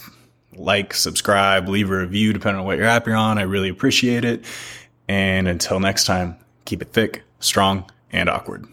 [0.57, 3.39] like, subscribe, leave a review, depending on what your app you're happy on.
[3.39, 4.45] I really appreciate it.
[5.09, 8.67] And until next time, keep it thick, strong, and awkward.